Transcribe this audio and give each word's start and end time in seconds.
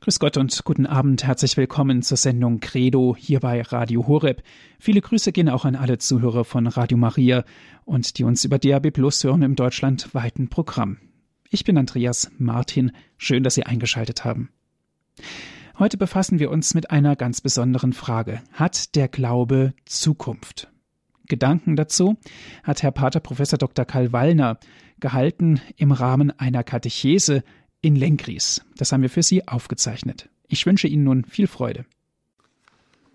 Grüß 0.00 0.20
Gott 0.20 0.36
und 0.36 0.62
guten 0.64 0.86
Abend. 0.86 1.24
Herzlich 1.24 1.56
willkommen 1.56 2.02
zur 2.02 2.16
Sendung 2.16 2.60
Credo 2.60 3.16
hier 3.18 3.40
bei 3.40 3.62
Radio 3.62 4.06
Horeb. 4.06 4.42
Viele 4.78 5.00
Grüße 5.00 5.32
gehen 5.32 5.48
auch 5.48 5.64
an 5.64 5.74
alle 5.74 5.98
Zuhörer 5.98 6.44
von 6.44 6.66
Radio 6.66 6.98
Maria 6.98 7.44
und 7.84 8.18
die 8.18 8.24
uns 8.24 8.44
über 8.44 8.58
DAB 8.58 8.92
Plus 8.92 9.24
hören 9.24 9.42
im 9.42 9.56
deutschlandweiten 9.56 10.48
Programm. 10.48 10.98
Ich 11.50 11.64
bin 11.64 11.78
Andreas 11.78 12.30
Martin. 12.38 12.92
Schön, 13.16 13.42
dass 13.42 13.54
Sie 13.54 13.64
eingeschaltet 13.64 14.24
haben. 14.24 14.50
Heute 15.78 15.96
befassen 15.96 16.38
wir 16.38 16.50
uns 16.50 16.74
mit 16.74 16.90
einer 16.90 17.16
ganz 17.16 17.40
besonderen 17.40 17.92
Frage. 17.92 18.42
Hat 18.52 18.94
der 18.94 19.08
Glaube 19.08 19.72
Zukunft? 19.86 20.70
Gedanken 21.26 21.74
dazu 21.74 22.16
hat 22.62 22.82
Herr 22.82 22.92
Pater 22.92 23.20
Professor 23.20 23.58
Dr. 23.58 23.84
Karl 23.84 24.12
Wallner 24.12 24.58
gehalten 25.00 25.60
im 25.76 25.90
Rahmen 25.90 26.30
einer 26.38 26.62
Katechese 26.62 27.42
in 27.82 27.96
Lenkries. 27.96 28.62
Das 28.76 28.92
haben 28.92 29.02
wir 29.02 29.10
für 29.10 29.22
Sie 29.22 29.46
aufgezeichnet. 29.46 30.28
Ich 30.48 30.66
wünsche 30.66 30.88
Ihnen 30.88 31.04
nun 31.04 31.24
viel 31.24 31.46
Freude. 31.46 31.84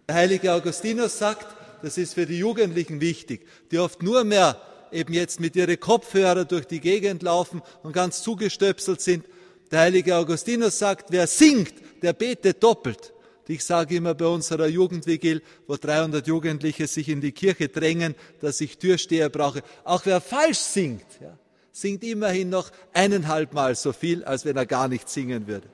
Der 0.07 0.15
heilige 0.15 0.53
Augustinus 0.53 1.17
sagt, 1.17 1.47
das 1.81 1.97
ist 1.97 2.13
für 2.13 2.25
die 2.25 2.37
Jugendlichen 2.37 3.01
wichtig, 3.01 3.47
die 3.71 3.79
oft 3.79 4.03
nur 4.03 4.23
mehr 4.23 4.61
eben 4.91 5.13
jetzt 5.13 5.39
mit 5.39 5.55
ihren 5.55 5.79
Kopfhörer 5.79 6.45
durch 6.45 6.65
die 6.65 6.79
Gegend 6.79 7.23
laufen 7.23 7.61
und 7.83 7.93
ganz 7.93 8.21
zugestöpselt 8.21 9.01
sind. 9.01 9.25
Der 9.71 9.79
heilige 9.81 10.15
Augustinus 10.17 10.77
sagt, 10.77 11.11
wer 11.11 11.27
singt, 11.27 11.73
der 12.01 12.13
betet 12.13 12.61
doppelt. 12.61 13.13
Ich 13.47 13.65
sage 13.65 13.95
immer 13.95 14.13
bei 14.13 14.27
unserer 14.27 14.67
Jugendvigil, 14.67 15.41
wo 15.67 15.75
300 15.75 16.25
Jugendliche 16.25 16.87
sich 16.87 17.09
in 17.09 17.19
die 17.19 17.33
Kirche 17.33 17.67
drängen, 17.67 18.15
dass 18.39 18.61
ich 18.61 18.77
Türsteher 18.77 19.29
brauche. 19.29 19.61
Auch 19.83 20.05
wer 20.05 20.21
falsch 20.21 20.59
singt, 20.59 21.05
ja, 21.19 21.37
singt 21.71 22.03
immerhin 22.03 22.49
noch 22.49 22.71
eineinhalb 22.93 23.53
Mal 23.53 23.75
so 23.75 23.93
viel, 23.93 24.23
als 24.23 24.45
wenn 24.45 24.57
er 24.57 24.65
gar 24.65 24.87
nicht 24.87 25.09
singen 25.09 25.47
würde. 25.47 25.67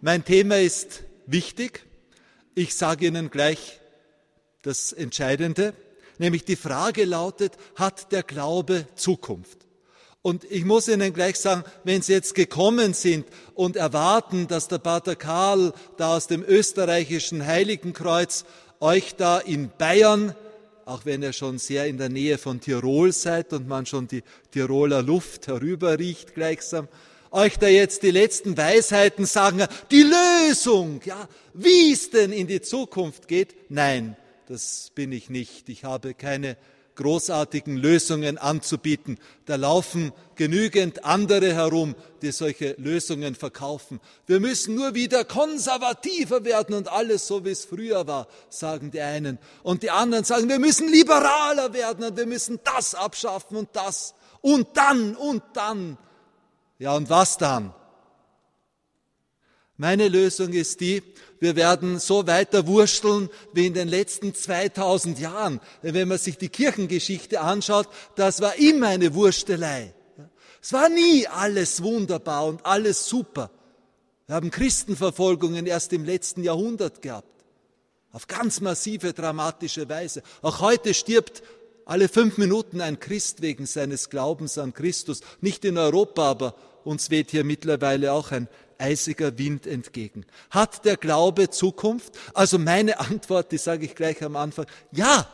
Mein 0.00 0.24
Thema 0.24 0.58
ist 0.58 1.02
wichtig. 1.26 1.84
Ich 2.54 2.74
sage 2.74 3.06
Ihnen 3.06 3.30
gleich 3.30 3.80
das 4.62 4.92
Entscheidende, 4.92 5.74
nämlich 6.18 6.44
die 6.44 6.56
Frage 6.56 7.04
lautet, 7.04 7.52
hat 7.76 8.12
der 8.12 8.22
Glaube 8.22 8.86
Zukunft? 8.94 9.58
Und 10.22 10.44
ich 10.44 10.64
muss 10.64 10.88
Ihnen 10.88 11.14
gleich 11.14 11.38
sagen, 11.38 11.64
wenn 11.84 12.02
Sie 12.02 12.12
jetzt 12.12 12.34
gekommen 12.34 12.92
sind 12.92 13.26
und 13.54 13.76
erwarten, 13.76 14.48
dass 14.48 14.68
der 14.68 14.78
Pater 14.78 15.16
Karl 15.16 15.72
da 15.96 16.16
aus 16.16 16.26
dem 16.26 16.42
österreichischen 16.42 17.46
Heiligenkreuz 17.46 18.44
euch 18.80 19.16
da 19.16 19.38
in 19.38 19.70
Bayern 19.78 20.34
auch 20.90 21.04
wenn 21.04 21.22
ihr 21.22 21.32
schon 21.32 21.58
sehr 21.58 21.86
in 21.86 21.98
der 21.98 22.08
Nähe 22.08 22.36
von 22.36 22.60
Tirol 22.60 23.12
seid 23.12 23.52
und 23.52 23.68
man 23.68 23.86
schon 23.86 24.08
die 24.08 24.24
Tiroler 24.50 25.02
Luft 25.02 25.46
herüberriecht 25.46 26.34
gleichsam, 26.34 26.88
euch 27.30 27.58
da 27.58 27.68
jetzt 27.68 28.02
die 28.02 28.10
letzten 28.10 28.56
Weisheiten 28.56 29.24
sagen, 29.24 29.64
die 29.92 30.02
Lösung, 30.02 31.00
ja, 31.04 31.28
wie 31.54 31.92
es 31.92 32.10
denn 32.10 32.32
in 32.32 32.48
die 32.48 32.60
Zukunft 32.60 33.28
geht. 33.28 33.54
Nein, 33.70 34.16
das 34.48 34.90
bin 34.92 35.12
ich 35.12 35.30
nicht. 35.30 35.68
Ich 35.68 35.84
habe 35.84 36.12
keine 36.12 36.56
großartigen 37.00 37.76
Lösungen 37.76 38.38
anzubieten. 38.38 39.18
Da 39.46 39.56
laufen 39.56 40.12
genügend 40.36 41.04
andere 41.04 41.54
herum, 41.54 41.96
die 42.22 42.30
solche 42.30 42.74
Lösungen 42.78 43.34
verkaufen. 43.34 44.00
Wir 44.26 44.38
müssen 44.38 44.74
nur 44.74 44.94
wieder 44.94 45.24
konservativer 45.24 46.44
werden 46.44 46.74
und 46.74 46.88
alles 46.88 47.26
so, 47.26 47.44
wie 47.44 47.50
es 47.50 47.64
früher 47.64 48.06
war, 48.06 48.28
sagen 48.50 48.90
die 48.90 49.00
einen. 49.00 49.38
Und 49.62 49.82
die 49.82 49.90
anderen 49.90 50.24
sagen, 50.24 50.48
wir 50.48 50.58
müssen 50.58 50.88
liberaler 50.88 51.72
werden 51.72 52.04
und 52.04 52.16
wir 52.16 52.26
müssen 52.26 52.60
das 52.62 52.94
abschaffen 52.94 53.56
und 53.56 53.70
das. 53.72 54.14
Und 54.42 54.68
dann, 54.74 55.16
und 55.16 55.42
dann. 55.54 55.98
Ja, 56.78 56.94
und 56.94 57.10
was 57.10 57.38
dann? 57.38 57.74
Meine 59.80 60.08
Lösung 60.08 60.52
ist 60.52 60.82
die, 60.82 61.02
wir 61.38 61.56
werden 61.56 61.98
so 62.00 62.26
weiter 62.26 62.66
wursteln 62.66 63.30
wie 63.54 63.64
in 63.64 63.72
den 63.72 63.88
letzten 63.88 64.34
2000 64.34 65.18
Jahren. 65.18 65.58
Wenn 65.80 66.06
man 66.06 66.18
sich 66.18 66.36
die 66.36 66.50
Kirchengeschichte 66.50 67.40
anschaut, 67.40 67.88
das 68.14 68.42
war 68.42 68.56
immer 68.56 68.88
eine 68.88 69.14
Wurstelei. 69.14 69.94
Es 70.60 70.74
war 70.74 70.90
nie 70.90 71.26
alles 71.26 71.82
wunderbar 71.82 72.44
und 72.44 72.66
alles 72.66 73.08
super. 73.08 73.50
Wir 74.26 74.34
haben 74.34 74.50
Christenverfolgungen 74.50 75.64
erst 75.64 75.94
im 75.94 76.04
letzten 76.04 76.42
Jahrhundert 76.42 77.00
gehabt. 77.00 77.46
Auf 78.12 78.26
ganz 78.26 78.60
massive, 78.60 79.14
dramatische 79.14 79.88
Weise. 79.88 80.22
Auch 80.42 80.60
heute 80.60 80.92
stirbt 80.92 81.42
alle 81.86 82.10
fünf 82.10 82.36
Minuten 82.36 82.82
ein 82.82 83.00
Christ 83.00 83.40
wegen 83.40 83.64
seines 83.64 84.10
Glaubens 84.10 84.58
an 84.58 84.74
Christus. 84.74 85.22
Nicht 85.40 85.64
in 85.64 85.78
Europa, 85.78 86.28
aber 86.28 86.54
uns 86.84 87.08
weht 87.08 87.30
hier 87.30 87.44
mittlerweile 87.44 88.12
auch 88.12 88.30
ein 88.30 88.46
eisiger 88.80 89.38
Wind 89.38 89.66
entgegen. 89.66 90.26
Hat 90.50 90.84
der 90.84 90.96
Glaube 90.96 91.50
Zukunft? 91.50 92.18
Also 92.34 92.58
meine 92.58 92.98
Antwort, 93.00 93.52
die 93.52 93.58
sage 93.58 93.84
ich 93.84 93.94
gleich 93.94 94.22
am 94.24 94.36
Anfang, 94.36 94.66
ja, 94.92 95.28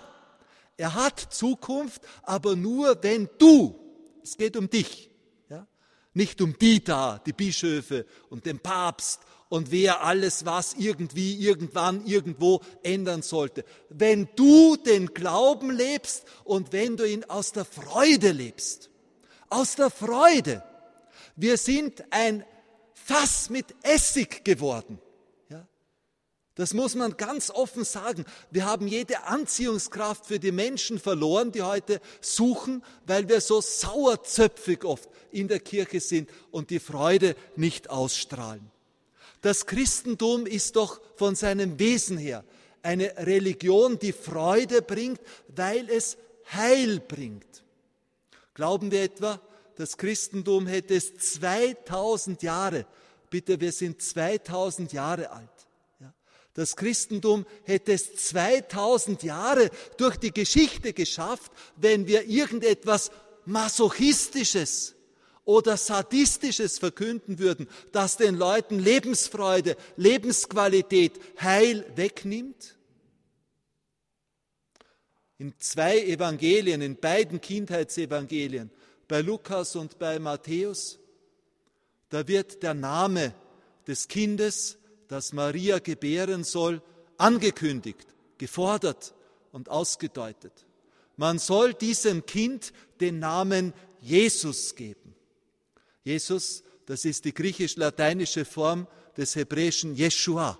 er 0.76 0.94
hat 0.94 1.20
Zukunft, 1.32 2.02
aber 2.22 2.56
nur 2.56 3.02
wenn 3.02 3.28
du, 3.38 3.78
es 4.22 4.36
geht 4.36 4.56
um 4.56 4.68
dich, 4.68 5.10
ja, 5.48 5.66
nicht 6.12 6.40
um 6.42 6.58
die 6.58 6.84
da, 6.84 7.20
die 7.24 7.32
Bischöfe 7.32 8.04
und 8.28 8.44
den 8.44 8.58
Papst 8.58 9.20
und 9.48 9.70
wer 9.70 10.02
alles 10.02 10.44
was 10.44 10.74
irgendwie, 10.74 11.36
irgendwann, 11.36 12.04
irgendwo 12.04 12.60
ändern 12.82 13.22
sollte. 13.22 13.64
Wenn 13.88 14.28
du 14.36 14.76
den 14.76 15.14
Glauben 15.14 15.70
lebst 15.70 16.24
und 16.44 16.72
wenn 16.72 16.96
du 16.96 17.08
ihn 17.08 17.24
aus 17.24 17.52
der 17.52 17.64
Freude 17.64 18.32
lebst, 18.32 18.90
aus 19.48 19.76
der 19.76 19.90
Freude. 19.90 20.62
Wir 21.36 21.56
sind 21.56 22.04
ein 22.10 22.44
Fass 23.06 23.50
mit 23.50 23.66
Essig 23.82 24.44
geworden. 24.44 24.98
Ja? 25.48 25.64
Das 26.56 26.74
muss 26.74 26.96
man 26.96 27.16
ganz 27.16 27.50
offen 27.50 27.84
sagen. 27.84 28.24
Wir 28.50 28.66
haben 28.66 28.88
jede 28.88 29.22
Anziehungskraft 29.22 30.26
für 30.26 30.40
die 30.40 30.50
Menschen 30.50 30.98
verloren, 30.98 31.52
die 31.52 31.62
heute 31.62 32.00
suchen, 32.20 32.82
weil 33.06 33.28
wir 33.28 33.40
so 33.40 33.60
sauerzöpfig 33.60 34.84
oft 34.84 35.08
in 35.30 35.46
der 35.46 35.60
Kirche 35.60 36.00
sind 36.00 36.30
und 36.50 36.70
die 36.70 36.80
Freude 36.80 37.36
nicht 37.54 37.90
ausstrahlen. 37.90 38.72
Das 39.40 39.66
Christentum 39.66 40.44
ist 40.44 40.74
doch 40.74 41.00
von 41.14 41.36
seinem 41.36 41.78
Wesen 41.78 42.18
her 42.18 42.42
eine 42.82 43.16
Religion, 43.18 44.00
die 44.00 44.12
Freude 44.12 44.82
bringt, 44.82 45.20
weil 45.54 45.88
es 45.88 46.16
Heil 46.52 46.98
bringt. 46.98 47.62
Glauben 48.54 48.90
wir 48.90 49.02
etwa, 49.02 49.40
das 49.76 49.96
Christentum 49.96 50.66
hätte 50.66 50.94
es 50.94 51.16
2000 51.16 52.42
Jahre, 52.42 52.86
bitte, 53.30 53.60
wir 53.60 53.72
sind 53.72 54.02
2000 54.02 54.92
Jahre 54.92 55.30
alt. 55.30 55.50
Das 56.54 56.74
Christentum 56.74 57.44
hätte 57.64 57.92
es 57.92 58.16
2000 58.16 59.22
Jahre 59.22 59.70
durch 59.98 60.16
die 60.16 60.32
Geschichte 60.32 60.94
geschafft, 60.94 61.52
wenn 61.76 62.06
wir 62.06 62.26
irgendetwas 62.26 63.10
Masochistisches 63.44 64.94
oder 65.44 65.76
Sadistisches 65.76 66.78
verkünden 66.78 67.38
würden, 67.38 67.68
das 67.92 68.16
den 68.16 68.36
Leuten 68.36 68.78
Lebensfreude, 68.78 69.76
Lebensqualität, 69.96 71.20
Heil 71.42 71.84
wegnimmt? 71.94 72.74
In 75.36 75.52
zwei 75.58 76.00
Evangelien, 76.00 76.80
in 76.80 76.96
beiden 76.96 77.42
Kindheitsevangelien, 77.42 78.70
bei 79.08 79.20
Lukas 79.20 79.76
und 79.76 79.98
bei 79.98 80.18
Matthäus, 80.18 80.98
da 82.08 82.26
wird 82.26 82.62
der 82.62 82.74
Name 82.74 83.34
des 83.86 84.08
Kindes, 84.08 84.78
das 85.08 85.32
Maria 85.32 85.78
gebären 85.78 86.44
soll, 86.44 86.82
angekündigt, 87.18 88.06
gefordert 88.38 89.14
und 89.52 89.68
ausgedeutet. 89.68 90.52
Man 91.16 91.38
soll 91.38 91.74
diesem 91.74 92.26
Kind 92.26 92.72
den 93.00 93.18
Namen 93.18 93.72
Jesus 94.00 94.74
geben. 94.74 95.14
Jesus, 96.04 96.62
das 96.86 97.04
ist 97.04 97.24
die 97.24 97.32
griechisch-lateinische 97.32 98.44
Form 98.44 98.86
des 99.16 99.34
hebräischen 99.34 99.94
Jeshua. 99.94 100.58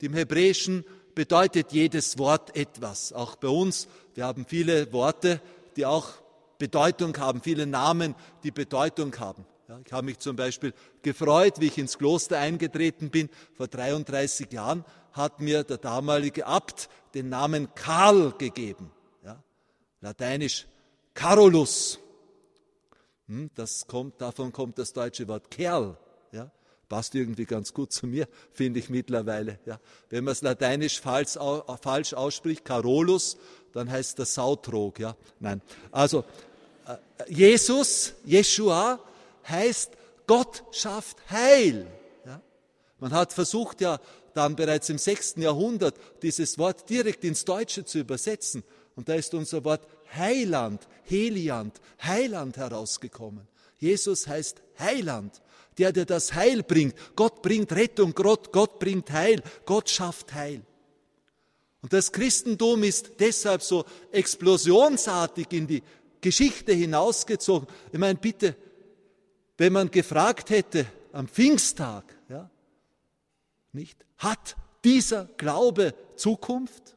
Im 0.00 0.14
Hebräischen 0.14 0.84
bedeutet 1.14 1.72
jedes 1.72 2.18
Wort 2.18 2.54
etwas. 2.54 3.12
Auch 3.12 3.36
bei 3.36 3.48
uns, 3.48 3.88
wir 4.14 4.24
haben 4.24 4.44
viele 4.46 4.92
Worte, 4.92 5.40
die 5.76 5.86
auch 5.86 6.12
Bedeutung 6.58 7.16
haben, 7.18 7.40
viele 7.40 7.66
Namen, 7.66 8.14
die 8.42 8.50
Bedeutung 8.50 9.16
haben. 9.18 9.44
Ja, 9.68 9.80
ich 9.84 9.92
habe 9.92 10.06
mich 10.06 10.18
zum 10.20 10.36
Beispiel 10.36 10.72
gefreut, 11.02 11.60
wie 11.60 11.66
ich 11.66 11.78
ins 11.78 11.98
Kloster 11.98 12.38
eingetreten 12.38 13.10
bin. 13.10 13.28
Vor 13.54 13.66
33 13.66 14.52
Jahren 14.52 14.84
hat 15.12 15.40
mir 15.40 15.64
der 15.64 15.78
damalige 15.78 16.46
Abt 16.46 16.88
den 17.14 17.30
Namen 17.30 17.74
Karl 17.74 18.32
gegeben. 18.38 18.92
Ja, 19.24 19.42
Lateinisch 20.00 20.66
Carolus. 21.14 21.98
Hm, 23.26 23.50
das 23.54 23.86
kommt, 23.88 24.20
davon 24.20 24.52
kommt 24.52 24.78
das 24.78 24.92
deutsche 24.92 25.26
Wort 25.26 25.50
Kerl. 25.50 25.96
Ja, 26.30 26.52
passt 26.88 27.14
irgendwie 27.16 27.44
ganz 27.44 27.74
gut 27.74 27.92
zu 27.92 28.06
mir, 28.06 28.28
finde 28.52 28.78
ich 28.78 28.88
mittlerweile. 28.88 29.58
Ja, 29.66 29.80
wenn 30.10 30.22
man 30.22 30.32
es 30.32 30.42
lateinisch 30.42 31.00
falsch, 31.00 31.38
falsch 31.80 32.14
ausspricht, 32.14 32.64
Carolus, 32.64 33.36
dann 33.72 33.90
heißt 33.90 34.18
das 34.18 34.34
Sautrog. 34.34 34.98
Ja? 35.00 35.16
Nein. 35.40 35.60
Also 35.90 36.24
Jesus, 37.28 38.14
Jeshua, 38.24 39.00
heißt 39.48 39.92
Gott 40.26 40.64
schafft 40.72 41.18
Heil. 41.30 41.86
Ja? 42.24 42.40
Man 42.98 43.12
hat 43.12 43.32
versucht 43.32 43.80
ja 43.80 44.00
dann 44.34 44.54
bereits 44.54 44.88
im 44.88 44.98
sechsten 44.98 45.42
Jahrhundert 45.42 45.96
dieses 46.22 46.58
Wort 46.58 46.88
direkt 46.90 47.24
ins 47.24 47.44
Deutsche 47.44 47.84
zu 47.84 47.98
übersetzen. 47.98 48.62
Und 48.94 49.08
da 49.08 49.14
ist 49.14 49.34
unser 49.34 49.64
Wort 49.64 49.86
Heiland, 50.14 50.86
Heliand, 51.04 51.80
Heiland 52.02 52.56
herausgekommen. 52.56 53.46
Jesus 53.78 54.26
heißt 54.26 54.62
Heiland, 54.78 55.40
der, 55.78 55.92
der 55.92 56.04
das 56.04 56.34
Heil 56.34 56.62
bringt. 56.62 56.94
Gott 57.14 57.42
bringt 57.42 57.72
Rettung, 57.72 58.14
Gott, 58.14 58.52
Gott 58.52 58.78
bringt 58.78 59.10
Heil, 59.10 59.42
Gott 59.64 59.88
schafft 59.88 60.34
Heil. 60.34 60.62
Und 61.82 61.92
das 61.92 62.10
Christentum 62.10 62.82
ist 62.82 63.12
deshalb 63.20 63.62
so 63.62 63.84
explosionsartig 64.10 65.46
in 65.52 65.66
die 65.66 65.82
Geschichte 66.20 66.72
hinausgezogen. 66.72 67.68
Ich 67.92 67.98
meine, 67.98 68.18
bitte, 68.18 68.56
wenn 69.58 69.72
man 69.72 69.90
gefragt 69.90 70.50
hätte 70.50 70.86
am 71.12 71.28
Pfingsttag, 71.28 72.04
ja, 72.28 72.50
nicht, 73.72 74.04
hat 74.18 74.56
dieser 74.84 75.26
Glaube 75.36 75.94
Zukunft? 76.16 76.96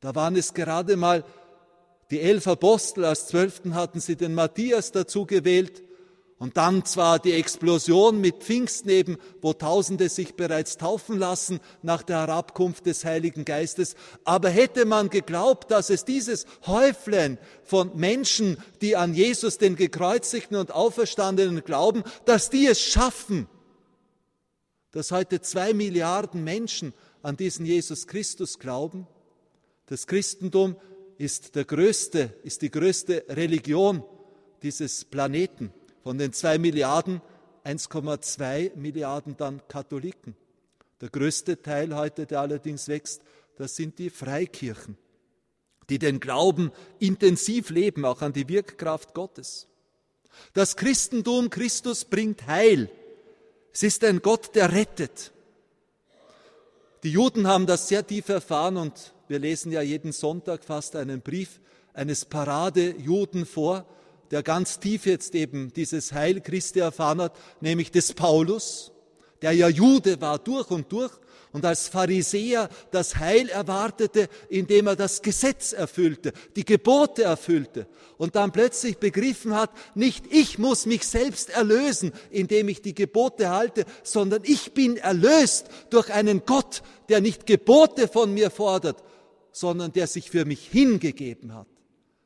Da 0.00 0.14
waren 0.14 0.36
es 0.36 0.54
gerade 0.54 0.96
mal 0.96 1.24
die 2.10 2.20
elf 2.20 2.46
Apostel, 2.48 3.04
als 3.04 3.28
Zwölften 3.28 3.74
hatten 3.74 4.00
sie 4.00 4.16
den 4.16 4.34
Matthias 4.34 4.92
dazu 4.92 5.26
gewählt. 5.26 5.82
Und 6.40 6.56
dann 6.56 6.86
zwar 6.86 7.18
die 7.18 7.34
Explosion 7.34 8.18
mit 8.18 8.36
Pfingsten 8.36 9.18
wo 9.42 9.52
Tausende 9.52 10.08
sich 10.08 10.36
bereits 10.36 10.78
taufen 10.78 11.18
lassen 11.18 11.60
nach 11.82 12.02
der 12.02 12.20
Herabkunft 12.20 12.86
des 12.86 13.04
Heiligen 13.04 13.44
Geistes. 13.44 13.94
Aber 14.24 14.48
hätte 14.48 14.86
man 14.86 15.10
geglaubt, 15.10 15.70
dass 15.70 15.90
es 15.90 16.06
dieses 16.06 16.46
Häuflein 16.66 17.36
von 17.62 17.94
Menschen, 17.94 18.56
die 18.80 18.96
an 18.96 19.12
Jesus, 19.12 19.58
den 19.58 19.76
gekreuzigten 19.76 20.56
und 20.56 20.72
auferstandenen 20.72 21.62
glauben, 21.62 22.04
dass 22.24 22.48
die 22.48 22.66
es 22.66 22.80
schaffen, 22.80 23.46
dass 24.92 25.12
heute 25.12 25.42
zwei 25.42 25.74
Milliarden 25.74 26.42
Menschen 26.42 26.94
an 27.20 27.36
diesen 27.36 27.66
Jesus 27.66 28.06
Christus 28.06 28.58
glauben? 28.58 29.06
Das 29.84 30.06
Christentum 30.06 30.76
ist 31.18 31.54
der 31.54 31.66
größte, 31.66 32.32
ist 32.44 32.62
die 32.62 32.70
größte 32.70 33.26
Religion 33.28 34.02
dieses 34.62 35.04
Planeten. 35.04 35.74
Von 36.02 36.18
den 36.18 36.32
zwei 36.32 36.58
Milliarden 36.58 37.20
1,2 37.64 38.76
Milliarden 38.76 39.36
dann 39.36 39.60
Katholiken. 39.68 40.34
Der 41.00 41.08
größte 41.08 41.62
Teil 41.62 41.94
heute, 41.94 42.26
der 42.26 42.40
allerdings 42.40 42.88
wächst, 42.88 43.22
das 43.56 43.76
sind 43.76 43.98
die 43.98 44.10
Freikirchen, 44.10 44.96
die 45.88 45.98
den 45.98 46.20
Glauben 46.20 46.72
intensiv 46.98 47.70
leben, 47.70 48.04
auch 48.04 48.22
an 48.22 48.32
die 48.32 48.48
Wirkkraft 48.48 49.14
Gottes. 49.14 49.66
Das 50.54 50.76
Christentum 50.76 51.50
Christus 51.50 52.04
bringt 52.04 52.46
Heil. 52.46 52.90
Es 53.72 53.82
ist 53.82 54.04
ein 54.04 54.22
Gott, 54.22 54.54
der 54.54 54.72
rettet. 54.72 55.32
Die 57.02 57.12
Juden 57.12 57.46
haben 57.46 57.66
das 57.66 57.88
sehr 57.88 58.06
tief 58.06 58.28
erfahren 58.28 58.76
und 58.76 59.14
wir 59.28 59.38
lesen 59.38 59.72
ja 59.72 59.80
jeden 59.80 60.12
Sonntag 60.12 60.64
fast 60.64 60.96
einen 60.96 61.22
Brief 61.22 61.60
eines 61.94 62.24
Paradejuden 62.24 63.46
vor, 63.46 63.86
der 64.30 64.42
ganz 64.42 64.78
tief 64.78 65.06
jetzt 65.06 65.34
eben 65.34 65.72
dieses 65.72 66.12
Heil 66.12 66.40
Christi 66.40 66.80
erfahren 66.80 67.20
hat, 67.20 67.36
nämlich 67.60 67.90
des 67.90 68.12
Paulus, 68.12 68.92
der 69.42 69.52
ja 69.52 69.68
Jude 69.68 70.20
war 70.20 70.38
durch 70.38 70.70
und 70.70 70.92
durch 70.92 71.12
und 71.52 71.64
als 71.64 71.88
Pharisäer 71.88 72.68
das 72.92 73.16
Heil 73.16 73.48
erwartete, 73.48 74.28
indem 74.48 74.86
er 74.86 74.96
das 74.96 75.22
Gesetz 75.22 75.72
erfüllte, 75.72 76.32
die 76.54 76.64
Gebote 76.64 77.24
erfüllte 77.24 77.88
und 78.18 78.36
dann 78.36 78.52
plötzlich 78.52 78.98
begriffen 78.98 79.54
hat, 79.54 79.70
nicht 79.94 80.24
ich 80.30 80.58
muss 80.58 80.86
mich 80.86 81.06
selbst 81.06 81.50
erlösen, 81.50 82.12
indem 82.30 82.68
ich 82.68 82.82
die 82.82 82.94
Gebote 82.94 83.50
halte, 83.50 83.84
sondern 84.04 84.42
ich 84.44 84.74
bin 84.74 84.96
erlöst 84.96 85.66
durch 85.90 86.12
einen 86.12 86.44
Gott, 86.46 86.82
der 87.08 87.20
nicht 87.20 87.46
Gebote 87.46 88.06
von 88.06 88.32
mir 88.32 88.50
fordert, 88.50 89.02
sondern 89.50 89.92
der 89.92 90.06
sich 90.06 90.30
für 90.30 90.44
mich 90.44 90.68
hingegeben 90.68 91.54
hat. 91.54 91.66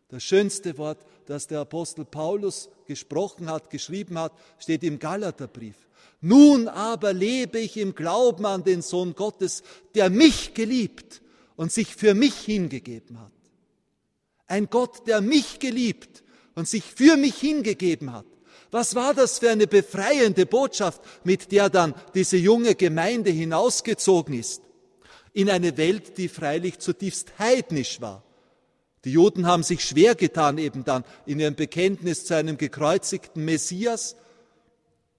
Das 0.08 0.22
schönste 0.22 0.76
Wort, 0.76 0.98
das 1.26 1.46
der 1.46 1.60
Apostel 1.60 2.04
Paulus 2.04 2.68
gesprochen 2.86 3.50
hat, 3.50 3.70
geschrieben 3.70 4.18
hat, 4.18 4.32
steht 4.58 4.82
im 4.82 4.98
Galaterbrief. 4.98 5.76
Nun 6.20 6.68
aber 6.68 7.12
lebe 7.12 7.58
ich 7.58 7.76
im 7.76 7.94
Glauben 7.94 8.46
an 8.46 8.64
den 8.64 8.82
Sohn 8.82 9.14
Gottes, 9.14 9.62
der 9.94 10.10
mich 10.10 10.54
geliebt 10.54 11.20
und 11.56 11.72
sich 11.72 11.94
für 11.94 12.14
mich 12.14 12.34
hingegeben 12.34 13.20
hat. 13.20 13.32
Ein 14.46 14.68
Gott, 14.70 15.06
der 15.06 15.20
mich 15.20 15.58
geliebt 15.58 16.22
und 16.54 16.68
sich 16.68 16.84
für 16.84 17.16
mich 17.16 17.36
hingegeben 17.36 18.12
hat. 18.12 18.26
Was 18.70 18.94
war 18.94 19.14
das 19.14 19.38
für 19.38 19.50
eine 19.50 19.66
befreiende 19.66 20.46
Botschaft, 20.46 21.00
mit 21.24 21.52
der 21.52 21.70
dann 21.70 21.94
diese 22.14 22.36
junge 22.36 22.74
Gemeinde 22.74 23.30
hinausgezogen 23.30 24.38
ist? 24.38 24.62
In 25.32 25.50
eine 25.50 25.76
Welt, 25.76 26.18
die 26.18 26.28
freilich 26.28 26.78
zutiefst 26.78 27.38
heidnisch 27.38 28.00
war 28.00 28.24
die 29.04 29.12
Juden 29.12 29.46
haben 29.46 29.62
sich 29.62 29.84
schwer 29.84 30.14
getan 30.14 30.58
eben 30.58 30.84
dann 30.84 31.04
in 31.26 31.38
ihrem 31.38 31.54
Bekenntnis 31.54 32.24
zu 32.24 32.34
einem 32.34 32.56
gekreuzigten 32.56 33.44
Messias. 33.44 34.16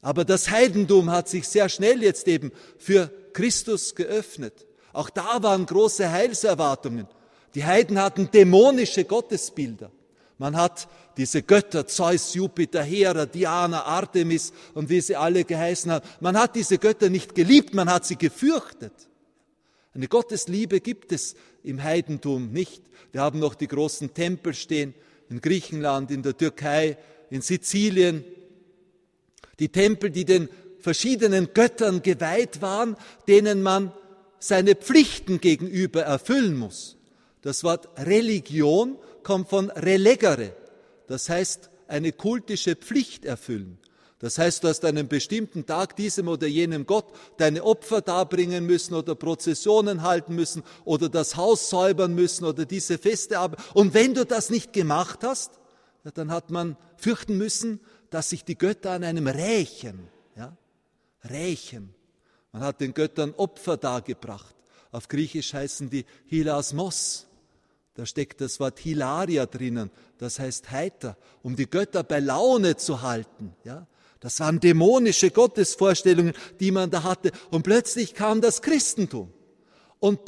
Aber 0.02 0.26
das 0.26 0.50
Heidentum 0.50 1.12
hat 1.12 1.30
sich 1.30 1.48
sehr 1.48 1.70
schnell 1.70 2.02
jetzt 2.02 2.28
eben 2.28 2.52
für 2.78 3.12
Christus 3.34 3.96
geöffnet. 3.96 4.66
Auch 4.94 5.10
da 5.10 5.44
waren 5.44 5.66
große 5.66 6.12
Heilserwartungen. 6.12 7.08
Die 7.54 7.66
Heiden 7.66 8.00
hatten 8.00 8.32
dämonische 8.32 9.06
Gottesbilder. 9.06 9.92
Man 10.38 10.58
hat 10.58 10.88
diese 11.16 11.44
Götter, 11.44 11.88
Zeus, 11.88 12.34
Jupiter, 12.34 12.84
Hera, 12.84 13.26
Diana, 13.26 13.84
Artemis 13.84 14.52
und 14.74 14.90
wie 14.90 15.00
sie 15.00 15.16
alle 15.16 15.46
geheißen 15.46 15.92
haben, 15.92 16.06
man 16.20 16.38
hat 16.38 16.56
diese 16.56 16.78
Götter 16.78 17.10
nicht 17.10 17.36
geliebt, 17.36 17.74
man 17.74 17.90
hat 17.90 18.06
sie 18.06 18.18
gefürchtet. 18.18 18.94
Eine 19.94 20.10
Gottesliebe 20.10 20.82
gibt 20.82 21.14
es 21.14 21.36
im 21.66 21.84
Heidentum 21.84 22.52
nicht. 22.52 22.84
Wir 23.12 23.22
haben 23.22 23.40
noch 23.40 23.56
die 23.56 23.68
großen 23.68 24.14
Tempel 24.14 24.54
stehen 24.54 24.94
in 25.30 25.42
Griechenland, 25.42 26.12
in 26.12 26.22
der 26.22 26.38
Türkei, 26.38 26.98
in 27.30 27.42
Sizilien. 27.42 28.24
Die 29.60 29.70
Tempel, 29.70 30.10
die 30.10 30.26
den 30.26 30.50
verschiedenen 30.80 31.54
Göttern 31.54 32.02
geweiht 32.02 32.62
waren, 32.62 32.96
denen 33.28 33.64
man 33.64 33.92
seine 34.40 34.76
Pflichten 34.76 35.42
gegenüber 35.42 36.04
erfüllen 36.04 36.56
muss. 36.56 36.98
Das 37.42 37.64
Wort 37.64 37.90
Religion 37.98 38.98
kommt 39.24 39.50
von 39.50 39.72
relegere, 39.72 40.56
das 41.08 41.30
heißt 41.30 41.70
eine 41.88 42.12
kultische 42.12 42.76
Pflicht 42.76 43.26
erfüllen. 43.26 43.78
Das 44.20 44.38
heißt, 44.38 44.64
du 44.64 44.70
hast 44.70 44.86
einen 44.86 45.08
bestimmten 45.08 45.66
Tag 45.66 45.96
diesem 45.98 46.30
oder 46.30 46.48
jenem 46.48 46.86
Gott 46.86 47.06
deine 47.38 47.64
Opfer 47.64 48.02
darbringen 48.02 48.66
müssen 48.66 48.94
oder 48.94 49.14
Prozessionen 49.14 50.04
halten 50.04 50.36
müssen 50.36 50.64
oder 50.86 51.10
das 51.10 51.36
Haus 51.36 51.70
säubern 51.70 52.16
müssen 52.16 52.46
oder 52.46 52.66
diese 52.66 52.98
Feste 52.98 53.38
haben. 53.38 53.56
Und 53.74 53.94
wenn 53.94 54.14
du 54.14 54.26
das 54.26 54.50
nicht 54.50 54.72
gemacht 54.72 55.20
hast, 55.24 55.60
ja, 56.06 56.12
dann 56.12 56.32
hat 56.32 56.50
man 56.50 56.78
fürchten 56.96 57.38
müssen, 57.38 57.82
dass 58.10 58.30
sich 58.30 58.46
die 58.46 58.58
Götter 58.58 58.92
an 58.92 59.04
einem 59.04 59.28
rächen. 59.28 60.08
Ja? 60.38 60.56
Rächen. 61.30 61.94
Man 62.54 62.64
hat 62.64 62.80
den 62.80 62.94
Göttern 62.94 63.34
Opfer 63.36 63.76
dargebracht. 63.76 64.56
Auf 64.92 65.10
Griechisch 65.10 65.54
heißen 65.54 65.90
die 65.90 66.06
Hilasmos. 66.28 67.28
Da 67.96 68.06
steckt 68.06 68.40
das 68.40 68.60
Wort 68.60 68.80
Hilaria 68.80 69.46
drinnen, 69.46 69.90
das 70.18 70.40
heißt 70.40 70.72
heiter, 70.72 71.18
um 71.44 71.56
die 71.56 71.70
Götter 71.70 72.04
bei 72.04 72.20
Laune 72.20 72.76
zu 72.76 73.02
halten. 73.02 73.54
Ja? 73.64 73.88
Das 74.20 74.40
waren 74.40 74.60
dämonische 74.60 75.32
Gottesvorstellungen, 75.32 76.34
die 76.60 76.72
man 76.72 76.90
da 76.90 77.04
hatte. 77.04 77.32
Und 77.52 77.64
plötzlich 77.64 78.14
kam 78.14 78.42
das 78.42 78.62
Christentum 78.62 79.32
und 80.00 80.20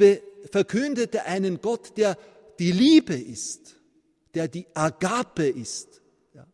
verkündete 0.51 1.23
einen 1.25 1.61
Gott, 1.61 1.97
der 1.97 2.17
die 2.59 2.71
Liebe 2.71 3.15
ist, 3.15 3.75
der 4.33 4.47
die 4.47 4.67
Agape 4.73 5.47
ist. 5.47 6.01
Ja. 6.33 6.45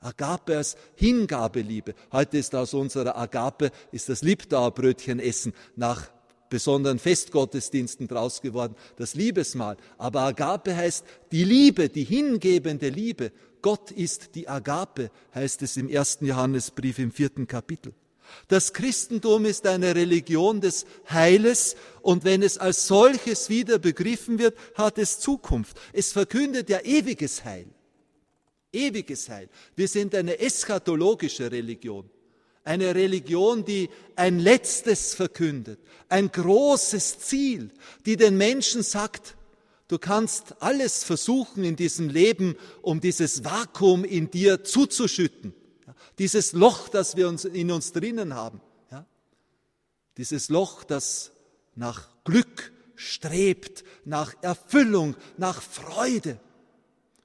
Agape 0.00 0.58
als 0.58 0.76
Hingabeliebe. 0.96 1.94
Heute 2.12 2.38
ist 2.38 2.54
aus 2.54 2.74
unserer 2.74 3.16
Agape 3.16 3.70
ist 3.92 4.08
das 4.08 4.22
Liebdauerbrötchen 4.22 5.20
essen 5.20 5.52
nach 5.76 6.10
besonderen 6.48 6.98
Festgottesdiensten 6.98 8.08
draus 8.08 8.40
geworden, 8.40 8.74
das 8.96 9.14
Liebesmahl. 9.14 9.76
Aber 9.98 10.22
Agape 10.22 10.74
heißt 10.74 11.04
die 11.30 11.44
Liebe, 11.44 11.88
die 11.88 12.04
hingebende 12.04 12.88
Liebe. 12.88 13.32
Gott 13.62 13.90
ist 13.90 14.34
die 14.34 14.48
Agape, 14.48 15.10
heißt 15.34 15.62
es 15.62 15.76
im 15.76 15.88
ersten 15.88 16.26
Johannesbrief 16.26 16.98
im 16.98 17.12
vierten 17.12 17.46
Kapitel. 17.46 17.94
Das 18.48 18.72
Christentum 18.72 19.44
ist 19.44 19.66
eine 19.66 19.94
Religion 19.94 20.60
des 20.60 20.86
Heiles 21.10 21.76
und 22.02 22.24
wenn 22.24 22.42
es 22.42 22.58
als 22.58 22.86
solches 22.86 23.48
wieder 23.48 23.78
begriffen 23.78 24.38
wird, 24.38 24.56
hat 24.74 24.98
es 24.98 25.18
Zukunft. 25.18 25.78
Es 25.92 26.12
verkündet 26.12 26.68
ja 26.68 26.80
ewiges 26.80 27.44
Heil. 27.44 27.66
Ewiges 28.72 29.28
Heil. 29.28 29.48
Wir 29.76 29.88
sind 29.88 30.14
eine 30.14 30.38
eschatologische 30.38 31.50
Religion. 31.50 32.08
Eine 32.64 32.94
Religion, 32.94 33.64
die 33.64 33.88
ein 34.14 34.38
letztes 34.38 35.14
verkündet, 35.14 35.80
ein 36.10 36.30
großes 36.30 37.18
Ziel, 37.20 37.70
die 38.04 38.18
den 38.18 38.36
Menschen 38.36 38.82
sagt, 38.82 39.37
Du 39.88 39.98
kannst 39.98 40.62
alles 40.62 41.02
versuchen 41.02 41.64
in 41.64 41.74
diesem 41.74 42.10
Leben, 42.10 42.56
um 42.82 43.00
dieses 43.00 43.44
Vakuum 43.44 44.04
in 44.04 44.30
dir 44.30 44.62
zuzuschütten. 44.62 45.54
Dieses 46.18 46.52
Loch, 46.52 46.88
das 46.88 47.16
wir 47.16 47.28
uns 47.28 47.44
in 47.46 47.70
uns 47.70 47.92
drinnen 47.92 48.34
haben. 48.34 48.60
Dieses 50.18 50.48
Loch, 50.48 50.84
das 50.84 51.32
nach 51.74 52.08
Glück 52.24 52.72
strebt, 52.96 53.84
nach 54.04 54.34
Erfüllung, 54.42 55.16
nach 55.36 55.62
Freude. 55.62 56.38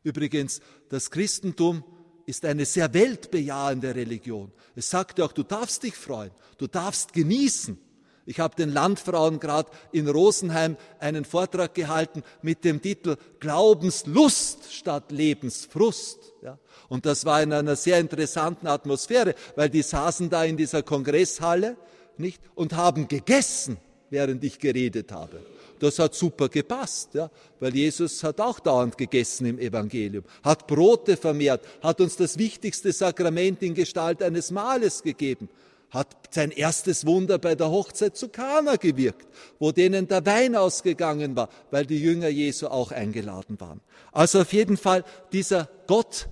Übrigens, 0.03 0.61
das 0.89 1.09
Christentum 1.09 1.83
ist 2.25 2.45
eine 2.45 2.65
sehr 2.65 2.93
weltbejahende 2.93 3.95
Religion. 3.95 4.51
Es 4.75 4.89
sagt 4.89 5.19
ja 5.19 5.25
auch, 5.25 5.33
du 5.33 5.43
darfst 5.43 5.83
dich 5.83 5.95
freuen, 5.95 6.31
du 6.57 6.67
darfst 6.67 7.13
genießen. 7.13 7.77
Ich 8.25 8.39
habe 8.39 8.55
den 8.55 8.71
Landfrauen 8.71 9.39
gerade 9.39 9.69
in 9.91 10.07
Rosenheim 10.07 10.77
einen 10.99 11.25
Vortrag 11.25 11.73
gehalten 11.73 12.23
mit 12.41 12.63
dem 12.63 12.81
Titel 12.81 13.17
Glaubenslust 13.39 14.71
statt 14.71 15.11
Lebensfrust. 15.11 16.33
Ja. 16.41 16.57
Und 16.87 17.05
das 17.05 17.25
war 17.25 17.41
in 17.41 17.51
einer 17.51 17.75
sehr 17.75 17.99
interessanten 17.99 18.67
Atmosphäre, 18.67 19.35
weil 19.55 19.69
die 19.69 19.81
saßen 19.81 20.29
da 20.29 20.45
in 20.45 20.55
dieser 20.55 20.83
Kongresshalle 20.83 21.75
nicht 22.17 22.41
und 22.55 22.73
haben 22.73 23.07
gegessen, 23.07 23.77
während 24.09 24.43
ich 24.43 24.57
geredet 24.57 25.11
habe. 25.11 25.41
Das 25.79 25.99
hat 25.99 26.15
super 26.15 26.47
gepasst, 26.47 27.13
ja, 27.15 27.29
weil 27.59 27.75
Jesus 27.75 28.23
hat 28.23 28.39
auch 28.39 28.61
dauernd 28.61 28.97
gegessen 28.97 29.47
im 29.47 29.59
Evangelium, 29.59 30.23
hat 30.41 30.65
Brote 30.65 31.17
vermehrt, 31.17 31.65
hat 31.81 31.99
uns 31.99 32.15
das 32.15 32.37
wichtigste 32.37 32.93
Sakrament 32.93 33.61
in 33.63 33.73
Gestalt 33.73 34.23
eines 34.23 34.49
Mahles 34.49 35.03
gegeben 35.03 35.49
hat 35.93 36.07
sein 36.31 36.49
erstes 36.49 37.05
Wunder 37.05 37.37
bei 37.37 37.53
der 37.53 37.69
Hochzeit 37.69 38.17
zu 38.17 38.29
Kana 38.29 38.77
gewirkt, 38.77 39.27
wo 39.59 39.71
denen 39.71 40.07
der 40.07 40.25
Wein 40.25 40.55
ausgegangen 40.55 41.35
war, 41.35 41.49
weil 41.69 41.85
die 41.85 41.99
Jünger 41.99 42.29
Jesu 42.29 42.67
auch 42.67 42.91
eingeladen 42.91 43.59
waren. 43.59 43.79
Also 44.11 44.41
auf 44.41 44.51
jeden 44.53 44.77
Fall 44.77 45.05
dieser 45.31 45.69
Gott, 45.85 46.27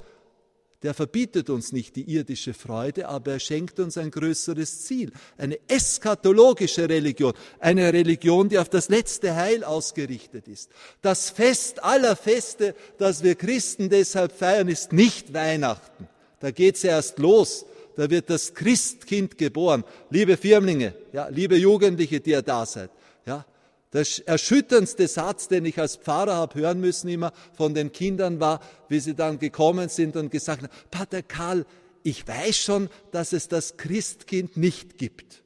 der 0.82 0.96
verbietet 0.96 1.52
uns 1.52 1.72
nicht 1.72 1.96
die 1.96 2.12
irdische 2.12 2.56
Freude, 2.56 3.08
aber 3.08 3.34
er 3.34 3.40
schenkt 3.40 3.80
uns 3.80 4.00
ein 4.00 4.10
größeres 4.10 4.86
Ziel, 4.86 5.12
eine 5.38 5.60
eskatologische 5.68 6.90
Religion, 6.90 7.34
eine 7.60 7.94
Religion, 7.94 8.50
die 8.50 8.58
auf 8.58 8.70
das 8.70 8.90
letzte 8.90 9.36
Heil 9.36 9.64
ausgerichtet 9.64 10.48
ist. 10.48 10.72
Das 11.04 11.30
Fest 11.30 11.84
aller 11.84 12.16
Feste, 12.16 12.74
das 12.98 13.22
wir 13.22 13.36
Christen 13.36 13.90
deshalb 13.90 14.32
feiern, 14.32 14.70
ist 14.70 14.92
nicht 14.92 15.36
Weihnachten. 15.36 16.08
Da 16.40 16.50
geht's 16.50 16.84
erst 16.84 17.20
los 17.20 17.66
da 17.96 18.10
wird 18.10 18.30
das 18.30 18.54
Christkind 18.54 19.38
geboren. 19.38 19.84
Liebe 20.10 20.38
Firmlinge, 20.38 20.94
ja, 21.14 21.28
liebe 21.28 21.58
Jugendliche, 21.58 22.20
die 22.20 22.32
ihr 22.32 22.42
da 22.42 22.66
seid, 22.66 22.92
ja, 23.26 23.46
der 23.94 24.06
erschütterndste 24.26 25.08
Satz, 25.08 25.48
den 25.50 25.66
ich 25.66 25.78
als 25.78 25.98
Pfarrer 25.98 26.36
habe 26.36 26.60
hören 26.60 26.80
müssen 26.80 27.10
immer 27.10 27.34
von 27.54 27.74
den 27.74 27.92
Kindern 27.92 28.40
war, 28.40 28.62
wie 28.88 29.00
sie 29.00 29.16
dann 29.16 29.38
gekommen 29.38 29.90
sind 29.90 30.16
und 30.16 30.32
gesagt 30.32 30.64
haben, 30.64 30.74
Pater 30.90 31.22
Karl, 31.22 31.66
ich 32.04 32.28
weiß 32.28 32.58
schon, 32.58 32.90
dass 33.12 33.34
es 33.34 33.48
das 33.48 33.78
Christkind 33.78 34.58
nicht 34.58 34.98
gibt. 34.98 35.44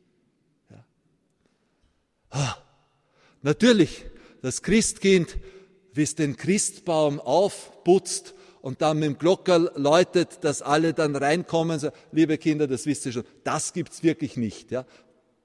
Ja. 0.70 0.86
Ah, 2.30 2.56
natürlich, 3.42 4.06
das 4.42 4.62
Christkind, 4.62 5.38
wie 5.94 6.04
es 6.04 6.14
den 6.16 6.38
Christbaum 6.38 7.20
aufputzt 7.20 8.36
und 8.66 8.82
dann 8.82 8.98
mit 8.98 9.10
dem 9.10 9.18
Glocker 9.20 9.60
läutet, 9.76 10.44
dass 10.44 10.64
alle 10.64 10.96
dann 10.96 11.16
reinkommen. 11.16 11.78
So, 11.78 11.92
liebe 12.12 12.40
Kinder, 12.40 12.66
das 12.66 12.88
wisst 12.88 13.06
ihr 13.06 13.12
schon, 13.12 13.24
das 13.44 13.74
gibt's 13.74 14.02
wirklich 14.02 14.38
nicht. 14.38 14.72
Ja. 14.72 14.86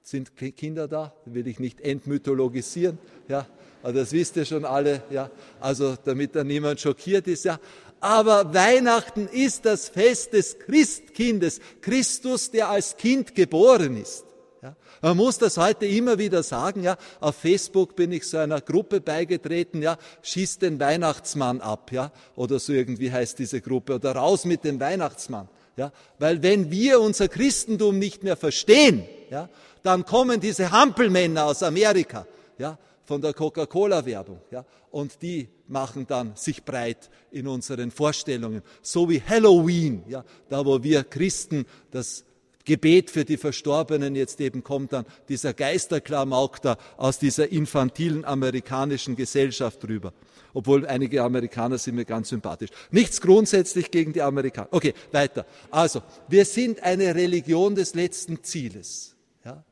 Sind 0.01 0.35
Kinder 0.35 0.87
da? 0.87 1.13
Will 1.25 1.45
ich 1.45 1.59
nicht 1.59 1.81
entmythologisieren. 1.81 2.97
Ja. 3.27 3.45
Aber 3.83 3.93
das 3.93 4.11
wisst 4.11 4.37
ihr 4.37 4.45
schon 4.45 4.65
alle. 4.65 5.03
Ja. 5.11 5.29
Also 5.59 5.95
damit 6.03 6.35
da 6.35 6.43
niemand 6.43 6.79
schockiert 6.79 7.27
ist. 7.27 7.45
Ja. 7.45 7.59
Aber 7.99 8.55
Weihnachten 8.55 9.27
ist 9.27 9.65
das 9.65 9.89
Fest 9.89 10.33
des 10.33 10.57
Christkindes, 10.57 11.59
Christus, 11.81 12.49
der 12.49 12.69
als 12.69 12.97
Kind 12.97 13.35
geboren 13.35 13.97
ist. 13.97 14.25
Ja, 14.61 14.75
man 15.01 15.17
muss 15.17 15.39
das 15.39 15.57
heute 15.57 15.87
immer 15.87 16.19
wieder 16.19 16.43
sagen, 16.43 16.83
ja. 16.83 16.95
Auf 17.19 17.35
Facebook 17.35 17.95
bin 17.95 18.11
ich 18.11 18.27
so 18.27 18.37
einer 18.37 18.61
Gruppe 18.61 19.01
beigetreten, 19.01 19.81
ja. 19.81 19.97
Schießt 20.21 20.61
den 20.61 20.79
Weihnachtsmann 20.79 21.61
ab, 21.61 21.91
ja. 21.91 22.11
Oder 22.35 22.59
so 22.59 22.71
irgendwie 22.71 23.11
heißt 23.11 23.39
diese 23.39 23.59
Gruppe. 23.59 23.95
Oder 23.95 24.15
raus 24.15 24.45
mit 24.45 24.63
dem 24.63 24.79
Weihnachtsmann, 24.79 25.49
ja. 25.77 25.91
Weil 26.19 26.43
wenn 26.43 26.69
wir 26.69 27.01
unser 27.01 27.27
Christentum 27.27 27.97
nicht 27.97 28.21
mehr 28.21 28.37
verstehen, 28.37 29.03
ja, 29.31 29.49
dann 29.81 30.05
kommen 30.05 30.39
diese 30.39 30.69
Hampelmänner 30.69 31.45
aus 31.45 31.63
Amerika, 31.63 32.27
ja, 32.59 32.77
von 33.03 33.19
der 33.19 33.33
Coca-Cola-Werbung, 33.33 34.41
ja. 34.51 34.63
Und 34.91 35.23
die 35.23 35.49
machen 35.69 36.05
dann 36.05 36.35
sich 36.35 36.63
breit 36.63 37.09
in 37.31 37.47
unseren 37.47 37.89
Vorstellungen. 37.89 38.61
So 38.83 39.09
wie 39.09 39.23
Halloween, 39.23 40.03
ja. 40.07 40.23
Da 40.49 40.63
wo 40.63 40.83
wir 40.83 41.03
Christen 41.03 41.65
das 41.89 42.25
Gebet 42.65 43.09
für 43.09 43.25
die 43.25 43.37
Verstorbenen, 43.37 44.15
jetzt 44.15 44.39
eben 44.41 44.63
kommt 44.63 44.93
dann 44.93 45.05
dieser 45.29 45.53
Geisterklamauk 45.53 46.61
da 46.61 46.77
aus 46.97 47.19
dieser 47.19 47.51
infantilen 47.51 48.25
amerikanischen 48.25 49.15
Gesellschaft 49.15 49.87
rüber. 49.87 50.13
Obwohl 50.53 50.85
einige 50.85 51.23
Amerikaner 51.23 51.77
sind 51.77 51.95
mir 51.95 52.05
ganz 52.05 52.29
sympathisch. 52.29 52.69
Nichts 52.91 53.21
grundsätzlich 53.21 53.89
gegen 53.89 54.13
die 54.13 54.21
Amerikaner. 54.21 54.67
Okay, 54.71 54.93
weiter. 55.11 55.45
Also, 55.69 56.01
wir 56.27 56.45
sind 56.45 56.83
eine 56.83 57.15
Religion 57.15 57.75
des 57.75 57.95
letzten 57.95 58.43
Zieles. 58.43 59.15
Ja? 59.45 59.63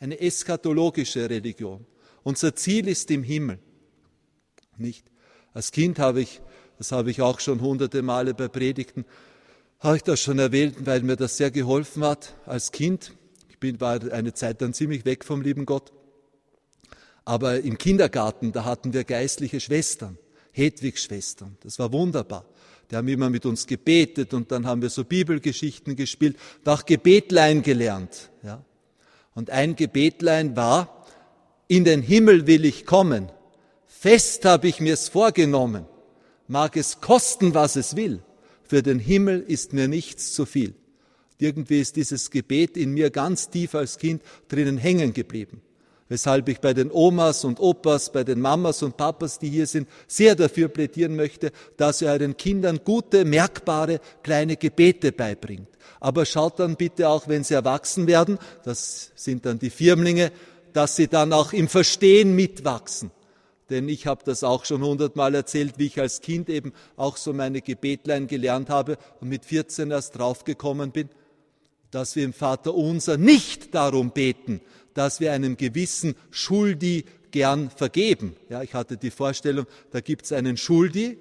Eine 0.00 0.18
eschatologische 0.20 1.28
Religion. 1.28 1.84
Unser 2.22 2.54
Ziel 2.54 2.88
ist 2.88 3.10
im 3.10 3.22
Himmel. 3.22 3.58
Nicht? 4.78 5.04
Als 5.52 5.70
Kind 5.70 5.98
habe 5.98 6.22
ich, 6.22 6.40
das 6.78 6.92
habe 6.92 7.10
ich 7.10 7.20
auch 7.20 7.40
schon 7.40 7.60
hunderte 7.60 8.02
Male 8.02 8.32
bei 8.32 8.48
Predigten, 8.48 9.04
habe 9.82 9.96
ich 9.96 10.02
das 10.04 10.20
schon 10.20 10.38
erwähnt, 10.38 10.86
weil 10.86 11.02
mir 11.02 11.16
das 11.16 11.36
sehr 11.36 11.50
geholfen 11.50 12.04
hat 12.04 12.34
als 12.46 12.70
Kind. 12.70 13.12
Ich 13.48 13.58
bin, 13.58 13.80
war 13.80 14.00
eine 14.12 14.32
Zeit 14.32 14.62
dann 14.62 14.72
ziemlich 14.72 15.04
weg 15.04 15.24
vom 15.24 15.42
lieben 15.42 15.66
Gott. 15.66 15.92
Aber 17.24 17.60
im 17.60 17.78
Kindergarten, 17.78 18.52
da 18.52 18.64
hatten 18.64 18.92
wir 18.92 19.04
geistliche 19.04 19.60
Schwestern, 19.60 20.18
Hedwigs 20.52 21.02
Schwestern. 21.02 21.56
Das 21.62 21.78
war 21.78 21.92
wunderbar. 21.92 22.44
Die 22.90 22.96
haben 22.96 23.08
immer 23.08 23.28
mit 23.30 23.44
uns 23.44 23.66
gebetet 23.66 24.34
und 24.34 24.52
dann 24.52 24.66
haben 24.66 24.82
wir 24.82 24.90
so 24.90 25.04
Bibelgeschichten 25.04 25.96
gespielt 25.96 26.36
und 26.64 26.68
auch 26.68 26.84
Gebetlein 26.84 27.62
gelernt. 27.62 28.30
Ja. 28.42 28.64
Und 29.34 29.50
ein 29.50 29.76
Gebetlein 29.76 30.56
war, 30.56 31.06
in 31.66 31.84
den 31.84 32.02
Himmel 32.02 32.46
will 32.46 32.64
ich 32.64 32.86
kommen. 32.86 33.32
Fest 33.86 34.44
habe 34.44 34.68
ich 34.68 34.80
mir's 34.80 35.08
vorgenommen. 35.08 35.86
Mag 36.46 36.76
es 36.76 37.00
kosten, 37.00 37.54
was 37.54 37.76
es 37.76 37.96
will. 37.96 38.22
Für 38.72 38.82
den 38.82 39.00
Himmel 39.00 39.44
ist 39.46 39.74
mir 39.74 39.86
nichts 39.86 40.32
zu 40.32 40.46
viel. 40.46 40.72
Irgendwie 41.36 41.78
ist 41.82 41.96
dieses 41.96 42.30
Gebet 42.30 42.78
in 42.78 42.94
mir 42.94 43.10
ganz 43.10 43.50
tief 43.50 43.74
als 43.74 43.98
Kind 43.98 44.22
drinnen 44.48 44.78
hängen 44.78 45.12
geblieben. 45.12 45.60
Weshalb 46.08 46.48
ich 46.48 46.58
bei 46.58 46.72
den 46.72 46.90
Omas 46.90 47.44
und 47.44 47.60
Opas, 47.60 48.10
bei 48.10 48.24
den 48.24 48.40
Mamas 48.40 48.82
und 48.82 48.96
Papas, 48.96 49.38
die 49.38 49.50
hier 49.50 49.66
sind, 49.66 49.90
sehr 50.08 50.36
dafür 50.36 50.68
plädieren 50.68 51.16
möchte, 51.16 51.52
dass 51.76 52.00
ihr 52.00 52.08
euren 52.08 52.34
Kindern 52.38 52.80
gute, 52.82 53.26
merkbare 53.26 54.00
kleine 54.22 54.56
Gebete 54.56 55.12
beibringt. 55.12 55.68
Aber 56.00 56.24
schaut 56.24 56.58
dann 56.58 56.76
bitte 56.76 57.10
auch, 57.10 57.28
wenn 57.28 57.44
sie 57.44 57.52
erwachsen 57.52 58.06
werden, 58.06 58.38
das 58.64 59.12
sind 59.14 59.44
dann 59.44 59.58
die 59.58 59.68
Firmlinge, 59.68 60.32
dass 60.72 60.96
sie 60.96 61.08
dann 61.08 61.34
auch 61.34 61.52
im 61.52 61.68
Verstehen 61.68 62.34
mitwachsen 62.34 63.10
denn 63.72 63.88
ich 63.88 64.06
habe 64.06 64.22
das 64.24 64.44
auch 64.44 64.64
schon 64.64 64.82
hundertmal 64.84 65.34
erzählt, 65.34 65.78
wie 65.78 65.86
ich 65.86 65.98
als 65.98 66.20
Kind 66.20 66.48
eben 66.50 66.72
auch 66.96 67.16
so 67.16 67.32
meine 67.32 67.62
Gebetlein 67.62 68.26
gelernt 68.26 68.68
habe 68.68 68.98
und 69.20 69.28
mit 69.28 69.46
14 69.46 69.90
erst 69.90 70.18
draufgekommen 70.18 70.92
bin, 70.92 71.08
dass 71.90 72.14
wir 72.14 72.24
im 72.24 72.34
Vater 72.34 72.74
unser 72.74 73.16
nicht 73.16 73.74
darum 73.74 74.10
beten, 74.12 74.60
dass 74.94 75.20
wir 75.20 75.32
einem 75.32 75.56
gewissen 75.56 76.14
Schuldi 76.30 77.06
gern 77.30 77.70
vergeben. 77.70 78.36
Ja, 78.50 78.62
ich 78.62 78.74
hatte 78.74 78.98
die 78.98 79.10
Vorstellung, 79.10 79.66
da 79.90 80.00
gibt 80.00 80.26
es 80.26 80.32
einen 80.32 80.58
Schuldi 80.58 81.18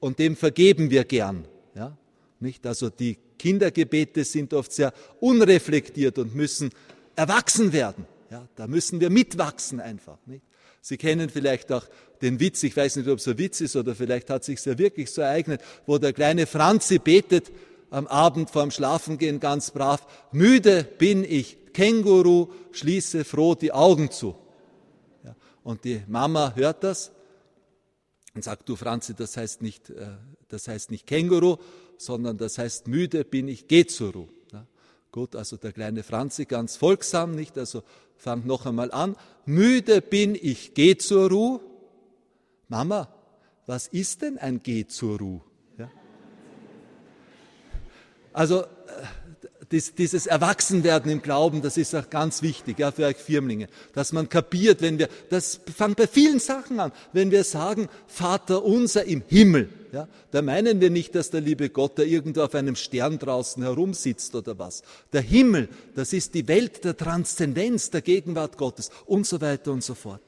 und 0.00 0.18
dem 0.18 0.36
vergeben 0.36 0.90
wir 0.90 1.04
gern. 1.04 1.44
Ja, 1.74 1.96
nicht? 2.40 2.66
Also 2.66 2.88
die 2.88 3.18
Kindergebete 3.38 4.24
sind 4.24 4.54
oft 4.54 4.72
sehr 4.72 4.92
unreflektiert 5.20 6.18
und 6.18 6.34
müssen 6.34 6.70
erwachsen 7.14 7.74
werden. 7.74 8.06
Ja, 8.30 8.48
da 8.56 8.66
müssen 8.66 9.00
wir 9.00 9.10
mitwachsen 9.10 9.80
einfach. 9.80 10.18
Nicht? 10.24 10.44
Sie 10.80 10.96
kennen 10.96 11.28
vielleicht 11.28 11.70
auch 11.72 11.84
den 12.22 12.40
Witz, 12.40 12.62
ich 12.62 12.76
weiß 12.76 12.96
nicht, 12.96 13.08
ob 13.08 13.18
es 13.18 13.28
ein 13.28 13.38
Witz 13.38 13.60
ist 13.60 13.76
oder 13.76 13.94
vielleicht 13.94 14.30
hat 14.30 14.44
sich 14.44 14.64
ja 14.64 14.76
wirklich 14.78 15.10
so 15.10 15.22
ereignet, 15.22 15.62
wo 15.86 15.98
der 15.98 16.12
kleine 16.12 16.46
Franzi 16.46 16.98
betet 16.98 17.50
am 17.90 18.06
Abend 18.06 18.50
vorm 18.50 18.70
Schlafengehen 18.70 19.40
ganz 19.40 19.70
brav, 19.70 20.06
müde 20.32 20.84
bin 20.84 21.24
ich, 21.24 21.58
Känguru, 21.72 22.48
schließe 22.72 23.24
froh 23.24 23.54
die 23.54 23.72
Augen 23.72 24.10
zu. 24.10 24.34
Ja, 25.24 25.34
und 25.62 25.84
die 25.84 26.02
Mama 26.08 26.52
hört 26.54 26.84
das 26.84 27.10
und 28.34 28.44
sagt, 28.44 28.68
du 28.68 28.76
Franzi, 28.76 29.14
das 29.14 29.36
heißt 29.36 29.62
nicht, 29.62 29.90
äh, 29.90 30.08
das 30.48 30.68
heißt 30.68 30.90
nicht 30.90 31.06
Känguru, 31.06 31.56
sondern 31.98 32.38
das 32.38 32.58
heißt 32.58 32.88
müde 32.88 33.24
bin 33.24 33.48
ich, 33.48 33.68
geh 33.68 33.86
zur 33.86 34.12
Ruhe. 34.12 34.28
Gut, 35.12 35.34
also 35.34 35.56
der 35.56 35.72
kleine 35.72 36.02
Franzi 36.04 36.44
ganz 36.44 36.76
folgsam, 36.76 37.34
nicht, 37.34 37.58
also 37.58 37.82
fang 38.16 38.46
noch 38.46 38.66
einmal 38.66 38.92
an. 38.92 39.16
Müde 39.44 40.00
bin 40.00 40.36
ich, 40.40 40.74
geh 40.74 40.96
zur 40.96 41.28
Ruhe. 41.30 41.60
Mama, 42.68 43.08
was 43.66 43.88
ist 43.88 44.22
denn 44.22 44.38
ein 44.38 44.62
Geh 44.62 44.86
zur 44.86 45.18
Ruhe? 45.18 45.40
Ja? 45.78 45.90
Also 48.32 48.64
dieses 49.72 50.26
Erwachsenwerden 50.26 51.10
im 51.10 51.22
Glauben, 51.22 51.62
das 51.62 51.76
ist 51.76 51.94
auch 51.94 52.10
ganz 52.10 52.42
wichtig 52.42 52.78
ja, 52.78 52.90
für 52.90 53.06
euch 53.06 53.16
Firmlinge, 53.16 53.68
dass 53.92 54.12
man 54.12 54.28
kapiert, 54.28 54.82
wenn 54.82 54.98
wir, 54.98 55.08
das 55.28 55.60
fängt 55.76 55.96
bei 55.96 56.06
vielen 56.06 56.40
Sachen 56.40 56.80
an, 56.80 56.92
wenn 57.12 57.30
wir 57.30 57.44
sagen, 57.44 57.88
Vater 58.06 58.64
unser 58.64 59.04
im 59.04 59.22
Himmel, 59.26 59.68
ja, 59.92 60.08
da 60.30 60.42
meinen 60.42 60.80
wir 60.80 60.90
nicht, 60.90 61.14
dass 61.14 61.30
der 61.30 61.40
liebe 61.40 61.70
Gott 61.70 61.98
da 61.98 62.02
irgendwo 62.02 62.42
auf 62.42 62.54
einem 62.54 62.76
Stern 62.76 63.18
draußen 63.18 63.62
herumsitzt 63.62 64.34
oder 64.34 64.58
was. 64.58 64.82
Der 65.12 65.22
Himmel, 65.22 65.68
das 65.94 66.12
ist 66.12 66.34
die 66.34 66.46
Welt 66.48 66.84
der 66.84 66.96
Transzendenz, 66.96 67.90
der 67.90 68.02
Gegenwart 68.02 68.56
Gottes 68.56 68.90
und 69.06 69.26
so 69.26 69.40
weiter 69.40 69.72
und 69.72 69.82
so 69.82 69.94
fort. 69.94 70.22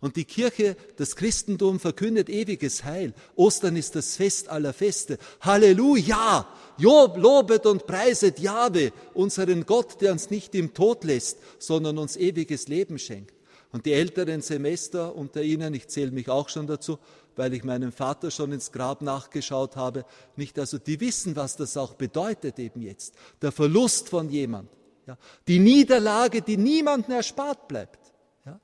Und 0.00 0.16
die 0.16 0.24
Kirche, 0.24 0.76
das 0.96 1.14
Christentum 1.14 1.78
verkündet 1.78 2.28
ewiges 2.28 2.82
Heil. 2.82 3.14
Ostern 3.36 3.76
ist 3.76 3.94
das 3.94 4.16
Fest 4.16 4.48
aller 4.48 4.72
Feste. 4.72 5.18
Halleluja! 5.40 6.46
Job, 6.78 7.16
lobet 7.16 7.66
und 7.66 7.86
preiset 7.86 8.40
Jahwe, 8.40 8.92
unseren 9.14 9.64
Gott, 9.64 10.00
der 10.00 10.12
uns 10.12 10.30
nicht 10.30 10.54
im 10.54 10.74
Tod 10.74 11.04
lässt, 11.04 11.38
sondern 11.58 11.98
uns 11.98 12.16
ewiges 12.16 12.66
Leben 12.66 12.98
schenkt. 12.98 13.34
Und 13.70 13.86
die 13.86 13.92
älteren 13.92 14.42
Semester 14.42 15.14
unter 15.14 15.42
Ihnen, 15.42 15.72
ich 15.72 15.88
zähle 15.88 16.10
mich 16.10 16.28
auch 16.28 16.48
schon 16.48 16.66
dazu, 16.66 16.98
weil 17.36 17.54
ich 17.54 17.64
meinem 17.64 17.92
Vater 17.92 18.30
schon 18.30 18.52
ins 18.52 18.72
Grab 18.72 19.02
nachgeschaut 19.02 19.76
habe, 19.76 20.04
nicht 20.36 20.58
also, 20.58 20.78
die 20.78 21.00
wissen, 21.00 21.36
was 21.36 21.56
das 21.56 21.76
auch 21.76 21.94
bedeutet 21.94 22.58
eben 22.58 22.82
jetzt. 22.82 23.14
Der 23.40 23.52
Verlust 23.52 24.08
von 24.08 24.28
jemand. 24.30 24.68
Ja. 25.06 25.18
Die 25.48 25.58
Niederlage, 25.58 26.42
die 26.42 26.56
niemandem 26.56 27.16
erspart 27.16 27.68
bleibt. 27.68 27.98
Ja. 28.44 28.60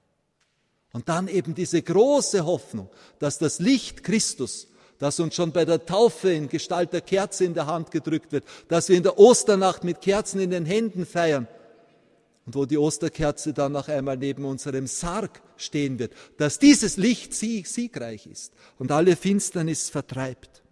Und 0.93 1.09
dann 1.09 1.29
eben 1.29 1.55
diese 1.55 1.83
große 1.83 2.45
Hoffnung, 2.45 2.89
dass 3.19 3.39
das 3.39 3.59
Licht 3.59 4.05
Christus 4.05 4.69
das 4.99 5.21
uns 5.21 5.37
schon 5.37 5.53
bei 5.53 5.65
der 5.65 5.87
Taufe 5.87 6.33
in 6.33 6.49
Gestalt 6.49 6.93
der 6.93 7.03
Kerze 7.03 7.45
in 7.45 7.55
der 7.55 7.67
Hand 7.67 7.93
gedrückt 7.93 8.33
wird, 8.33 8.45
dass 8.67 8.89
wir 8.89 8.97
in 8.97 9.05
der 9.05 9.17
Osternacht 9.17 9.85
mit 9.85 10.01
Kerzen 10.01 10.41
in 10.41 10.51
den 10.51 10.67
Händen 10.67 11.07
feiern 11.07 11.47
und 12.49 12.55
wo 12.55 12.65
die 12.65 12.79
Osterkerze 12.79 13.53
dann 13.53 13.73
noch 13.73 13.89
einmal 13.89 14.17
neben 14.17 14.47
unserem 14.47 14.87
Sarg 14.87 15.43
stehen 15.59 15.99
wird, 15.99 16.15
dass 16.39 16.59
dieses 16.59 16.97
Licht 16.97 17.35
siegreich 17.35 18.27
ist 18.27 18.55
und 18.79 18.91
alle 18.91 19.17
Finsternis 19.17 19.91
vertreibt. 19.91 20.63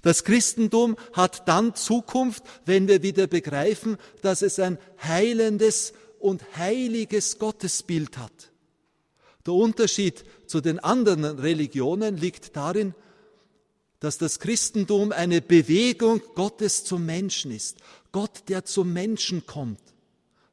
Das 0.00 0.24
Christentum 0.24 0.96
hat 1.12 1.46
dann 1.46 1.74
Zukunft, 1.74 2.42
wenn 2.64 2.88
wir 2.88 3.02
wieder 3.02 3.26
begreifen, 3.26 3.98
dass 4.22 4.40
es 4.40 4.58
ein 4.58 4.78
heilendes 5.02 5.92
und 6.20 6.56
heiliges 6.56 7.38
Gottesbild 7.38 8.16
hat. 8.16 8.50
Der 9.44 9.52
Unterschied 9.52 10.24
zu 10.46 10.62
den 10.62 10.78
anderen 10.78 11.26
Religionen 11.26 12.16
liegt 12.16 12.56
darin, 12.56 12.94
dass 14.00 14.16
das 14.16 14.38
Christentum 14.38 15.12
eine 15.12 15.42
Bewegung 15.42 16.22
Gottes 16.34 16.82
zum 16.84 17.04
Menschen 17.04 17.50
ist. 17.50 17.76
Gott, 18.10 18.44
der 18.48 18.64
zum 18.64 18.90
Menschen 18.94 19.44
kommt. 19.44 19.83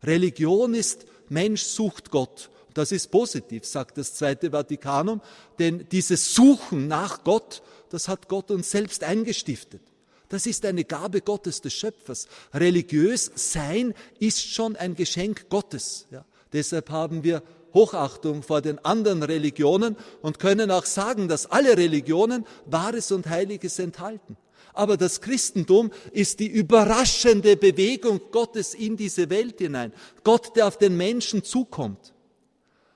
Religion 0.04 0.74
ist, 0.74 1.06
Mensch 1.30 1.64
sucht 1.64 2.12
Gott. 2.12 2.50
Das 2.74 2.92
ist 2.92 3.12
positiv, 3.12 3.66
sagt 3.66 3.98
das 3.98 4.14
Zweite 4.14 4.52
Vatikanum, 4.52 5.22
denn 5.60 5.86
dieses 5.92 6.34
Suchen 6.34 6.88
nach 6.88 7.24
Gott, 7.24 7.62
das 7.90 8.08
hat 8.08 8.30
Gott 8.30 8.50
uns 8.52 8.72
selbst 8.72 9.04
eingestiftet. 9.04 9.82
Das 10.30 10.46
ist 10.46 10.66
eine 10.66 10.86
Gabe 10.86 11.20
Gottes, 11.20 11.60
des 11.60 11.74
Schöpfers. 11.74 12.28
Religiös 12.54 13.30
sein 13.36 13.94
ist 14.20 14.42
schon 14.42 14.78
ein 14.78 14.96
Geschenk 14.96 15.50
Gottes. 15.50 16.08
Ja. 16.10 16.24
Deshalb 16.54 16.90
haben 16.90 17.26
wir 17.26 17.44
Hochachtung 17.74 18.42
vor 18.42 18.62
den 18.62 18.80
anderen 18.80 19.24
Religionen 19.24 19.98
und 20.22 20.40
können 20.40 20.72
auch 20.72 20.86
sagen, 20.86 21.28
dass 21.28 21.48
alle 21.48 21.78
Religionen 21.78 22.46
Wahres 22.66 23.12
und 23.12 23.28
Heiliges 23.28 23.80
enthalten. 23.80 24.38
Aber 24.74 24.98
das 24.98 25.22
Christentum 25.22 25.92
ist 26.12 26.40
die 26.40 26.48
überraschende 26.48 27.58
Bewegung 27.58 28.22
Gottes 28.32 28.74
in 28.74 28.98
diese 28.98 29.30
Welt 29.30 29.60
hinein. 29.60 29.94
Gott, 30.24 30.56
der 30.56 30.68
auf 30.68 30.78
den 30.78 30.98
Menschen 30.98 31.44
zukommt. 31.44 32.14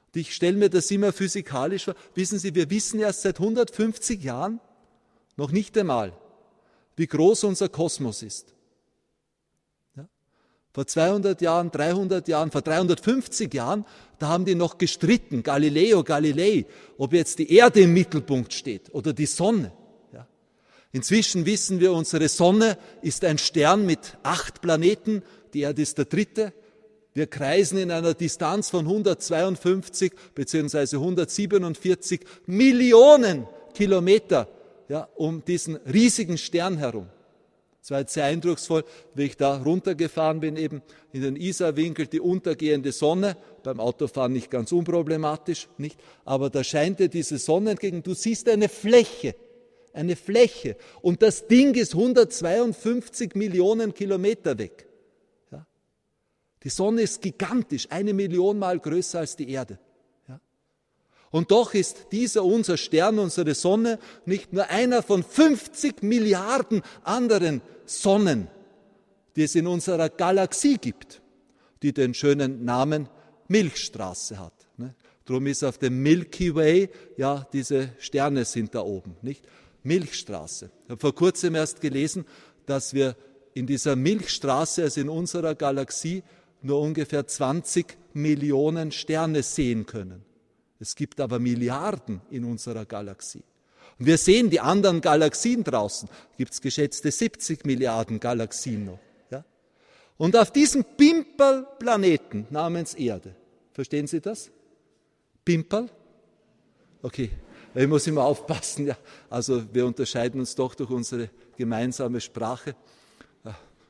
Und 0.07 0.19
ich 0.19 0.33
stelle 0.33 0.57
mir 0.57 0.69
das 0.69 0.89
immer 0.91 1.11
physikalisch 1.11 1.85
vor. 1.85 1.95
Wissen 2.13 2.39
Sie, 2.39 2.55
wir 2.55 2.69
wissen 2.69 2.99
erst 2.99 3.23
seit 3.23 3.39
150 3.39 4.23
Jahren 4.23 4.59
noch 5.35 5.51
nicht 5.51 5.77
einmal, 5.77 6.13
wie 6.95 7.07
groß 7.07 7.43
unser 7.43 7.67
Kosmos 7.69 8.23
ist. 8.23 8.53
Vor 10.75 10.85
200 10.85 11.41
Jahren, 11.41 11.71
300 11.71 12.27
Jahren, 12.27 12.51
vor 12.51 12.61
350 12.61 13.53
Jahren, 13.53 13.85
da 14.19 14.27
haben 14.27 14.43
die 14.43 14.55
noch 14.55 14.77
gestritten, 14.77 15.41
Galileo 15.41 16.03
Galilei, 16.03 16.65
ob 16.97 17.13
jetzt 17.13 17.39
die 17.39 17.49
Erde 17.49 17.79
im 17.79 17.93
Mittelpunkt 17.93 18.51
steht 18.51 18.93
oder 18.93 19.13
die 19.13 19.25
Sonne. 19.25 19.71
Inzwischen 20.95 21.45
wissen 21.45 21.81
wir, 21.81 21.91
unsere 21.91 22.29
Sonne 22.29 22.77
ist 23.01 23.25
ein 23.25 23.37
Stern 23.37 23.85
mit 23.85 24.17
acht 24.23 24.61
Planeten, 24.61 25.23
die 25.53 25.59
Erde 25.59 25.81
ist 25.81 25.97
der 25.97 26.05
dritte. 26.05 26.53
Wir 27.13 27.27
kreisen 27.27 27.77
in 27.77 27.91
einer 27.91 28.13
Distanz 28.13 28.69
von 28.69 28.85
152 28.85 30.13
beziehungsweise 30.33 30.95
147 30.95 32.21
Millionen 32.45 33.45
Kilometer 33.73 34.47
ja, 34.87 35.09
um 35.15 35.43
diesen 35.43 35.75
riesigen 35.75 36.37
Stern 36.37 36.77
herum. 36.77 37.07
Es 37.81 37.91
war 37.91 37.99
jetzt 37.99 38.13
sehr 38.13 38.23
eindrucksvoll, 38.23 38.85
wie 39.15 39.23
ich 39.23 39.35
da 39.35 39.57
runtergefahren 39.57 40.39
bin, 40.39 40.55
eben 40.55 40.81
in 41.11 41.23
den 41.23 41.35
Isarwinkel, 41.35 42.07
die 42.07 42.21
untergehende 42.21 42.93
Sonne, 42.93 43.35
beim 43.63 43.81
Autofahren 43.81 44.31
nicht 44.31 44.49
ganz 44.49 44.71
unproblematisch, 44.71 45.67
nicht? 45.77 45.99
Aber 46.23 46.49
da 46.49 46.63
scheint 46.63 47.01
dir 47.01 47.09
diese 47.09 47.37
Sonne 47.37 47.71
entgegen. 47.71 48.01
Du 48.01 48.13
siehst 48.13 48.47
eine 48.47 48.69
Fläche, 48.69 49.35
eine 49.95 50.15
Fläche. 50.15 50.77
Und 51.01 51.21
das 51.21 51.47
Ding 51.47 51.73
ist 51.75 51.93
152 51.93 53.35
Millionen 53.35 53.93
Kilometer 53.93 54.57
weg. 54.57 54.87
Ja? 55.51 55.65
Die 56.63 56.69
Sonne 56.69 57.01
ist 57.01 57.21
gigantisch, 57.21 57.87
eine 57.89 58.13
Million 58.13 58.59
Mal 58.59 58.79
größer 58.79 59.19
als 59.19 59.35
die 59.35 59.49
Erde. 59.49 59.79
Und 61.35 61.51
doch 61.51 61.73
ist 61.73 62.13
dieser 62.13 62.45
unser 62.45 62.77
Stern, 62.77 63.19
unsere 63.19 63.55
Sonne, 63.55 63.99
nicht 64.25 64.53
nur 64.53 64.69
einer 64.69 65.03
von 65.03 65.21
50 65.21 66.01
Milliarden 66.01 66.81
anderen 67.03 67.61
Sonnen, 67.85 68.47
die 69.35 69.43
es 69.43 69.53
in 69.55 69.67
unserer 69.67 70.07
Galaxie 70.07 70.77
gibt, 70.77 71.21
die 71.83 71.91
den 71.91 72.13
schönen 72.13 72.63
Namen 72.63 73.09
Milchstraße 73.49 74.39
hat. 74.39 74.53
Ne? 74.77 74.95
Darum 75.25 75.45
ist 75.47 75.63
auf 75.65 75.77
dem 75.77 76.01
Milky 76.01 76.55
Way, 76.55 76.89
ja, 77.17 77.45
diese 77.51 77.89
Sterne 77.99 78.45
sind 78.45 78.73
da 78.73 78.79
oben, 78.79 79.17
nicht? 79.21 79.45
Milchstraße. 79.85 80.71
Ich 80.85 80.89
habe 80.89 80.99
vor 80.99 81.15
kurzem 81.15 81.55
erst 81.55 81.81
gelesen, 81.81 82.25
dass 82.65 82.93
wir 82.93 83.15
in 83.53 83.67
dieser 83.67 83.95
Milchstraße, 83.95 84.83
also 84.83 85.01
in 85.01 85.09
unserer 85.09 85.55
Galaxie, 85.55 86.23
nur 86.61 86.81
ungefähr 86.81 87.25
20 87.25 87.97
Millionen 88.13 88.91
Sterne 88.91 89.43
sehen 89.43 89.85
können. 89.85 90.23
Es 90.79 90.95
gibt 90.95 91.21
aber 91.21 91.39
Milliarden 91.39 92.21
in 92.29 92.43
unserer 92.43 92.85
Galaxie. 92.85 93.43
Und 93.97 94.07
wir 94.07 94.17
sehen 94.17 94.49
die 94.49 94.59
anderen 94.59 94.99
Galaxien 94.99 95.63
draußen. 95.63 96.09
Gibt 96.37 96.51
es 96.51 96.61
geschätzte 96.61 97.11
70 97.11 97.65
Milliarden 97.65 98.19
Galaxien 98.19 98.85
noch. 98.85 98.99
Ja? 99.31 99.45
Und 100.17 100.35
auf 100.35 100.51
diesem 100.51 100.83
Pimperl-Planeten 100.83 102.47
namens 102.49 102.93
Erde, 102.93 103.35
verstehen 103.73 104.07
Sie 104.07 104.19
das? 104.19 104.51
Pimperl? 105.45 105.89
Okay, 107.01 107.29
ich 107.75 107.87
muss 107.87 108.07
immer 108.07 108.23
aufpassen. 108.23 108.87
Ja. 108.87 108.97
Also 109.29 109.63
wir 109.73 109.85
unterscheiden 109.85 110.39
uns 110.39 110.55
doch 110.55 110.75
durch 110.75 110.89
unsere 110.89 111.29
gemeinsame 111.57 112.21
Sprache. 112.21 112.75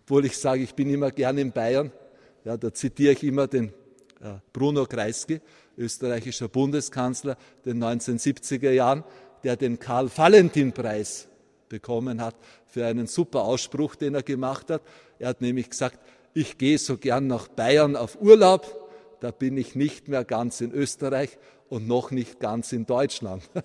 Obwohl 0.03 0.25
ich 0.25 0.37
sage, 0.37 0.61
ich 0.61 0.75
bin 0.75 0.89
immer 0.89 1.11
gern 1.11 1.37
in 1.37 1.51
Bayern. 1.51 1.91
Ja, 2.43 2.57
da 2.57 2.71
zitiere 2.73 3.13
ich 3.13 3.23
immer 3.23 3.47
den 3.47 3.69
äh, 4.21 4.35
Bruno 4.53 4.85
Kreisky 4.85 5.41
österreichischer 5.77 6.47
Bundeskanzler 6.47 7.37
den 7.65 7.83
1970er 7.83 8.71
Jahren, 8.71 9.03
der 9.43 9.55
den 9.55 9.79
Karl-Valentin-Preis 9.79 11.27
bekommen 11.69 12.21
hat 12.21 12.35
für 12.67 12.85
einen 12.85 13.07
super 13.07 13.41
Ausspruch, 13.41 13.95
den 13.95 14.15
er 14.15 14.23
gemacht 14.23 14.69
hat. 14.69 14.81
Er 15.19 15.29
hat 15.29 15.41
nämlich 15.41 15.69
gesagt, 15.69 15.99
ich 16.33 16.57
gehe 16.57 16.77
so 16.77 16.97
gern 16.97 17.27
nach 17.27 17.47
Bayern 17.47 17.95
auf 17.95 18.21
Urlaub, 18.21 18.89
da 19.21 19.31
bin 19.31 19.57
ich 19.57 19.75
nicht 19.75 20.07
mehr 20.07 20.25
ganz 20.25 20.61
in 20.61 20.71
Österreich 20.71 21.37
und 21.69 21.87
noch 21.87 22.11
nicht 22.11 22.39
ganz 22.39 22.71
in 22.71 22.85
Deutschland. 22.85 23.43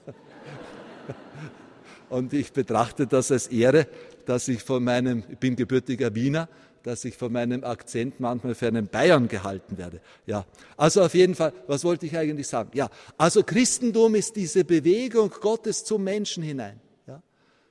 und 2.08 2.32
ich 2.32 2.52
betrachte 2.52 3.06
das 3.06 3.30
als 3.30 3.48
Ehre, 3.48 3.86
dass 4.26 4.48
ich 4.48 4.62
von 4.62 4.84
meinem, 4.84 5.24
ich 5.30 5.38
bin 5.38 5.56
gebürtiger 5.56 6.14
Wiener, 6.14 6.48
dass 6.82 7.04
ich 7.04 7.16
von 7.16 7.32
meinem 7.32 7.64
Akzent 7.64 8.20
manchmal 8.20 8.54
für 8.54 8.68
einen 8.68 8.88
Bayern 8.88 9.28
gehalten 9.28 9.76
werde. 9.76 10.00
Ja, 10.26 10.46
also 10.76 11.02
auf 11.02 11.14
jeden 11.14 11.34
Fall, 11.34 11.52
was 11.66 11.84
wollte 11.84 12.06
ich 12.06 12.16
eigentlich 12.16 12.48
sagen? 12.48 12.70
Ja, 12.74 12.88
also 13.18 13.42
Christentum 13.42 14.14
ist 14.14 14.36
diese 14.36 14.64
Bewegung 14.64 15.30
Gottes 15.40 15.84
zum 15.84 16.04
Menschen 16.04 16.42
hinein. 16.42 16.80
Ja, 17.06 17.22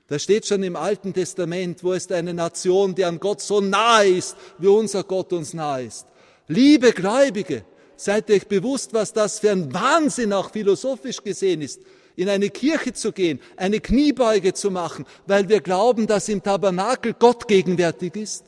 da 0.07 0.19
steht 0.19 0.45
schon 0.45 0.61
im 0.63 0.75
Alten 0.75 1.13
Testament, 1.13 1.83
wo 1.83 1.93
ist 1.93 2.11
eine 2.11 2.33
Nation, 2.33 2.93
die 2.93 3.05
an 3.05 3.19
Gott 3.19 3.41
so 3.41 3.61
nahe 3.61 4.09
ist, 4.09 4.37
wie 4.59 4.67
unser 4.67 5.03
Gott 5.03 5.33
uns 5.33 5.53
nahe 5.53 5.85
ist. 5.85 6.05
Liebe 6.47 6.91
Gläubige, 6.91 7.63
seid 7.99 8.29
euch 8.31 8.47
bewusst, 8.47 8.93
was 8.93 9.13
das 9.13 9.39
für 9.39 9.51
ein 9.51 9.73
Wahnsinn 9.73 10.33
auch 10.33 10.51
philosophisch 10.51 11.23
gesehen 11.23 11.61
ist 11.61 11.81
in 12.19 12.27
eine 12.27 12.49
Kirche 12.49 12.91
zu 12.91 13.13
gehen, 13.13 13.39
eine 13.55 13.79
Kniebeuge 13.79 14.53
zu 14.53 14.71
machen, 14.71 15.05
weil 15.25 15.47
wir 15.47 15.61
glauben, 15.61 16.05
dass 16.05 16.27
im 16.27 16.43
Tabernakel 16.43 17.13
Gott 17.13 17.47
gegenwärtig 17.47 18.17
ist. 18.17 18.43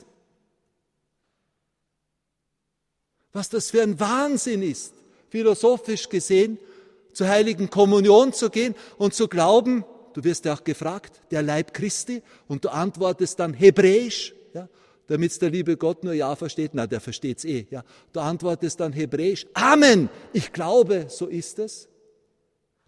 Was 3.32 3.48
das 3.48 3.72
für 3.72 3.82
ein 3.82 3.98
Wahnsinn 3.98 4.62
ist, 4.62 4.94
philosophisch 5.30 6.10
gesehen, 6.10 6.58
zur 7.14 7.30
heiligen 7.30 7.70
Kommunion 7.70 8.34
zu 8.34 8.50
gehen 8.50 8.76
und 8.98 9.14
zu 9.14 9.30
glauben, 9.30 9.86
du 10.14 10.24
wirst 10.26 10.44
ja 10.44 10.54
auch 10.54 10.66
gefragt, 10.66 11.22
der 11.32 11.42
Leib 11.42 11.74
Christi, 11.74 12.22
und 12.50 12.66
du 12.66 12.70
antwortest 12.70 13.40
dann 13.40 13.54
hebräisch, 13.54 14.34
ja, 14.54 14.68
damit 15.08 15.42
der 15.42 15.50
liebe 15.50 15.78
Gott 15.78 16.04
nur 16.04 16.14
Ja 16.14 16.36
versteht. 16.36 16.72
Na, 16.74 16.88
der 16.88 17.02
versteht's 17.02 17.44
eh. 17.46 17.68
Ja. 17.70 17.84
Du 18.14 18.20
antwortest 18.20 18.80
dann 18.80 18.94
hebräisch, 18.94 19.46
Amen, 19.54 20.10
ich 20.34 20.52
glaube, 20.54 21.08
so 21.10 21.28
ist 21.28 21.60
es, 21.60 21.90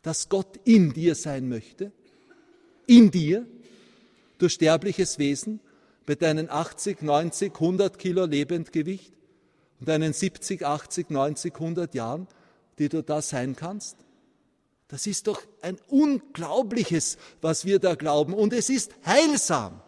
dass 0.01 0.29
Gott 0.29 0.59
in 0.65 0.93
dir 0.93 1.15
sein 1.15 1.47
möchte, 1.49 1.91
in 2.87 3.11
dir, 3.11 3.47
du 4.37 4.49
sterbliches 4.49 5.17
Wesen, 5.17 5.59
mit 6.05 6.21
deinen 6.21 6.49
80, 6.49 7.01
90, 7.01 7.53
100 7.53 7.97
Kilo 7.97 8.25
Lebendgewicht 8.25 9.13
und 9.79 9.87
deinen 9.87 10.13
70, 10.13 10.65
80, 10.65 11.09
90, 11.09 11.53
100 11.53 11.95
Jahren, 11.95 12.27
die 12.77 12.89
du 12.89 13.01
da 13.01 13.21
sein 13.21 13.55
kannst. 13.55 13.97
Das 14.89 15.07
ist 15.07 15.27
doch 15.27 15.41
ein 15.61 15.77
Unglaubliches, 15.87 17.17
was 17.41 17.65
wir 17.65 17.79
da 17.79 17.95
glauben. 17.95 18.33
Und 18.33 18.53
es 18.53 18.69
ist 18.69 18.91
heilsam? 19.05 19.81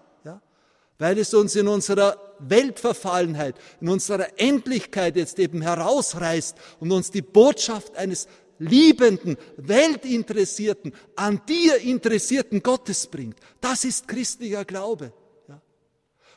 Weil 0.97 1.17
es 1.17 1.33
uns 1.33 1.55
in 1.55 1.67
unserer 1.67 2.17
Weltverfallenheit, 2.39 3.55
in 3.81 3.89
unserer 3.89 4.39
Endlichkeit 4.39 5.15
jetzt 5.15 5.39
eben 5.39 5.61
herausreißt 5.61 6.57
und 6.79 6.91
uns 6.91 7.11
die 7.11 7.21
Botschaft 7.21 7.95
eines 7.95 8.27
liebenden, 8.59 9.37
weltinteressierten, 9.57 10.93
an 11.15 11.41
dir 11.47 11.77
interessierten 11.77 12.63
Gottes 12.63 13.07
bringt. 13.07 13.37
Das 13.59 13.83
ist 13.83 14.07
christlicher 14.07 14.63
Glaube. 14.63 15.13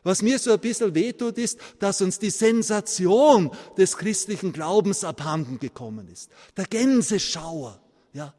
Was 0.05 0.23
mir 0.23 0.38
so 0.38 0.53
ein 0.53 0.61
bisschen 0.61 0.94
wehtut, 0.94 1.38
ist, 1.38 1.59
dass 1.81 2.01
uns 2.01 2.18
die 2.18 2.31
Sensation 2.31 3.51
des 3.77 3.97
christlichen 3.97 4.53
Glaubens 4.53 5.05
abhanden 5.05 5.59
gekommen 5.59 6.09
ist. 6.09 6.31
Der 6.57 6.66
Gänseschauer. 6.66 7.81
Ja? 8.12 8.33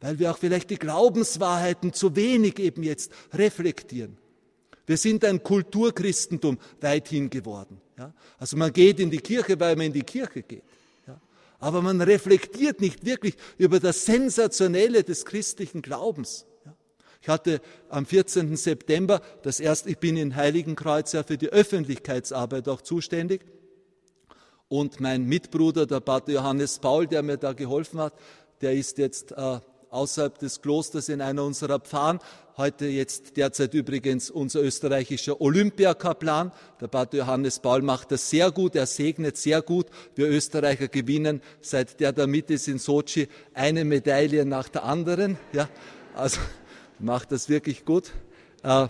weil 0.00 0.18
wir 0.18 0.30
auch 0.30 0.38
vielleicht 0.38 0.70
die 0.70 0.78
Glaubenswahrheiten 0.78 1.92
zu 1.92 2.14
wenig 2.16 2.58
eben 2.58 2.82
jetzt 2.82 3.10
reflektieren. 3.32 4.16
Wir 4.88 4.96
sind 4.96 5.22
ein 5.26 5.42
Kulturchristentum 5.42 6.58
weithin 6.80 7.28
geworden. 7.28 7.78
Ja? 7.98 8.14
Also 8.38 8.56
man 8.56 8.72
geht 8.72 8.98
in 9.00 9.10
die 9.10 9.18
Kirche, 9.18 9.60
weil 9.60 9.76
man 9.76 9.86
in 9.86 9.92
die 9.92 10.02
Kirche 10.02 10.42
geht. 10.42 10.62
Ja? 11.06 11.20
Aber 11.58 11.82
man 11.82 12.00
reflektiert 12.00 12.80
nicht 12.80 13.04
wirklich 13.04 13.36
über 13.58 13.80
das 13.80 14.06
Sensationelle 14.06 15.04
des 15.04 15.26
christlichen 15.26 15.82
Glaubens. 15.82 16.46
Ja? 16.64 16.74
Ich 17.20 17.28
hatte 17.28 17.60
am 17.90 18.06
14. 18.06 18.56
September 18.56 19.20
das 19.42 19.60
erste, 19.60 19.90
ich 19.90 19.98
bin 19.98 20.16
in 20.16 20.34
Heiligenkreuz 20.36 21.12
ja 21.12 21.22
für 21.22 21.36
die 21.36 21.50
Öffentlichkeitsarbeit 21.50 22.66
auch 22.66 22.80
zuständig. 22.80 23.42
Und 24.68 25.00
mein 25.00 25.24
Mitbruder, 25.24 25.84
der 25.84 26.00
Pater 26.00 26.32
Johannes 26.32 26.78
Paul, 26.78 27.06
der 27.06 27.22
mir 27.22 27.36
da 27.36 27.52
geholfen 27.52 28.00
hat, 28.00 28.14
der 28.62 28.72
ist 28.72 28.96
jetzt 28.96 29.32
äh, 29.32 29.60
außerhalb 29.90 30.38
des 30.38 30.60
Klosters 30.60 31.08
in 31.08 31.20
einer 31.20 31.44
unserer 31.44 31.80
Pfarren. 31.80 32.18
Heute 32.56 32.86
jetzt 32.86 33.36
derzeit 33.36 33.72
übrigens 33.74 34.30
unser 34.30 34.62
österreichischer 34.62 35.40
Olympiakaplan. 35.40 36.52
Der 36.80 36.88
Pater 36.88 37.18
Johannes 37.18 37.60
Paul 37.60 37.82
macht 37.82 38.10
das 38.10 38.30
sehr 38.30 38.50
gut, 38.50 38.74
er 38.74 38.86
segnet 38.86 39.36
sehr 39.36 39.62
gut. 39.62 39.86
Wir 40.16 40.28
Österreicher 40.28 40.88
gewinnen, 40.88 41.40
seit 41.60 42.00
der 42.00 42.12
da 42.12 42.26
mit 42.26 42.50
ist 42.50 42.66
in 42.66 42.78
Sochi, 42.78 43.28
eine 43.54 43.84
Medaille 43.84 44.44
nach 44.44 44.68
der 44.68 44.84
anderen. 44.84 45.38
Ja, 45.52 45.68
also 46.14 46.40
macht 46.98 47.30
das 47.30 47.48
wirklich 47.48 47.84
gut. 47.84 48.10
Äh, 48.64 48.88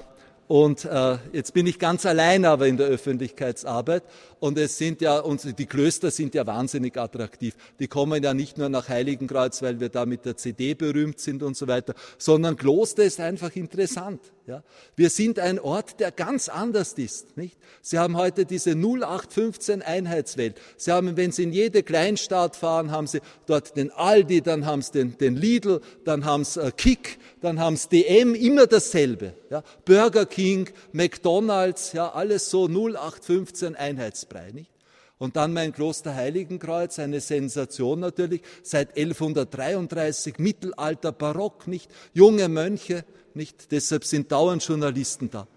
und 0.49 0.87
äh, 0.87 1.19
jetzt 1.33 1.53
bin 1.53 1.67
ich 1.67 1.79
ganz 1.79 2.07
allein 2.07 2.47
aber 2.47 2.67
in 2.67 2.79
der 2.79 2.87
Öffentlichkeitsarbeit. 2.87 4.03
Und 4.41 4.57
es 4.57 4.79
sind 4.79 5.03
ja, 5.03 5.19
unsere, 5.19 5.53
die 5.53 5.67
Klöster 5.67 6.11
sind 6.11 6.35
ja 6.35 6.47
wahnsinnig 6.47 6.97
attraktiv. 6.97 7.55
Die 7.79 7.87
kommen 7.87 8.23
ja 8.23 8.33
nicht 8.33 8.57
nur 8.57 8.71
nach 8.71 8.89
Heiligenkreuz, 8.89 9.61
weil 9.61 9.79
wir 9.79 9.91
da 9.91 10.07
mit 10.07 10.25
der 10.25 10.39
CD 10.39 10.73
berühmt 10.73 11.21
sind 11.21 11.43
und 11.43 11.55
so 11.55 11.69
weiter, 11.69 11.95
sondern 12.17 12.57
Kloster 12.57 13.05
ist 13.05 13.21
einfach 13.21 13.55
interessant. 13.57 14.21
Ja? 14.49 14.63
Wir 14.97 15.11
sind 15.11 15.39
ein 15.39 15.61
Ort, 15.61 16.01
der 16.01 16.11
ganz 16.11 16.49
anders 16.49 16.95
ist. 16.95 17.37
Nicht? 17.37 17.57
Sie 17.83 17.99
haben 17.99 18.17
heute 18.17 18.47
diese 18.47 18.71
0815 18.71 19.83
Einheitswelt. 19.83 20.61
Sie 20.77 20.91
haben, 20.91 21.17
wenn 21.17 21.31
Sie 21.31 21.45
in 21.45 21.53
jede 21.53 21.83
Kleinstadt 21.83 22.57
fahren, 22.57 22.91
haben 22.91 23.07
Sie 23.07 23.21
dort 23.47 23.77
den 23.77 23.91
Aldi, 23.93 24.41
dann 24.41 24.67
haben 24.67 24.83
Sie 24.83 24.93
den, 24.93 25.19
den 25.19 25.37
Lidl, 25.37 25.83
dann 26.05 26.25
haben 26.25 26.45
Sie 26.45 26.61
äh, 26.61 26.73
Kick, 26.73 27.19
dann 27.43 27.61
haben 27.61 27.77
Sie 27.77 27.89
DM, 27.89 28.35
immer 28.35 28.67
dasselbe. 28.67 29.35
Ja? 29.51 29.63
Burger 29.85 30.27
King, 30.27 30.71
McDonalds, 30.93 31.93
ja, 31.93 32.11
alles 32.11 32.51
so 32.51 32.67
0815 32.67 33.77
Einheitsbrei. 33.77 34.51
Nicht? 34.53 34.78
Und 35.19 35.37
dann 35.37 35.53
mein 35.53 35.73
Kloster 35.73 36.15
Heiligenkreuz, 36.15 36.99
eine 37.01 37.21
Sensation 37.21 38.01
natürlich, 38.01 38.41
seit 38.63 38.97
1133, 38.97 40.39
Mittelalter, 40.39 41.11
Barock, 41.11 41.67
nicht? 41.67 41.91
Junge 42.15 42.49
Mönche, 42.49 43.05
nicht? 43.35 43.73
Deshalb 43.73 44.05
sind 44.05 44.31
dauernd 44.31 44.63
Journalisten 44.63 45.31
da. 45.31 45.49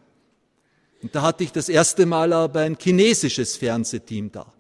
Und 1.04 1.15
da 1.15 1.21
hatte 1.21 1.43
ich 1.43 1.52
das 1.52 1.69
erste 1.69 2.06
Mal 2.06 2.34
aber 2.34 2.62
ein 2.62 2.78
chinesisches 2.80 3.56
Fernsehteam 3.56 4.32
da. 4.32 4.52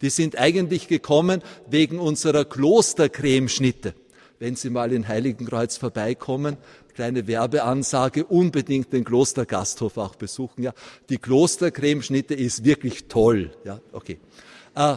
Die 0.00 0.10
sind 0.10 0.38
eigentlich 0.38 0.88
gekommen 0.88 1.42
wegen 1.68 1.98
unserer 1.98 2.44
Klostercremeschnitte. 2.44 3.94
Wenn 4.38 4.54
Sie 4.54 4.70
mal 4.70 4.92
in 4.92 5.08
Heiligenkreuz 5.08 5.76
vorbeikommen, 5.76 6.56
kleine 6.94 7.26
Werbeansage, 7.26 8.24
unbedingt 8.24 8.92
den 8.92 9.04
Klostergasthof 9.04 9.96
auch 9.98 10.14
besuchen. 10.14 10.62
Ja, 10.62 10.72
die 11.08 11.18
Klostercremeschnitte 11.18 12.34
ist 12.34 12.64
wirklich 12.64 13.06
toll. 13.06 13.50
Ja, 13.64 13.80
okay. 13.92 14.18
Äh, 14.78 14.96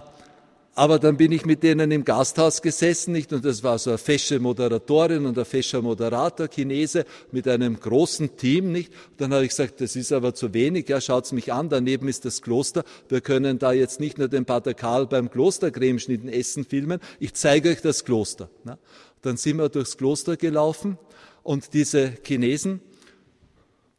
aber 0.73 0.99
dann 0.99 1.17
bin 1.17 1.33
ich 1.33 1.45
mit 1.45 1.63
denen 1.63 1.91
im 1.91 2.05
Gasthaus 2.05 2.61
gesessen, 2.61 3.11
nicht? 3.11 3.33
Und 3.33 3.43
das 3.43 3.61
war 3.61 3.77
so 3.77 3.89
eine 3.89 3.97
fesche 3.97 4.39
Moderatorin 4.39 5.25
und 5.25 5.37
ein 5.37 5.43
fescher 5.43 5.81
Moderator, 5.81 6.47
Chinese, 6.47 7.05
mit 7.31 7.45
einem 7.47 7.77
großen 7.77 8.37
Team, 8.37 8.71
nicht? 8.71 8.93
Und 9.09 9.19
dann 9.21 9.33
habe 9.33 9.43
ich 9.43 9.49
gesagt, 9.49 9.81
das 9.81 9.97
ist 9.97 10.13
aber 10.13 10.33
zu 10.33 10.53
wenig, 10.53 10.87
ja, 10.87 11.01
schaut's 11.01 11.33
mich 11.33 11.51
an, 11.51 11.67
daneben 11.67 12.07
ist 12.07 12.23
das 12.23 12.41
Kloster. 12.41 12.85
Wir 13.09 13.19
können 13.19 13.59
da 13.59 13.73
jetzt 13.73 13.99
nicht 13.99 14.17
nur 14.17 14.29
den 14.29 14.45
Pater 14.45 14.73
Karl 14.73 15.07
beim 15.07 15.29
Klostercremeschnitten 15.29 16.29
essen 16.29 16.63
filmen, 16.63 16.99
ich 17.19 17.33
zeige 17.33 17.69
euch 17.69 17.81
das 17.81 18.05
Kloster. 18.05 18.49
Ne? 18.63 18.77
Dann 19.23 19.35
sind 19.35 19.57
wir 19.57 19.67
durchs 19.67 19.97
Kloster 19.97 20.37
gelaufen 20.37 20.97
und 21.43 21.73
diese 21.73 22.13
Chinesen, 22.23 22.79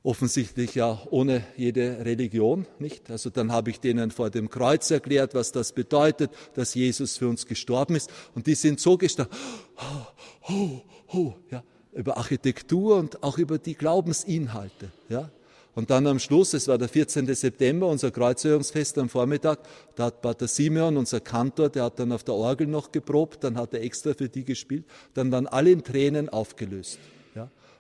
offensichtlich 0.02 0.74
ja 0.74 1.00
ohne 1.10 1.44
jede 1.56 2.04
Religion, 2.04 2.66
nicht? 2.78 3.10
Also 3.10 3.30
dann 3.30 3.52
habe 3.52 3.70
ich 3.70 3.80
denen 3.80 4.10
vor 4.10 4.30
dem 4.30 4.50
Kreuz 4.50 4.90
erklärt, 4.90 5.34
was 5.34 5.52
das 5.52 5.72
bedeutet, 5.72 6.30
dass 6.54 6.74
Jesus 6.74 7.16
für 7.18 7.28
uns 7.28 7.46
gestorben 7.46 7.94
ist. 7.94 8.10
Und 8.34 8.46
die 8.46 8.54
sind 8.54 8.80
so 8.80 8.96
gestanden, 8.96 9.34
oh, 9.76 10.52
oh, 10.52 10.80
oh, 11.12 11.34
ja, 11.50 11.62
über 11.92 12.16
Architektur 12.16 12.96
und 12.96 13.22
auch 13.22 13.38
über 13.38 13.58
die 13.58 13.74
Glaubensinhalte, 13.74 14.90
ja. 15.08 15.30
Und 15.74 15.88
dann 15.88 16.06
am 16.06 16.18
Schluss, 16.18 16.52
es 16.52 16.68
war 16.68 16.76
der 16.76 16.88
14. 16.88 17.34
September, 17.34 17.86
unser 17.86 18.10
Kreuzerhörungsfest 18.10 18.98
am 18.98 19.08
Vormittag, 19.08 19.60
da 19.94 20.04
hat 20.06 20.20
Pater 20.20 20.46
Simeon, 20.46 20.98
unser 20.98 21.20
Kantor, 21.20 21.70
der 21.70 21.84
hat 21.84 21.98
dann 21.98 22.12
auf 22.12 22.24
der 22.24 22.34
Orgel 22.34 22.66
noch 22.66 22.92
geprobt, 22.92 23.42
dann 23.42 23.56
hat 23.56 23.72
er 23.72 23.80
extra 23.80 24.12
für 24.12 24.28
die 24.28 24.44
gespielt, 24.44 24.84
dann 25.14 25.32
waren 25.32 25.46
alle 25.46 25.70
in 25.70 25.82
Tränen 25.82 26.28
aufgelöst. 26.28 26.98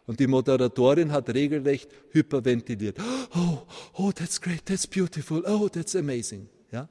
Und 0.06 0.18
die 0.18 0.26
Moderatorin 0.26 1.12
hat 1.12 1.32
regelrecht 1.32 1.90
hyperventiliert. 2.10 2.98
Oh, 3.36 3.58
oh, 3.94 4.12
that's 4.12 4.40
great, 4.40 4.66
that's 4.66 4.86
beautiful, 4.86 5.44
oh, 5.46 5.68
that's 5.68 5.94
amazing. 5.94 6.48
Ja? 6.72 6.88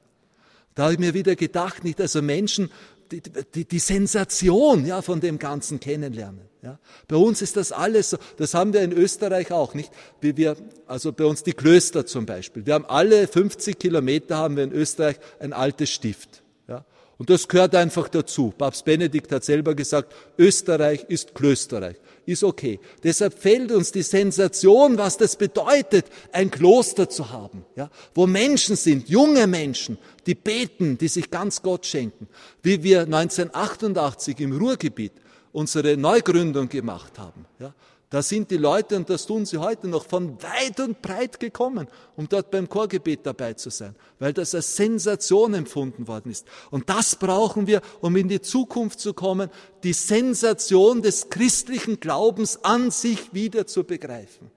Da 0.74 0.84
habe 0.84 0.94
ich 0.94 0.98
mir 0.98 1.12
wieder 1.12 1.36
gedacht, 1.36 1.84
nicht, 1.84 2.00
also 2.00 2.22
Menschen, 2.22 2.70
die, 3.10 3.20
die, 3.54 3.64
die 3.66 3.78
Sensation 3.78 4.86
ja, 4.86 5.02
von 5.02 5.20
dem 5.20 5.38
Ganzen 5.38 5.78
kennenlernen. 5.78 6.40
Ja. 6.62 6.78
Bei 7.08 7.16
uns 7.16 7.42
ist 7.42 7.56
das 7.56 7.72
alles 7.72 8.10
so, 8.10 8.16
das 8.38 8.54
haben 8.54 8.72
wir 8.72 8.80
in 8.80 8.92
Österreich 8.92 9.52
auch, 9.52 9.74
nicht? 9.74 9.92
Wie 10.20 10.36
wir, 10.36 10.56
also 10.86 11.12
bei 11.12 11.24
uns 11.26 11.42
die 11.42 11.52
Klöster 11.52 12.06
zum 12.06 12.24
Beispiel. 12.24 12.64
Wir 12.64 12.74
haben 12.74 12.86
alle 12.86 13.26
50 13.28 13.78
Kilometer 13.78 14.38
haben 14.38 14.56
wir 14.56 14.64
in 14.64 14.72
Österreich 14.72 15.16
ein 15.40 15.52
altes 15.52 15.90
Stift. 15.90 16.42
Ja. 16.68 16.86
Und 17.18 17.28
das 17.28 17.48
gehört 17.48 17.74
einfach 17.74 18.08
dazu. 18.08 18.54
Papst 18.56 18.84
Benedikt 18.84 19.32
hat 19.32 19.44
selber 19.44 19.74
gesagt, 19.74 20.14
Österreich 20.38 21.04
ist 21.08 21.34
Klösterreich 21.34 21.96
ist 22.26 22.44
okay. 22.44 22.78
Deshalb 23.02 23.38
fällt 23.38 23.72
uns 23.72 23.92
die 23.92 24.02
Sensation, 24.02 24.98
was 24.98 25.16
das 25.16 25.36
bedeutet, 25.36 26.06
ein 26.32 26.50
Kloster 26.50 27.08
zu 27.08 27.30
haben, 27.30 27.64
ja, 27.76 27.90
wo 28.14 28.26
Menschen 28.26 28.76
sind, 28.76 29.08
junge 29.08 29.46
Menschen, 29.46 29.98
die 30.26 30.34
beten, 30.34 30.98
die 30.98 31.08
sich 31.08 31.30
ganz 31.30 31.62
Gott 31.62 31.86
schenken, 31.86 32.28
wie 32.62 32.82
wir 32.82 33.02
1988 33.02 34.40
im 34.40 34.56
Ruhrgebiet 34.56 35.12
unsere 35.52 35.96
Neugründung 35.96 36.68
gemacht 36.68 37.18
haben. 37.18 37.44
Ja. 37.58 37.74
Da 38.12 38.20
sind 38.20 38.50
die 38.50 38.58
Leute, 38.58 38.94
und 38.96 39.08
das 39.08 39.24
tun 39.24 39.46
sie 39.46 39.56
heute 39.56 39.88
noch, 39.88 40.04
von 40.04 40.36
weit 40.42 40.78
und 40.80 41.00
breit 41.00 41.40
gekommen, 41.40 41.88
um 42.14 42.28
dort 42.28 42.50
beim 42.50 42.68
Chorgebet 42.68 43.20
dabei 43.24 43.54
zu 43.54 43.70
sein, 43.70 43.96
weil 44.18 44.34
das 44.34 44.54
als 44.54 44.76
Sensation 44.76 45.54
empfunden 45.54 46.06
worden 46.06 46.30
ist. 46.30 46.46
Und 46.70 46.90
das 46.90 47.16
brauchen 47.16 47.66
wir, 47.66 47.80
um 48.02 48.14
in 48.16 48.28
die 48.28 48.42
Zukunft 48.42 49.00
zu 49.00 49.14
kommen, 49.14 49.48
die 49.82 49.94
Sensation 49.94 51.00
des 51.00 51.30
christlichen 51.30 52.00
Glaubens 52.00 52.62
an 52.62 52.90
sich 52.90 53.32
wieder 53.32 53.66
zu 53.66 53.82
begreifen. 53.82 54.50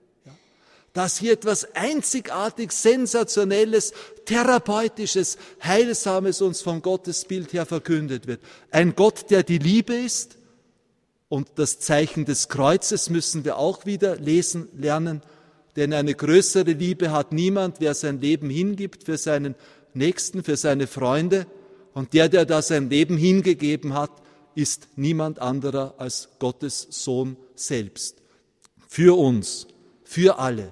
dass 0.91 1.17
hier 1.17 1.33
etwas 1.33 1.75
einzigartig 1.75 2.71
Sensationelles, 2.71 3.91
Therapeutisches, 4.25 5.37
Heilsames 5.61 6.41
uns 6.41 6.61
vom 6.61 6.81
Gottesbild 6.81 7.51
her 7.51 7.65
verkündet 7.65 8.27
wird. 8.27 8.41
Ein 8.71 8.95
Gott, 8.95 9.29
der 9.29 9.43
die 9.43 9.57
Liebe 9.57 9.93
ist, 9.93 10.37
und 11.29 11.49
das 11.55 11.79
Zeichen 11.79 12.25
des 12.25 12.49
Kreuzes 12.49 13.09
müssen 13.09 13.45
wir 13.45 13.57
auch 13.57 13.85
wieder 13.85 14.15
lesen 14.17 14.69
lernen, 14.77 15.21
denn 15.75 15.93
eine 15.93 16.13
größere 16.13 16.71
Liebe 16.71 17.11
hat 17.11 17.33
niemand, 17.33 17.79
wer 17.79 17.93
sein 17.93 18.21
Leben 18.21 18.49
hingibt 18.49 19.03
für 19.03 19.17
seinen 19.17 19.55
Nächsten, 19.93 20.43
für 20.43 20.55
seine 20.55 20.87
Freunde. 20.87 21.47
Und 21.93 22.13
der, 22.13 22.29
der 22.29 22.45
da 22.45 22.61
sein 22.61 22.89
Leben 22.89 23.17
hingegeben 23.17 23.93
hat, 23.93 24.11
ist 24.53 24.87
niemand 24.95 25.39
anderer 25.39 25.95
als 25.97 26.29
Gottes 26.39 26.87
Sohn 26.89 27.35
selbst. 27.55 28.21
Für 28.87 29.17
uns, 29.17 29.67
für 30.03 30.39
alle, 30.39 30.71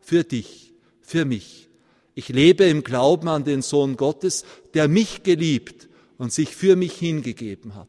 für 0.00 0.24
dich, 0.24 0.72
für 1.00 1.24
mich. 1.24 1.68
Ich 2.14 2.28
lebe 2.28 2.64
im 2.64 2.82
Glauben 2.82 3.28
an 3.28 3.44
den 3.44 3.62
Sohn 3.62 3.96
Gottes, 3.96 4.44
der 4.74 4.88
mich 4.88 5.22
geliebt 5.22 5.88
und 6.18 6.32
sich 6.32 6.56
für 6.56 6.74
mich 6.74 6.94
hingegeben 6.94 7.76
hat. 7.76 7.88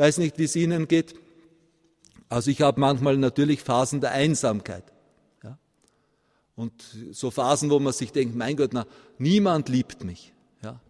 Weiß 0.00 0.16
nicht, 0.16 0.38
wie 0.38 0.44
es 0.44 0.56
Ihnen 0.56 0.88
geht. 0.88 1.14
Also 2.30 2.50
ich 2.50 2.62
habe 2.62 2.80
manchmal 2.80 3.18
natürlich 3.18 3.60
Phasen 3.60 4.00
der 4.00 4.12
Einsamkeit. 4.12 4.84
Ja? 5.44 5.58
Und 6.56 6.72
so 7.10 7.30
Phasen, 7.30 7.68
wo 7.68 7.78
man 7.80 7.92
sich 7.92 8.10
denkt, 8.10 8.34
mein 8.34 8.56
Gott, 8.56 8.70
na, 8.72 8.86
niemand 9.18 9.68
liebt 9.68 10.02
mich. 10.02 10.32
Ja? 10.62 10.80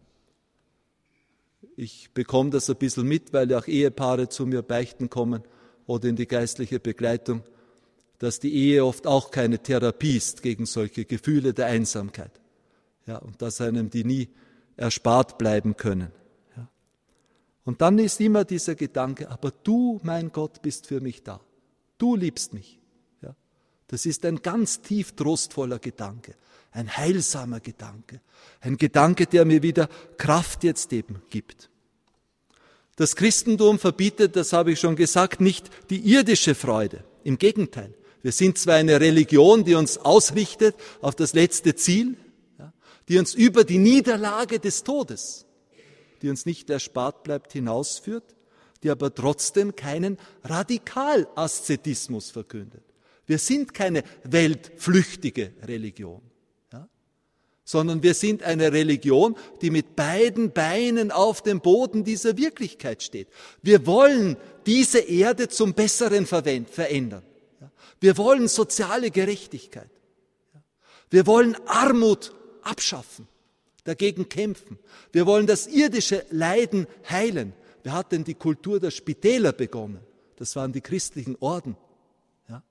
Ich 1.74 2.12
bekomme 2.14 2.50
das 2.50 2.70
ein 2.70 2.76
bisschen 2.76 3.08
mit, 3.08 3.32
weil 3.32 3.50
ja 3.50 3.58
auch 3.58 3.66
Ehepaare 3.66 4.28
zu 4.28 4.46
mir 4.46 4.62
beichten 4.62 5.10
kommen 5.10 5.42
oder 5.88 6.08
in 6.08 6.14
die 6.14 6.28
geistliche 6.28 6.78
Begleitung, 6.78 7.42
dass 8.20 8.38
die 8.38 8.54
Ehe 8.54 8.84
oft 8.84 9.08
auch 9.08 9.32
keine 9.32 9.58
Therapie 9.58 10.18
ist 10.18 10.40
gegen 10.40 10.66
solche 10.66 11.04
Gefühle 11.04 11.52
der 11.52 11.66
Einsamkeit. 11.66 12.40
Ja, 13.06 13.16
und 13.16 13.42
dass 13.42 13.60
einem 13.60 13.90
die 13.90 14.04
nie 14.04 14.28
erspart 14.76 15.36
bleiben 15.36 15.76
können. 15.76 16.12
Und 17.64 17.82
dann 17.82 17.98
ist 17.98 18.20
immer 18.20 18.44
dieser 18.44 18.74
Gedanke, 18.74 19.30
aber 19.30 19.50
du, 19.50 20.00
mein 20.02 20.32
Gott, 20.32 20.62
bist 20.62 20.86
für 20.86 21.00
mich 21.00 21.22
da. 21.22 21.40
Du 21.98 22.16
liebst 22.16 22.54
mich. 22.54 22.78
Ja? 23.22 23.34
Das 23.88 24.06
ist 24.06 24.24
ein 24.24 24.42
ganz 24.42 24.80
tief 24.80 25.12
trostvoller 25.12 25.78
Gedanke, 25.78 26.34
ein 26.72 26.96
heilsamer 26.96 27.60
Gedanke, 27.60 28.20
ein 28.60 28.76
Gedanke, 28.76 29.26
der 29.26 29.44
mir 29.44 29.62
wieder 29.62 29.88
Kraft 30.16 30.64
jetzt 30.64 30.92
eben 30.92 31.22
gibt. 31.28 31.68
Das 32.96 33.16
Christentum 33.16 33.78
verbietet, 33.78 34.36
das 34.36 34.52
habe 34.52 34.72
ich 34.72 34.80
schon 34.80 34.96
gesagt, 34.96 35.40
nicht 35.40 35.70
die 35.90 36.00
irdische 36.12 36.54
Freude. 36.54 37.04
Im 37.24 37.38
Gegenteil. 37.38 37.94
Wir 38.22 38.32
sind 38.32 38.58
zwar 38.58 38.76
eine 38.76 39.00
Religion, 39.00 39.64
die 39.64 39.74
uns 39.74 39.98
ausrichtet 39.98 40.74
auf 41.00 41.14
das 41.14 41.32
letzte 41.32 41.74
Ziel, 41.74 42.16
die 43.08 43.18
uns 43.18 43.34
über 43.34 43.64
die 43.64 43.78
Niederlage 43.78 44.58
des 44.58 44.84
Todes 44.84 45.46
die 46.22 46.28
uns 46.28 46.46
nicht 46.46 46.70
erspart 46.70 47.22
bleibt, 47.22 47.52
hinausführt, 47.52 48.36
die 48.82 48.90
aber 48.90 49.14
trotzdem 49.14 49.76
keinen 49.76 50.18
Radikalaszetismus 50.44 52.30
verkündet. 52.30 52.82
Wir 53.26 53.38
sind 53.38 53.74
keine 53.74 54.02
weltflüchtige 54.24 55.52
Religion, 55.62 56.22
ja? 56.72 56.88
sondern 57.64 58.02
wir 58.02 58.14
sind 58.14 58.42
eine 58.42 58.72
Religion, 58.72 59.36
die 59.60 59.70
mit 59.70 59.96
beiden 59.96 60.52
Beinen 60.52 61.10
auf 61.10 61.42
dem 61.42 61.60
Boden 61.60 62.04
dieser 62.04 62.36
Wirklichkeit 62.36 63.02
steht. 63.02 63.28
Wir 63.62 63.86
wollen 63.86 64.36
diese 64.66 64.98
Erde 64.98 65.48
zum 65.48 65.74
Besseren 65.74 66.26
verändern. 66.26 67.22
Wir 68.00 68.16
wollen 68.16 68.48
soziale 68.48 69.10
Gerechtigkeit. 69.10 69.90
Wir 71.10 71.26
wollen 71.26 71.56
Armut 71.66 72.34
abschaffen 72.62 73.28
dagegen 73.84 74.28
kämpfen. 74.28 74.78
Wir 75.12 75.26
wollen 75.26 75.46
das 75.46 75.66
irdische 75.66 76.24
Leiden 76.30 76.86
heilen. 77.08 77.52
Wer 77.82 77.92
hat 77.92 78.12
denn 78.12 78.24
die 78.24 78.34
Kultur 78.34 78.80
der 78.80 78.90
Spitäler 78.90 79.52
begonnen? 79.52 80.00
Das 80.36 80.56
waren 80.56 80.72
die 80.72 80.80
christlichen 80.80 81.36
Orden. 81.40 81.76
Ja? 82.48 82.62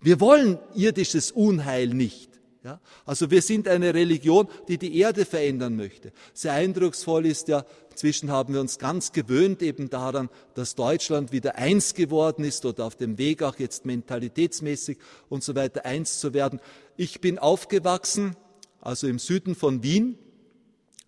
Wir 0.00 0.20
wollen 0.20 0.58
irdisches 0.74 1.32
Unheil 1.32 1.88
nicht. 1.88 2.30
Ja? 2.64 2.80
Also 3.04 3.30
wir 3.30 3.42
sind 3.42 3.68
eine 3.68 3.94
Religion, 3.94 4.48
die 4.68 4.78
die 4.78 4.98
Erde 4.98 5.24
verändern 5.24 5.76
möchte. 5.76 6.12
Sehr 6.32 6.52
eindrucksvoll 6.52 7.26
ist 7.26 7.48
ja, 7.48 7.64
inzwischen 7.90 8.30
haben 8.30 8.54
wir 8.54 8.60
uns 8.60 8.78
ganz 8.78 9.12
gewöhnt 9.12 9.62
eben 9.62 9.90
daran, 9.90 10.30
dass 10.54 10.74
Deutschland 10.74 11.32
wieder 11.32 11.56
eins 11.56 11.94
geworden 11.94 12.44
ist 12.44 12.64
oder 12.64 12.84
auf 12.86 12.96
dem 12.96 13.18
Weg 13.18 13.42
auch 13.42 13.58
jetzt 13.58 13.84
mentalitätsmäßig 13.84 14.98
und 15.28 15.44
so 15.44 15.54
weiter 15.54 15.84
eins 15.84 16.20
zu 16.20 16.32
werden. 16.32 16.60
Ich 16.96 17.20
bin 17.20 17.38
aufgewachsen 17.38 18.36
also 18.82 19.06
im 19.06 19.20
Süden 19.20 19.54
von 19.54 19.82
Wien, 19.84 20.18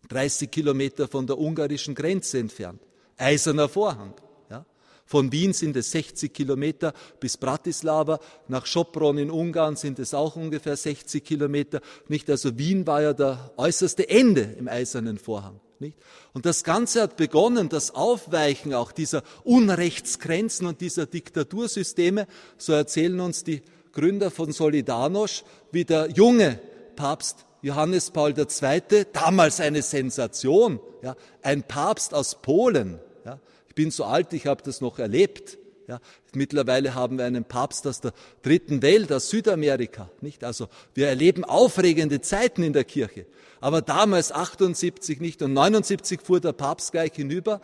30 0.08 0.50
Kilometer 0.50 1.08
von 1.08 1.26
der 1.26 1.38
ungarischen 1.38 1.94
Grenze 1.94 2.38
entfernt. 2.38 2.80
Eiserner 3.16 3.68
Vorhang. 3.68 4.14
Ja. 4.50 4.64
Von 5.06 5.30
Wien 5.32 5.52
sind 5.52 5.76
es 5.76 5.90
60 5.92 6.32
Kilometer 6.32 6.92
bis 7.20 7.36
Bratislava. 7.36 8.18
Nach 8.48 8.66
Sopron 8.66 9.18
in 9.18 9.30
Ungarn 9.30 9.76
sind 9.76 9.98
es 9.98 10.14
auch 10.14 10.36
ungefähr 10.36 10.76
60 10.76 11.22
Kilometer. 11.24 11.80
Nicht? 12.08 12.28
Also 12.30 12.58
Wien 12.58 12.86
war 12.86 13.02
ja 13.02 13.12
der 13.12 13.52
äußerste 13.56 14.08
Ende 14.08 14.42
im 14.58 14.68
Eisernen 14.68 15.18
Vorhang. 15.18 15.60
Nicht? 15.78 15.98
Und 16.32 16.46
das 16.46 16.64
Ganze 16.64 17.02
hat 17.02 17.16
begonnen, 17.16 17.68
das 17.68 17.94
Aufweichen 17.94 18.74
auch 18.74 18.92
dieser 18.92 19.22
Unrechtsgrenzen 19.44 20.66
und 20.66 20.80
dieser 20.80 21.06
Diktatursysteme. 21.06 22.26
So 22.56 22.72
erzählen 22.72 23.20
uns 23.20 23.44
die 23.44 23.62
Gründer 23.92 24.30
von 24.30 24.52
Solidarność, 24.52 25.44
wie 25.70 25.84
der 25.84 26.10
junge 26.10 26.58
Papst 26.96 27.46
Johannes 27.64 28.10
Paul 28.10 28.34
II., 28.38 29.06
damals 29.14 29.58
eine 29.58 29.80
Sensation, 29.80 30.80
ja, 31.02 31.16
ein 31.40 31.62
Papst 31.62 32.12
aus 32.12 32.42
Polen. 32.42 32.98
Ja. 33.24 33.40
Ich 33.68 33.74
bin 33.74 33.90
so 33.90 34.04
alt, 34.04 34.34
ich 34.34 34.46
habe 34.46 34.62
das 34.62 34.82
noch 34.82 34.98
erlebt. 34.98 35.56
Ja. 35.88 35.98
Mittlerweile 36.34 36.94
haben 36.94 37.16
wir 37.16 37.24
einen 37.24 37.46
Papst 37.46 37.86
aus 37.86 38.02
der 38.02 38.12
dritten 38.42 38.82
Welt, 38.82 39.10
aus 39.10 39.30
Südamerika. 39.30 40.10
Nicht? 40.20 40.44
Also 40.44 40.68
wir 40.92 41.08
erleben 41.08 41.42
aufregende 41.42 42.20
Zeiten 42.20 42.62
in 42.62 42.74
der 42.74 42.84
Kirche. 42.84 43.24
Aber 43.62 43.80
damals 43.80 44.30
78 44.30 45.20
nicht 45.20 45.40
und 45.40 45.54
79 45.54 46.20
fuhr 46.20 46.40
der 46.40 46.52
Papst 46.52 46.92
gleich 46.92 47.14
hinüber 47.14 47.62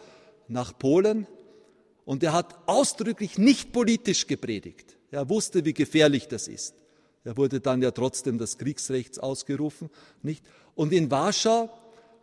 nach 0.49 0.79
Polen 0.79 1.27
und 2.07 2.23
er 2.23 2.33
hat 2.33 2.57
ausdrücklich 2.65 3.37
nicht 3.37 3.73
politisch 3.73 4.27
gepredigt. 4.27 4.97
Er 5.11 5.29
wusste, 5.29 5.67
wie 5.67 5.75
gefährlich 5.75 6.27
das 6.27 6.49
ist. 6.49 6.80
Er 7.25 7.37
wurde 7.37 7.61
dann 7.61 7.83
ja 7.83 7.91
trotzdem 7.91 8.39
des 8.39 8.57
Kriegsrechts 8.57 9.19
ausgerufen, 9.19 9.91
nicht? 10.23 10.45
Und 10.75 10.93
in 10.93 11.11
Warschau, 11.11 11.69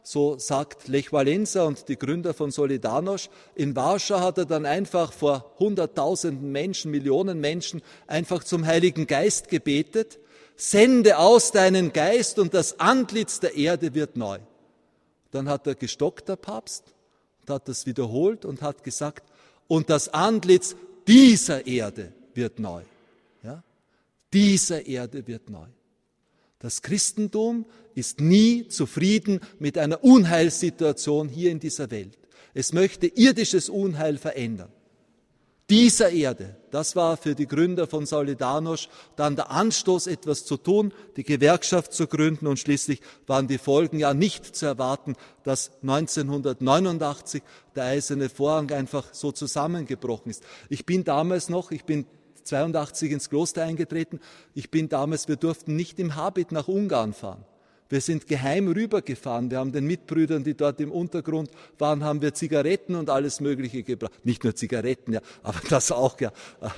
so 0.01 0.39
sagt 0.39 0.87
Lech 0.87 1.11
Walesa 1.13 1.63
und 1.63 1.87
die 1.87 1.99
Gründer 1.99 2.33
von 2.33 2.49
Solidarność, 2.49 3.29
in 3.53 3.75
Warschau 3.75 4.19
hat 4.19 4.39
er 4.39 4.45
dann 4.45 4.65
einfach 4.65 5.13
vor 5.13 5.53
hunderttausenden 5.59 6.51
Menschen, 6.51 6.89
Millionen 6.89 7.39
Menschen 7.39 7.83
einfach 8.07 8.43
zum 8.43 8.65
Heiligen 8.65 9.05
Geist 9.05 9.49
gebetet, 9.49 10.17
sende 10.55 11.19
aus 11.19 11.51
deinen 11.51 11.93
Geist 11.93 12.39
und 12.39 12.55
das 12.55 12.79
Antlitz 12.79 13.39
der 13.39 13.55
Erde 13.55 13.93
wird 13.93 14.17
neu. 14.17 14.39
Dann 15.29 15.47
hat 15.47 15.67
er 15.67 15.75
gestockt, 15.75 16.29
der 16.29 16.37
Papst, 16.37 16.95
und 17.41 17.53
hat 17.53 17.67
das 17.67 17.85
wiederholt 17.85 18.45
und 18.45 18.63
hat 18.63 18.83
gesagt, 18.83 19.29
und 19.67 19.91
das 19.91 20.09
Antlitz 20.09 20.75
dieser 21.05 21.67
Erde 21.67 22.13
wird 22.33 22.57
neu 22.57 22.81
dieser 24.33 24.85
Erde 24.85 25.27
wird 25.27 25.49
neu. 25.49 25.67
Das 26.59 26.81
Christentum 26.81 27.65
ist 27.93 28.19
nie 28.19 28.67
zufrieden 28.67 29.39
mit 29.59 29.77
einer 29.77 30.03
Unheilssituation 30.03 31.29
hier 31.29 31.51
in 31.51 31.59
dieser 31.59 31.91
Welt. 31.91 32.17
Es 32.53 32.73
möchte 32.73 33.07
irdisches 33.07 33.69
Unheil 33.69 34.17
verändern. 34.17 34.71
Dieser 35.69 36.11
Erde, 36.11 36.55
das 36.71 36.95
war 36.95 37.17
für 37.17 37.35
die 37.35 37.45
Gründer 37.45 37.87
von 37.87 38.05
Solidarność 38.05 38.87
dann 39.17 39.35
der 39.35 39.51
Anstoß, 39.51 40.07
etwas 40.07 40.45
zu 40.45 40.55
tun, 40.55 40.93
die 41.17 41.23
Gewerkschaft 41.23 41.91
zu 41.91 42.07
gründen 42.07 42.47
und 42.47 42.57
schließlich 42.57 43.01
waren 43.27 43.49
die 43.49 43.57
Folgen 43.57 43.99
ja 43.99 44.13
nicht 44.13 44.55
zu 44.55 44.65
erwarten, 44.65 45.15
dass 45.43 45.71
1989 45.81 47.43
der 47.75 47.83
eiserne 47.83 48.29
Vorhang 48.29 48.71
einfach 48.71 49.13
so 49.13 49.33
zusammengebrochen 49.33 50.29
ist. 50.31 50.41
Ich 50.69 50.85
bin 50.85 51.03
damals 51.03 51.49
noch, 51.49 51.71
ich 51.71 51.83
bin 51.83 52.05
82 52.47 53.11
ins 53.11 53.29
Kloster 53.29 53.63
eingetreten. 53.63 54.19
Ich 54.53 54.71
bin 54.71 54.89
damals, 54.89 55.27
wir 55.27 55.35
durften 55.35 55.75
nicht 55.75 55.99
im 55.99 56.15
Habit 56.15 56.51
nach 56.51 56.67
Ungarn 56.67 57.13
fahren. 57.13 57.45
Wir 57.89 58.01
sind 58.01 58.27
geheim 58.27 58.67
rübergefahren. 58.67 59.49
Wir 59.49 59.59
haben 59.59 59.71
den 59.71 59.85
Mitbrüdern, 59.85 60.43
die 60.43 60.55
dort 60.55 60.81
im 60.81 60.91
Untergrund 60.91 61.49
waren, 61.77 62.03
haben 62.03 62.21
wir 62.21 62.33
Zigaretten 62.33 62.95
und 62.95 63.09
alles 63.09 63.39
Mögliche 63.39 63.83
gebracht. 63.83 64.11
Nicht 64.25 64.43
nur 64.43 64.55
Zigaretten, 64.55 65.13
ja, 65.13 65.21
aber 65.43 65.59
das 65.69 65.91
auch, 65.91 66.19
ja. 66.19 66.31
Ah, 66.59 66.71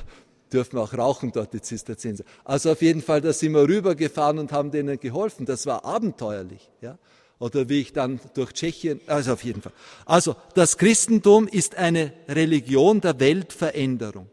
dürfen 0.51 0.77
wir 0.77 0.81
auch 0.81 0.93
rauchen 0.93 1.31
dort, 1.31 1.53
die 1.53 1.61
Zisterzinsen. 1.61 2.25
Also 2.43 2.71
auf 2.71 2.81
jeden 2.81 3.01
Fall, 3.01 3.21
da 3.21 3.33
sind 3.33 3.53
wir 3.53 3.67
rübergefahren 3.67 4.39
und 4.39 4.51
haben 4.51 4.71
denen 4.71 4.99
geholfen. 4.99 5.45
Das 5.45 5.65
war 5.65 5.85
abenteuerlich, 5.85 6.69
ja. 6.81 6.97
Oder 7.39 7.69
wie 7.69 7.79
ich 7.79 7.93
dann 7.93 8.19
durch 8.33 8.51
Tschechien, 8.51 8.99
also 9.07 9.33
auf 9.33 9.43
jeden 9.45 9.61
Fall. 9.61 9.71
Also, 10.05 10.35
das 10.55 10.77
Christentum 10.77 11.47
ist 11.47 11.77
eine 11.77 12.11
Religion 12.27 12.99
der 12.99 13.17
Weltveränderung. 13.19 14.27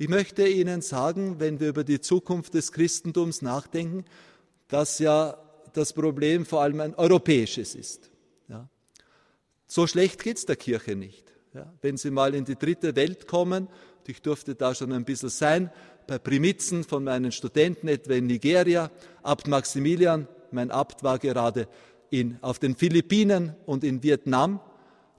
Ich 0.00 0.08
möchte 0.08 0.46
Ihnen 0.46 0.80
sagen, 0.80 1.40
wenn 1.40 1.58
wir 1.58 1.70
über 1.70 1.82
die 1.82 2.00
Zukunft 2.00 2.54
des 2.54 2.70
Christentums 2.70 3.42
nachdenken, 3.42 4.04
dass 4.68 5.00
ja 5.00 5.36
das 5.72 5.92
Problem 5.92 6.46
vor 6.46 6.62
allem 6.62 6.80
ein 6.80 6.94
europäisches 6.94 7.74
ist. 7.74 8.10
Ja. 8.48 8.68
So 9.66 9.88
schlecht 9.88 10.22
geht 10.22 10.36
es 10.36 10.46
der 10.46 10.54
Kirche 10.54 10.94
nicht. 10.94 11.24
Ja. 11.52 11.72
Wenn 11.82 11.96
Sie 11.96 12.12
mal 12.12 12.36
in 12.36 12.44
die 12.44 12.54
dritte 12.54 12.94
Welt 12.94 13.26
kommen, 13.26 13.66
ich 14.06 14.22
durfte 14.22 14.54
da 14.54 14.74
schon 14.74 14.92
ein 14.92 15.04
bisschen 15.04 15.28
sein, 15.28 15.70
bei 16.06 16.18
Primizen 16.18 16.84
von 16.84 17.04
meinen 17.04 17.30
Studenten, 17.32 17.88
etwa 17.88 18.14
in 18.14 18.26
Nigeria, 18.26 18.90
Abt 19.22 19.48
Maximilian, 19.48 20.26
mein 20.50 20.70
Abt 20.70 21.02
war 21.02 21.18
gerade 21.18 21.68
in, 22.08 22.38
auf 22.40 22.58
den 22.58 22.74
Philippinen 22.74 23.54
und 23.66 23.84
in 23.84 24.02
Vietnam. 24.02 24.60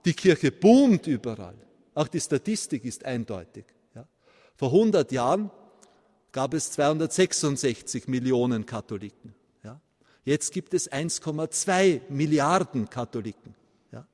Die 0.06 0.14
Kirche 0.14 0.52
boomt 0.52 1.06
überall. 1.06 1.54
Auch 1.94 2.08
die 2.08 2.20
Statistik 2.20 2.86
ist 2.86 3.06
eindeutig. 3.06 3.66
Vor 4.60 4.74
100 4.74 5.14
Jahren 5.14 5.52
gab 6.34 6.54
es 6.54 6.74
266 6.74 8.10
Millionen 8.10 8.66
Katholiken. 8.66 9.34
Ja? 9.64 9.80
Jetzt 10.26 10.52
gibt 10.52 10.74
es 10.74 10.92
1,2 10.92 12.02
Milliarden 12.10 12.90
Katholiken. 12.90 13.56
Ja? 13.94 14.06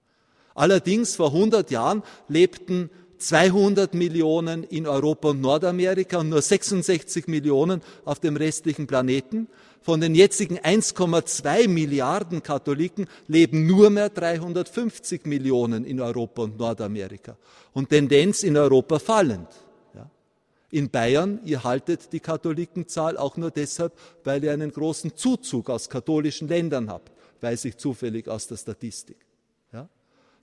Allerdings 0.54 1.16
vor 1.16 1.34
100 1.34 1.72
Jahren 1.72 2.04
lebten 2.28 2.92
200 3.18 3.96
Millionen 3.96 4.64
in 4.64 4.86
Europa 4.86 5.30
und 5.30 5.42
Nordamerika 5.42 6.20
und 6.20 6.30
nur 6.30 6.44
66 6.44 7.26
Millionen 7.26 7.82
auf 8.04 8.20
dem 8.20 8.38
restlichen 8.38 8.86
Planeten. 8.86 9.48
Von 9.82 10.00
den 10.00 10.14
jetzigen 10.14 10.60
1,2 10.60 11.68
Milliarden 11.68 12.44
Katholiken 12.44 13.08
leben 13.28 13.66
nur 13.66 13.90
mehr 13.90 14.10
350 14.10 15.26
Millionen 15.26 15.86
in 15.86 16.00
Europa 16.00 16.44
und 16.44 16.60
Nordamerika. 16.60 17.36
Und 17.74 17.90
Tendenz 17.90 18.44
in 18.44 18.58
Europa 18.58 19.00
fallend. 19.00 19.48
In 20.72 20.90
Bayern, 20.90 21.40
ihr 21.46 21.64
haltet 21.64 22.12
die 22.12 22.20
Katholikenzahl 22.20 23.18
auch 23.18 23.38
nur 23.38 23.52
deshalb, 23.52 23.94
weil 24.24 24.44
ihr 24.44 24.52
einen 24.52 24.72
großen 24.72 25.16
Zuzug 25.16 25.70
aus 25.70 25.90
katholischen 25.90 26.48
Ländern 26.48 26.90
habt, 26.90 27.12
weiß 27.42 27.66
ich 27.66 27.78
zufällig 27.78 28.28
aus 28.28 28.48
der 28.48 28.58
Statistik. 28.58 29.18
Ja? 29.72 29.88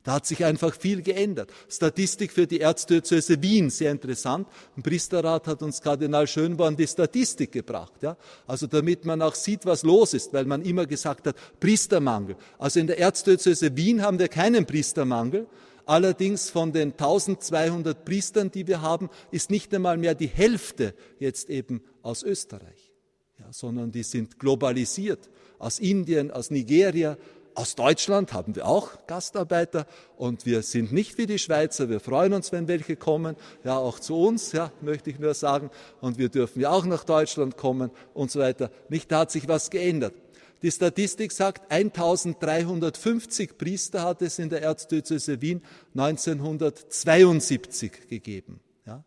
Da 0.05 0.15
hat 0.15 0.27
sich 0.27 0.45
einfach 0.45 0.75
viel 0.75 1.03
geändert. 1.03 1.51
Statistik 1.69 2.33
für 2.33 2.47
die 2.47 2.61
Erzdiözese 2.61 3.43
Wien, 3.43 3.71
sehr 3.71 3.91
interessant. 3.91 4.49
Ein 4.77 4.83
Priesterrat 4.83 5.47
hat 5.47 5.63
uns 5.63 5.81
Kardinal 5.81 6.27
Schönborn 6.27 6.77
die 6.77 6.87
Statistik 6.87 7.53
gebracht. 7.53 7.95
Ja? 8.01 8.17
Also 8.47 8.67
damit 8.67 9.05
man 9.05 9.23
auch 9.23 9.35
sieht, 9.35 9.67
was 9.67 9.83
los 9.83 10.15
ist, 10.15 10.33
weil 10.33 10.45
man 10.45 10.63
immer 10.63 10.87
gesagt 10.87 11.27
hat, 11.27 11.37
Priestermangel. 11.61 12.37
Also 12.59 12.81
in 12.81 12.87
der 12.87 12.99
Erzdiözese 12.99 13.77
Wien 13.77 14.03
haben 14.03 14.19
wir 14.19 14.29
keinen 14.29 14.67
Priestermangel, 14.67 15.47
Allerdings 15.87 16.51
von 16.51 16.73
den 16.73 16.93
1200 16.93 18.05
Priestern, 18.05 18.51
die 18.51 18.67
wir 18.67 18.83
haben, 18.83 19.11
ist 19.31 19.51
nicht 19.51 19.75
einmal 19.75 19.97
mehr 19.97 20.15
die 20.15 20.29
Hälfte 20.29 20.95
jetzt 21.19 21.51
eben 21.51 21.83
aus 22.03 22.23
Österreich, 22.23 22.93
ja, 23.39 23.47
sondern 23.53 23.91
die 23.91 24.03
sind 24.03 24.39
globalisiert. 24.39 25.31
Aus 25.59 25.79
Indien, 25.79 26.31
aus 26.31 26.51
Nigeria, 26.51 27.17
aus 27.55 27.75
Deutschland 27.75 28.33
haben 28.33 28.57
wir 28.57 28.67
auch 28.67 29.07
Gastarbeiter 29.07 29.87
und 30.17 30.47
wir 30.47 30.63
sind 30.63 30.93
nicht 30.93 31.19
wie 31.19 31.27
die 31.27 31.39
Schweizer. 31.39 31.89
Wir 31.89 32.01
freuen 32.01 32.33
uns, 32.33 32.51
wenn 32.53 32.67
welche 32.67 32.97
kommen, 32.97 33.37
ja 33.63 33.77
auch 33.77 33.99
zu 33.99 34.17
uns, 34.17 34.53
ja 34.53 34.73
möchte 34.81 35.11
ich 35.11 35.19
nur 35.19 35.35
sagen. 35.35 35.71
Und 36.01 36.19
wir 36.19 36.29
dürfen 36.29 36.61
ja 36.61 36.71
auch 36.71 36.87
nach 36.87 37.05
Deutschland 37.05 37.57
kommen 37.57 37.91
und 38.15 38.31
so 38.31 38.41
weiter. 38.41 38.71
Nicht 38.89 39.13
da 39.13 39.21
hat 39.21 39.31
sich 39.31 39.49
was 39.49 39.71
geändert. 39.71 40.15
Die 40.63 40.71
Statistik 40.71 41.33
sagt, 41.33 41.73
1350 41.73 43.59
Priester 43.59 44.03
hat 44.03 44.23
es 44.23 44.39
in 44.39 44.49
der 44.49 44.63
Erzdiözese 44.63 45.43
Wien 45.43 45.61
1972 45.97 48.09
gegeben. 48.09 48.61
Ja. 48.87 49.05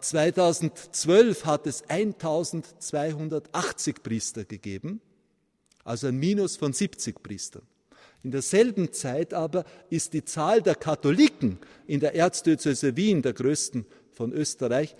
2012 0.00 1.42
äh, 1.42 1.46
hat 1.46 1.68
es 1.68 1.84
1280 1.88 4.02
Priester 4.02 4.44
gegeben, 4.44 5.00
also 5.84 6.08
ein 6.08 6.16
Minus 6.16 6.56
von 6.56 6.72
70 6.72 7.22
Priestern. 7.22 7.62
In 8.24 8.32
derselben 8.32 8.92
Zeit 8.92 9.34
aber 9.34 9.64
ist 9.90 10.14
die 10.14 10.24
Zahl 10.24 10.62
der 10.62 10.74
Katholiken 10.74 11.58
in 11.86 12.00
der 12.00 12.14
Erzdiözese 12.14 12.96
Wien, 12.96 13.22
der 13.22 13.34
größten 13.34 13.84
von 14.12 14.32
Österreich, 14.32 14.96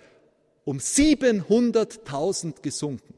um 0.63 0.77
700.000 0.77 2.61
gesunken. 2.61 3.15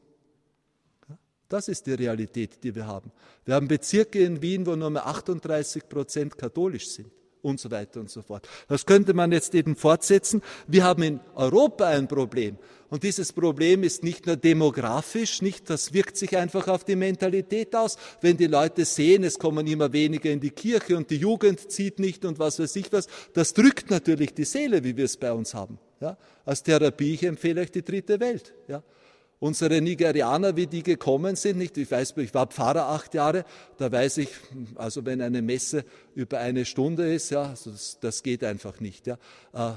Das 1.48 1.68
ist 1.68 1.86
die 1.86 1.94
Realität, 1.94 2.62
die 2.62 2.74
wir 2.74 2.86
haben. 2.86 3.10
Wir 3.44 3.54
haben 3.54 3.68
Bezirke 3.68 4.18
in 4.20 4.42
Wien, 4.42 4.66
wo 4.66 4.76
nur 4.76 4.90
mehr 4.90 5.06
38 5.06 5.88
Prozent 5.88 6.36
katholisch 6.36 6.88
sind 6.88 7.10
und 7.42 7.60
so 7.60 7.70
weiter 7.70 8.00
und 8.00 8.10
so 8.10 8.22
fort. 8.22 8.46
Das 8.68 8.84
könnte 8.84 9.14
man 9.14 9.32
jetzt 9.32 9.54
eben 9.54 9.76
fortsetzen. 9.76 10.42
Wir 10.66 10.84
haben 10.84 11.02
in 11.02 11.20
Europa 11.34 11.86
ein 11.86 12.08
Problem. 12.08 12.58
Und 12.90 13.02
dieses 13.02 13.32
Problem 13.32 13.82
ist 13.82 14.02
nicht 14.02 14.26
nur 14.26 14.36
demografisch, 14.36 15.42
nicht, 15.42 15.68
das 15.68 15.92
wirkt 15.92 16.16
sich 16.16 16.36
einfach 16.36 16.68
auf 16.68 16.84
die 16.84 16.96
Mentalität 16.96 17.74
aus. 17.76 17.96
Wenn 18.20 18.36
die 18.36 18.46
Leute 18.46 18.84
sehen, 18.84 19.24
es 19.24 19.38
kommen 19.38 19.66
immer 19.66 19.92
weniger 19.92 20.30
in 20.30 20.40
die 20.40 20.50
Kirche 20.50 20.96
und 20.96 21.10
die 21.10 21.16
Jugend 21.16 21.70
zieht 21.70 21.98
nicht 21.98 22.24
und 22.24 22.38
was 22.38 22.58
weiß 22.58 22.76
ich 22.76 22.90
was, 22.92 23.06
das 23.34 23.52
drückt 23.52 23.90
natürlich 23.90 24.34
die 24.34 24.44
Seele, 24.44 24.84
wie 24.84 24.96
wir 24.96 25.04
es 25.04 25.16
bei 25.16 25.32
uns 25.32 25.54
haben. 25.54 25.78
Ja? 26.00 26.16
Als 26.44 26.62
Therapie, 26.62 27.14
ich 27.14 27.24
empfehle 27.24 27.60
euch 27.60 27.70
die 27.70 27.82
dritte 27.82 28.20
Welt. 28.20 28.54
Ja? 28.68 28.82
Unsere 29.40 29.80
Nigerianer, 29.80 30.56
wie 30.56 30.66
die 30.66 30.82
gekommen 30.82 31.36
sind, 31.36 31.58
nicht? 31.58 31.78
Ich 31.78 31.88
weiß, 31.88 32.14
ich 32.16 32.34
war 32.34 32.48
Pfarrer 32.48 32.88
acht 32.88 33.14
Jahre, 33.14 33.44
da 33.76 33.90
weiß 33.90 34.18
ich, 34.18 34.30
also 34.74 35.06
wenn 35.06 35.20
eine 35.20 35.42
Messe 35.42 35.84
über 36.16 36.38
eine 36.38 36.64
Stunde 36.64 37.14
ist, 37.14 37.30
ja, 37.30 37.54
das, 37.64 37.98
das 38.00 38.24
geht 38.24 38.42
einfach 38.42 38.80
nicht, 38.80 39.06
ja. 39.06 39.16
Äh, 39.52 39.72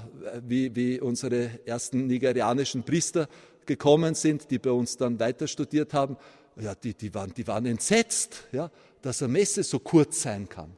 wie, 0.48 0.76
wie 0.76 1.00
unsere 1.00 1.60
ersten 1.66 2.08
nigerianischen 2.08 2.84
Priester 2.84 3.28
gekommen 3.68 4.16
sind, 4.16 4.50
die 4.50 4.58
bei 4.58 4.72
uns 4.72 4.98
dann 4.98 5.20
weiter 5.20 5.46
studiert 5.46 5.94
haben, 5.94 6.18
ja, 6.60 6.74
die, 6.74 6.96
die 6.96 7.14
waren, 7.14 7.32
die 7.32 7.46
waren 7.46 7.68
entsetzt, 7.68 8.48
ja, 8.52 8.72
dass 9.04 9.22
eine 9.22 9.32
Messe 9.32 9.62
so 9.64 9.78
kurz 9.78 10.24
sein 10.24 10.50
kann. 10.50 10.76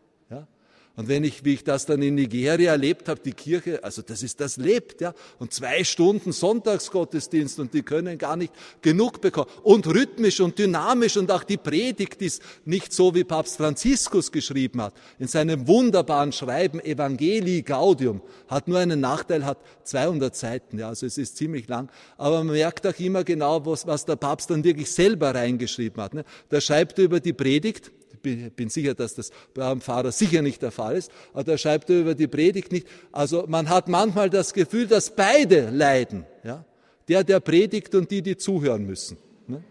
Und 0.95 1.07
wenn 1.07 1.23
ich, 1.23 1.43
wie 1.43 1.55
ich 1.55 1.63
das 1.63 1.87
dann 1.87 2.03
in 2.03 2.13
Nigeria 2.13 2.71
erlebt 2.71 3.09
habe, 3.09 3.19
die 3.19 3.33
Kirche, 3.33 3.83
also 3.83 4.03
das 4.03 4.21
ist, 4.21 4.39
das 4.39 4.57
lebt, 4.57 5.01
ja. 5.01 5.15
Und 5.39 5.51
zwei 5.51 5.83
Stunden 5.83 6.31
Sonntagsgottesdienst 6.31 7.59
und 7.59 7.73
die 7.73 7.81
können 7.81 8.19
gar 8.19 8.35
nicht 8.35 8.53
genug 8.83 9.19
bekommen. 9.19 9.49
Und 9.63 9.87
rhythmisch 9.87 10.39
und 10.39 10.59
dynamisch 10.59 11.17
und 11.17 11.31
auch 11.31 11.43
die 11.43 11.57
Predigt 11.57 12.21
ist 12.21 12.43
nicht 12.65 12.93
so, 12.93 13.15
wie 13.15 13.23
Papst 13.23 13.57
Franziskus 13.57 14.31
geschrieben 14.31 14.83
hat. 14.83 14.93
In 15.17 15.27
seinem 15.27 15.67
wunderbaren 15.67 16.31
Schreiben 16.31 16.79
Evangelii 16.79 17.63
Gaudium 17.63 18.21
hat 18.47 18.67
nur 18.67 18.77
einen 18.77 18.99
Nachteil, 18.99 19.45
hat 19.45 19.57
200 19.85 20.35
Seiten, 20.35 20.77
ja. 20.77 20.89
Also 20.89 21.07
es 21.07 21.17
ist 21.17 21.37
ziemlich 21.37 21.67
lang. 21.67 21.89
Aber 22.17 22.43
man 22.43 22.53
merkt 22.53 22.85
auch 22.85 22.99
immer 22.99 23.23
genau, 23.23 23.65
was, 23.65 23.87
was 23.87 24.05
der 24.05 24.15
Papst 24.15 24.51
dann 24.51 24.63
wirklich 24.63 24.91
selber 24.91 25.33
reingeschrieben 25.33 26.03
hat. 26.03 26.13
Ne? 26.13 26.23
Da 26.49 26.61
schreibt 26.61 26.99
er 26.99 27.05
über 27.05 27.19
die 27.19 27.33
Predigt, 27.33 27.91
bin 28.23 28.69
sicher, 28.69 28.93
dass 28.93 29.15
das 29.15 29.31
bei 29.53 29.69
einem 29.69 29.81
Pfarrer 29.81 30.11
sicher 30.11 30.41
nicht 30.41 30.61
der 30.61 30.71
Fall 30.71 30.95
ist, 30.95 31.11
aber 31.33 31.43
da 31.43 31.57
schreibt 31.57 31.89
er 31.89 31.99
über 31.99 32.15
die 32.15 32.27
Predigt 32.27 32.71
nicht. 32.71 32.87
Also 33.11 33.45
man 33.47 33.69
hat 33.69 33.87
manchmal 33.87 34.29
das 34.29 34.53
Gefühl, 34.53 34.87
dass 34.87 35.09
beide 35.09 35.69
leiden. 35.69 36.25
Ja? 36.43 36.63
Der, 37.07 37.23
der 37.23 37.41
predigt 37.41 37.93
und 37.95 38.09
die, 38.09 38.21
die 38.21 38.37
zuhören 38.37 38.85
müssen. 38.85 39.17
Ne? 39.47 39.61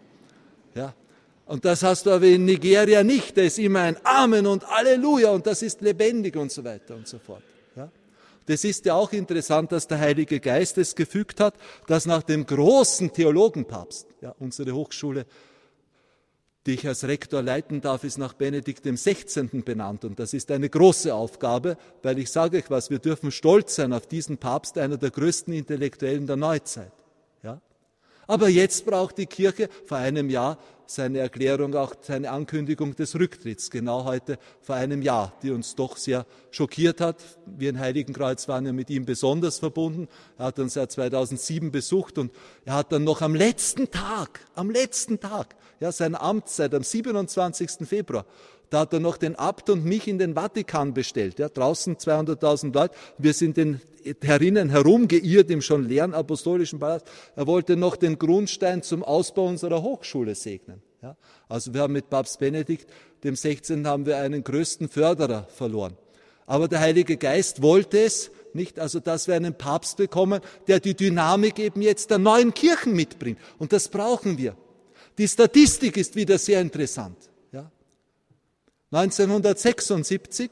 Ja? 0.75 0.93
Und 1.45 1.65
das 1.65 1.83
hast 1.83 2.05
du 2.05 2.11
aber 2.11 2.25
in 2.25 2.45
Nigeria 2.45 3.03
nicht. 3.03 3.35
Da 3.35 3.41
ist 3.41 3.59
immer 3.59 3.81
ein 3.81 3.97
Amen 4.03 4.45
und 4.45 4.65
Halleluja 4.67 5.31
und 5.31 5.45
das 5.45 5.61
ist 5.61 5.81
lebendig 5.81 6.35
und 6.35 6.51
so 6.51 6.63
weiter 6.63 6.95
und 6.95 7.07
so 7.07 7.17
fort. 7.17 7.43
Ja? 7.75 7.89
Das 8.45 8.63
ist 8.63 8.85
ja 8.85 8.93
auch 8.93 9.11
interessant, 9.13 9.71
dass 9.71 9.87
der 9.87 9.99
Heilige 9.99 10.39
Geist 10.39 10.77
es 10.77 10.95
gefügt 10.95 11.39
hat, 11.39 11.55
dass 11.87 12.05
nach 12.05 12.23
dem 12.23 12.45
großen 12.45 13.11
Theologenpapst, 13.11 14.07
ja, 14.21 14.35
unsere 14.39 14.73
Hochschule 14.73 15.25
die 16.65 16.75
ich 16.75 16.87
als 16.87 17.05
Rektor 17.07 17.41
leiten 17.41 17.81
darf, 17.81 18.03
ist 18.03 18.17
nach 18.17 18.33
Benedikt 18.33 18.83
XVI. 18.85 19.61
benannt. 19.61 20.05
Und 20.05 20.19
das 20.19 20.33
ist 20.33 20.49
eine 20.51 20.69
große 20.69 21.13
Aufgabe, 21.13 21.77
weil 22.01 22.19
ich 22.19 22.31
sage 22.31 22.57
euch 22.57 22.69
was, 22.69 22.89
wir 22.89 22.99
dürfen 22.99 23.31
stolz 23.31 23.75
sein 23.75 23.91
auf 23.91 24.07
diesen 24.07 24.37
Papst, 24.37 24.77
einer 24.77 24.97
der 24.97 25.11
größten 25.11 25.53
Intellektuellen 25.53 26.25
der 26.25 26.37
Neuzeit. 26.37 26.91
Aber 28.27 28.49
jetzt 28.49 28.85
braucht 28.85 29.17
die 29.17 29.25
Kirche 29.25 29.69
vor 29.85 29.97
einem 29.97 30.29
Jahr 30.29 30.57
seine 30.85 31.19
Erklärung, 31.19 31.75
auch 31.75 31.95
seine 32.01 32.31
Ankündigung 32.31 32.95
des 32.95 33.15
Rücktritts, 33.15 33.71
genau 33.71 34.05
heute 34.05 34.37
vor 34.61 34.75
einem 34.75 35.01
Jahr, 35.01 35.33
die 35.41 35.51
uns 35.51 35.75
doch 35.75 35.97
sehr 35.97 36.25
schockiert 36.51 37.01
hat. 37.01 37.17
Wir 37.45 37.69
in 37.69 37.79
Heiligenkreuz 37.79 38.47
waren 38.47 38.65
ja 38.65 38.73
mit 38.73 38.89
ihm 38.89 39.05
besonders 39.05 39.59
verbunden. 39.59 40.07
Er 40.37 40.45
hat 40.45 40.59
uns 40.59 40.75
ja 40.75 40.87
2007 40.87 41.71
besucht 41.71 42.17
und 42.17 42.31
er 42.65 42.75
hat 42.75 42.91
dann 42.91 43.03
noch 43.03 43.21
am 43.21 43.35
letzten 43.35 43.91
Tag, 43.91 44.41
am 44.55 44.69
letzten 44.69 45.19
Tag, 45.19 45.55
ja, 45.79 45.91
seiner 45.91 46.21
Amtszeit, 46.21 46.73
am 46.73 46.83
27. 46.83 47.87
Februar, 47.87 48.25
da 48.69 48.81
hat 48.81 48.93
er 48.93 48.99
noch 48.99 49.17
den 49.17 49.35
Abt 49.35 49.69
und 49.69 49.85
mich 49.85 50.07
in 50.07 50.17
den 50.17 50.33
Vatikan 50.35 50.93
bestellt. 50.93 51.39
Ja, 51.39 51.49
draußen 51.49 51.97
200.000 51.97 52.73
Leute. 52.73 52.95
Wir 53.17 53.33
sind 53.33 53.57
den 53.57 53.81
herinnen 54.21 54.69
herumgeirrt 54.69 55.49
im 55.51 55.61
schon 55.61 55.87
leeren 55.87 56.13
apostolischen 56.13 56.79
Palast. 56.79 57.05
Er 57.35 57.47
wollte 57.47 57.75
noch 57.75 57.95
den 57.95 58.17
Grundstein 58.17 58.81
zum 58.81 59.03
Ausbau 59.03 59.47
unserer 59.47 59.81
Hochschule 59.81 60.35
segnen. 60.35 60.81
Ja, 61.01 61.15
also 61.49 61.73
wir 61.73 61.81
haben 61.81 61.93
mit 61.93 62.09
Papst 62.09 62.39
Benedikt 62.39 62.89
dem 63.23 63.35
16. 63.35 63.87
haben 63.87 64.05
wir 64.05 64.17
einen 64.17 64.43
größten 64.43 64.89
Förderer 64.89 65.47
verloren. 65.55 65.97
Aber 66.45 66.67
der 66.67 66.81
Heilige 66.81 67.17
Geist 67.17 67.61
wollte 67.61 67.99
es, 67.99 68.31
nicht? 68.53 68.79
Also, 68.79 68.99
dass 68.99 69.27
wir 69.27 69.35
einen 69.35 69.55
Papst 69.55 69.97
bekommen, 69.97 70.41
der 70.67 70.79
die 70.79 70.93
Dynamik 70.93 71.57
eben 71.57 71.81
jetzt 71.81 72.11
der 72.11 72.19
neuen 72.19 72.53
Kirchen 72.53 72.93
mitbringt. 72.93 73.39
Und 73.57 73.73
das 73.73 73.87
brauchen 73.87 74.37
wir. 74.37 74.55
Die 75.17 75.27
Statistik 75.27 75.97
ist 75.97 76.15
wieder 76.15 76.37
sehr 76.37 76.61
interessant. 76.61 77.17
Ja? 78.93 78.99
1976 78.99 80.51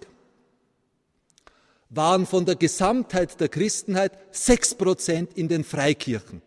waren 1.90 2.26
von 2.26 2.46
der 2.46 2.56
Gesamtheit 2.56 3.40
der 3.40 3.50
Christenheit 3.50 4.14
sechs 4.32 4.74
Prozent 4.74 5.34
in 5.38 5.48
den 5.48 5.64
Freikirchen. 5.64 6.42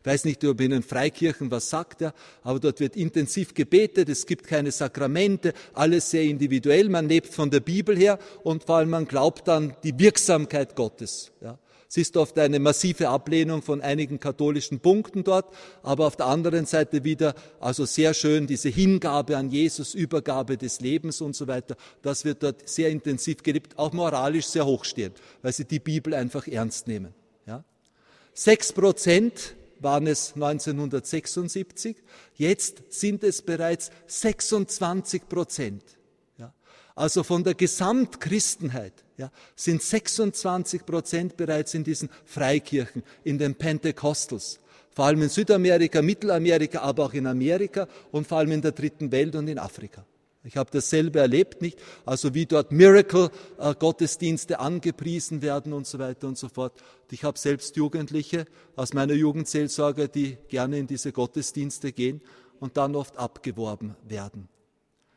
Ich 0.00 0.06
weiß 0.06 0.24
nicht, 0.24 0.44
ob 0.44 0.60
Ihnen 0.60 0.82
Freikirchen 0.82 1.50
was 1.50 1.70
sagt, 1.70 2.00
ja, 2.00 2.14
aber 2.42 2.60
dort 2.60 2.80
wird 2.80 2.96
intensiv 2.96 3.52
gebetet, 3.54 4.08
es 4.08 4.26
gibt 4.26 4.46
keine 4.46 4.70
Sakramente, 4.70 5.52
alles 5.74 6.10
sehr 6.10 6.22
individuell, 6.22 6.88
man 6.88 7.08
lebt 7.08 7.34
von 7.34 7.50
der 7.50 7.60
Bibel 7.60 7.96
her 7.96 8.18
und 8.42 8.64
vor 8.64 8.76
allem 8.76 8.90
man 8.90 9.06
glaubt 9.06 9.48
an 9.48 9.76
die 9.82 9.98
Wirksamkeit 9.98 10.76
Gottes. 10.76 11.32
Ja. 11.40 11.58
Es 11.90 11.96
ist 11.96 12.18
oft 12.18 12.38
eine 12.38 12.58
massive 12.58 13.08
Ablehnung 13.08 13.62
von 13.62 13.80
einigen 13.80 14.20
katholischen 14.20 14.78
Punkten 14.78 15.24
dort, 15.24 15.46
aber 15.82 16.06
auf 16.06 16.16
der 16.16 16.26
anderen 16.26 16.66
Seite 16.66 17.02
wieder, 17.02 17.34
also 17.60 17.86
sehr 17.86 18.12
schön, 18.12 18.46
diese 18.46 18.68
Hingabe 18.68 19.38
an 19.38 19.50
Jesus, 19.50 19.94
Übergabe 19.94 20.58
des 20.58 20.80
Lebens 20.80 21.22
und 21.22 21.34
so 21.34 21.46
weiter, 21.48 21.76
das 22.02 22.26
wird 22.26 22.42
dort 22.42 22.68
sehr 22.68 22.90
intensiv 22.90 23.42
gelebt, 23.42 23.78
auch 23.78 23.94
moralisch 23.94 24.46
sehr 24.46 24.66
hochstehend, 24.66 25.18
weil 25.40 25.54
sie 25.54 25.64
die 25.64 25.78
Bibel 25.78 26.12
einfach 26.12 26.46
ernst 26.46 26.88
nehmen. 26.88 27.14
Ja? 27.46 27.64
Sechs 28.34 28.70
Prozent 28.70 29.54
waren 29.80 30.06
es 30.06 30.34
1976, 30.34 31.96
jetzt 32.36 32.82
sind 32.90 33.24
es 33.24 33.40
bereits 33.40 33.90
26 34.08 35.26
Prozent. 35.26 35.82
Also 36.98 37.22
von 37.22 37.44
der 37.44 37.54
Gesamtchristenheit 37.54 38.92
ja, 39.16 39.30
sind 39.54 39.80
26 39.80 40.84
Prozent 40.84 41.36
bereits 41.36 41.72
in 41.74 41.84
diesen 41.84 42.08
Freikirchen, 42.24 43.04
in 43.22 43.38
den 43.38 43.54
Pentecostals. 43.54 44.58
Vor 44.90 45.04
allem 45.04 45.22
in 45.22 45.28
Südamerika, 45.28 46.02
Mittelamerika, 46.02 46.80
aber 46.80 47.04
auch 47.04 47.14
in 47.14 47.28
Amerika 47.28 47.86
und 48.10 48.26
vor 48.26 48.38
allem 48.38 48.50
in 48.50 48.62
der 48.62 48.72
dritten 48.72 49.12
Welt 49.12 49.36
und 49.36 49.46
in 49.46 49.60
Afrika. 49.60 50.04
Ich 50.42 50.56
habe 50.56 50.70
dasselbe 50.72 51.20
erlebt, 51.20 51.62
nicht? 51.62 51.78
Also 52.04 52.34
wie 52.34 52.46
dort 52.46 52.72
Miracle-Gottesdienste 52.72 54.58
angepriesen 54.58 55.40
werden 55.40 55.72
und 55.72 55.86
so 55.86 56.00
weiter 56.00 56.26
und 56.26 56.36
so 56.36 56.48
fort. 56.48 56.72
Ich 57.12 57.22
habe 57.22 57.38
selbst 57.38 57.76
Jugendliche 57.76 58.44
aus 58.74 58.92
meiner 58.92 59.14
Jugendseelsorge, 59.14 60.08
die 60.08 60.36
gerne 60.48 60.78
in 60.78 60.88
diese 60.88 61.12
Gottesdienste 61.12 61.92
gehen 61.92 62.22
und 62.58 62.76
dann 62.76 62.96
oft 62.96 63.16
abgeworben 63.18 63.94
werden 64.02 64.48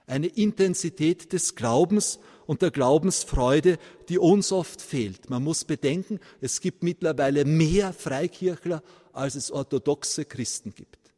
eine 0.07 0.27
Intensität 0.27 1.33
des 1.33 1.55
Glaubens 1.55 2.19
und 2.45 2.61
der 2.61 2.71
Glaubensfreude, 2.71 3.77
die 4.09 4.19
uns 4.19 4.51
oft 4.51 4.81
fehlt. 4.81 5.29
Man 5.29 5.43
muss 5.43 5.63
bedenken, 5.63 6.19
es 6.41 6.59
gibt 6.59 6.83
mittlerweile 6.83 7.45
mehr 7.45 7.93
Freikirchler, 7.93 8.83
als 9.13 9.35
es 9.35 9.51
orthodoxe 9.51 10.25
Christen 10.25 10.73
gibt. 10.73 11.13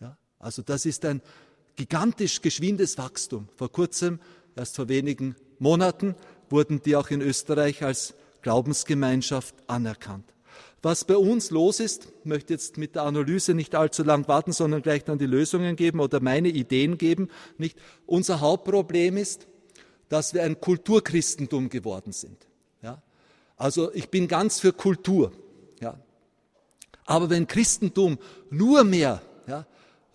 Ja? 0.00 0.16
Also 0.38 0.62
das 0.62 0.86
ist 0.86 1.04
ein 1.04 1.22
gigantisch 1.76 2.42
geschwindes 2.42 2.98
Wachstum. 2.98 3.48
Vor 3.56 3.70
kurzem, 3.70 4.20
erst 4.56 4.76
vor 4.76 4.88
wenigen 4.88 5.36
Monaten, 5.58 6.14
wurden 6.50 6.82
die 6.82 6.96
auch 6.96 7.10
in 7.10 7.20
Österreich 7.20 7.82
als 7.82 8.14
Glaubensgemeinschaft 8.42 9.54
anerkannt. 9.68 10.31
Was 10.82 11.04
bei 11.04 11.16
uns 11.16 11.50
los 11.50 11.78
ist, 11.78 12.08
möchte 12.24 12.52
jetzt 12.52 12.76
mit 12.76 12.96
der 12.96 13.04
Analyse 13.04 13.54
nicht 13.54 13.76
allzu 13.76 14.02
lang 14.02 14.26
warten, 14.26 14.52
sondern 14.52 14.82
gleich 14.82 15.04
dann 15.04 15.16
die 15.16 15.26
Lösungen 15.26 15.76
geben 15.76 16.00
oder 16.00 16.20
meine 16.20 16.48
Ideen 16.48 16.98
geben. 16.98 17.28
Nicht? 17.56 17.78
Unser 18.04 18.40
Hauptproblem 18.40 19.16
ist, 19.16 19.46
dass 20.08 20.34
wir 20.34 20.42
ein 20.42 20.60
Kulturchristentum 20.60 21.68
geworden 21.68 22.12
sind. 22.12 22.48
Ja? 22.82 23.00
Also 23.56 23.94
ich 23.94 24.08
bin 24.08 24.26
ganz 24.26 24.58
für 24.58 24.72
Kultur. 24.72 25.30
Ja? 25.80 26.00
Aber 27.06 27.30
wenn 27.30 27.46
Christentum 27.46 28.18
nur 28.50 28.82
mehr 28.82 29.22
ja, 29.46 29.66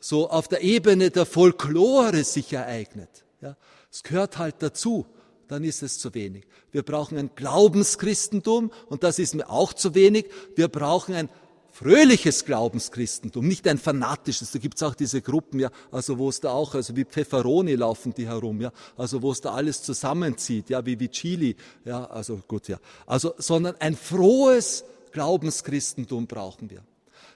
so 0.02 0.30
auf 0.30 0.50
der 0.50 0.64
Ebene 0.64 1.12
der 1.12 1.26
Folklore 1.26 2.26
sich 2.26 2.52
ereignet, 2.52 3.24
ja, 3.40 3.56
es 3.90 4.04
gehört 4.04 4.38
halt 4.38 4.56
dazu, 4.60 5.06
dann 5.48 5.64
ist 5.64 5.84
es 5.84 6.00
zu 6.00 6.14
wenig. 6.14 6.46
Wir 6.72 6.84
brauchen 6.84 7.18
ein 7.18 7.32
Glaubenschristentum 7.36 8.72
und 8.90 9.04
das 9.04 9.20
ist 9.20 9.36
mir 9.36 9.50
auch 9.50 9.74
zu 9.74 9.96
wenig. 9.96 10.26
Wir 10.56 10.68
brauchen 10.68 11.16
ein 11.16 11.30
fröhliches 11.72 12.46
Glaubenschristentum, 12.46 13.48
nicht 13.48 13.68
ein 13.68 13.78
fanatisches. 13.78 14.52
Da 14.52 14.58
gibt's 14.58 14.82
auch 14.82 14.96
diese 14.96 15.22
Gruppen, 15.22 15.60
ja, 15.60 15.70
also 15.92 16.18
wo 16.18 16.30
es 16.30 16.40
da 16.40 16.50
auch, 16.50 16.74
also 16.74 16.96
wie 16.96 17.06
Pfefferoni 17.06 17.76
laufen 17.76 18.16
die 18.16 18.28
herum, 18.28 18.62
ja, 18.62 18.72
also 18.98 19.22
wo 19.22 19.32
es 19.32 19.42
da 19.42 19.54
alles 19.54 19.84
zusammenzieht, 19.84 20.72
ja, 20.72 20.84
wie 20.86 21.00
wie 21.00 21.10
Chili, 21.10 21.56
ja, 21.86 22.06
also 22.06 22.40
gut, 22.48 22.68
ja, 22.68 22.80
also 23.06 23.36
sondern 23.38 23.76
ein 23.80 23.96
frohes 23.96 24.86
Glaubenschristentum 25.12 26.26
brauchen 26.26 26.72
wir. 26.72 26.84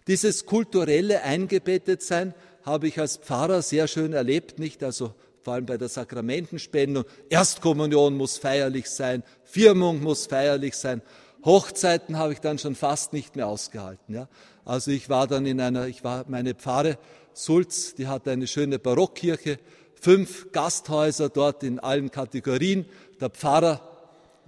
Dieses 0.08 0.48
kulturelle 0.48 1.22
Eingebettetsein 1.22 2.34
habe 2.64 2.88
ich 2.88 3.00
als 3.00 3.18
Pfarrer 3.18 3.62
sehr 3.62 3.88
schön 3.88 4.14
erlebt, 4.14 4.58
nicht? 4.58 4.84
Also 4.84 5.14
vor 5.44 5.54
allem 5.54 5.66
bei 5.66 5.78
der 5.78 5.90
Sakramentenspendung. 5.90 7.06
Erstkommunion 7.30 8.16
muss 8.16 8.38
feierlich 8.38 8.90
sein, 8.90 9.24
Firmung 9.44 10.02
muss 10.02 10.28
feierlich 10.28 10.76
sein. 10.76 11.02
Hochzeiten 11.44 12.18
habe 12.18 12.34
ich 12.34 12.40
dann 12.40 12.60
schon 12.60 12.76
fast 12.76 13.14
nicht 13.14 13.36
mehr 13.36 13.48
ausgehalten. 13.48 14.14
Ja. 14.14 14.28
Also 14.66 14.92
ich 14.92 15.10
war 15.10 15.28
dann 15.28 15.46
in 15.46 15.60
einer, 15.60 15.88
ich 15.88 16.04
war 16.04 16.26
meine 16.28 16.54
Pfarre 16.54 16.98
Sulz, 17.34 17.96
die 17.96 18.08
hat 18.08 18.28
eine 18.28 18.46
schöne 18.48 18.78
Barockkirche, 18.78 19.58
fünf 20.00 20.52
Gasthäuser 20.52 21.30
dort 21.30 21.64
in 21.64 21.80
allen 21.80 22.12
Kategorien. 22.12 22.86
Der 23.20 23.30
Pfarrer 23.30 23.82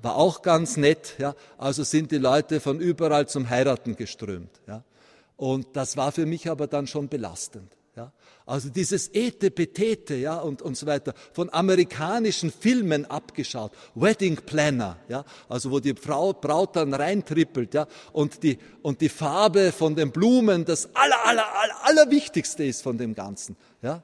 war 0.02 0.18
auch 0.18 0.42
ganz 0.42 0.78
nett. 0.78 1.16
Ja. 1.18 1.36
Also 1.58 1.84
sind 1.84 2.12
die 2.12 2.18
Leute 2.18 2.60
von 2.60 2.80
überall 2.80 3.28
zum 3.28 3.50
Heiraten 3.50 3.96
geströmt. 3.96 4.62
Ja. 4.68 4.84
Und 5.38 5.68
das 5.74 5.98
war 5.98 6.12
für 6.12 6.26
mich 6.26 6.50
aber 6.50 6.68
dann 6.68 6.88
schon 6.88 7.08
belastend. 7.08 7.72
Ja? 7.96 8.12
Also 8.46 8.70
dieses 8.70 9.14
Ete 9.14 9.52
Petete 9.52 10.16
ja, 10.16 10.38
und, 10.38 10.62
und 10.62 10.76
so 10.76 10.86
weiter, 10.86 11.14
von 11.32 11.52
amerikanischen 11.54 12.52
Filmen 12.52 13.06
abgeschaut, 13.06 13.72
Wedding 13.96 14.36
Planner, 14.38 14.98
ja, 15.08 15.24
also 15.48 15.72
wo 15.72 15.80
die 15.80 15.94
Frau, 15.94 16.34
Braut 16.34 16.76
dann 16.76 16.94
reintrippelt 16.94 17.74
ja, 17.74 17.88
und, 18.12 18.44
die, 18.44 18.58
und 18.82 19.00
die 19.00 19.10
Farbe 19.10 19.72
von 19.72 19.96
den 19.96 20.12
Blumen 20.12 20.66
das 20.66 20.90
aller, 20.96 21.26
aller, 21.26 21.46
aller, 21.56 21.76
allerwichtigste 21.84 22.64
ist 22.64 22.82
von 22.82 22.98
dem 22.98 23.14
Ganzen. 23.14 23.56
Ja 23.82 24.02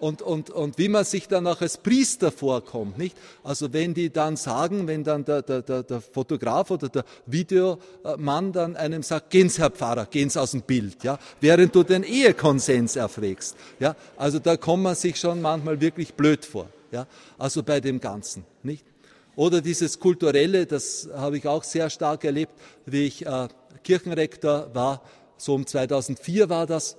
und, 0.00 0.22
und, 0.22 0.50
und 0.50 0.78
wie 0.78 0.88
man 0.88 1.04
sich 1.04 1.28
dann 1.28 1.46
auch 1.46 1.60
als 1.60 1.76
Priester 1.76 2.32
vorkommt. 2.32 2.98
Nicht? 2.98 3.16
Also 3.44 3.72
wenn 3.72 3.94
die 3.94 4.10
dann 4.10 4.36
sagen, 4.36 4.86
wenn 4.86 5.04
dann 5.04 5.24
der, 5.24 5.42
der, 5.42 5.62
der, 5.62 5.82
der 5.82 6.00
Fotograf 6.00 6.70
oder 6.70 6.88
der 6.88 7.04
Videomann 7.26 8.52
dann 8.52 8.76
einem 8.76 9.02
sagt, 9.02 9.30
gehen 9.30 9.48
Sie, 9.48 9.60
Herr 9.60 9.70
Pfarrer, 9.70 10.06
gehen 10.06 10.30
Sie 10.30 10.40
aus 10.40 10.52
dem 10.52 10.62
Bild, 10.62 11.04
ja? 11.04 11.18
während 11.40 11.74
du 11.74 11.82
den 11.82 12.02
Ehekonsens 12.02 12.96
erfragst. 12.96 13.56
Ja? 13.78 13.94
Also 14.16 14.38
da 14.38 14.56
kommt 14.56 14.82
man 14.82 14.94
sich 14.94 15.18
schon 15.18 15.42
manchmal 15.42 15.80
wirklich 15.80 16.14
blöd 16.14 16.44
vor. 16.44 16.68
Ja? 16.90 17.06
Also 17.38 17.62
bei 17.62 17.80
dem 17.80 18.00
Ganzen. 18.00 18.44
Nicht? 18.62 18.84
Oder 19.36 19.60
dieses 19.60 20.00
Kulturelle, 20.00 20.66
das 20.66 21.08
habe 21.14 21.36
ich 21.36 21.46
auch 21.46 21.62
sehr 21.62 21.90
stark 21.90 22.24
erlebt, 22.24 22.52
wie 22.86 23.06
ich 23.06 23.26
äh, 23.26 23.48
Kirchenrektor 23.84 24.70
war, 24.74 25.02
so 25.36 25.54
um 25.54 25.66
2004 25.66 26.48
war 26.48 26.66
das. 26.66 26.96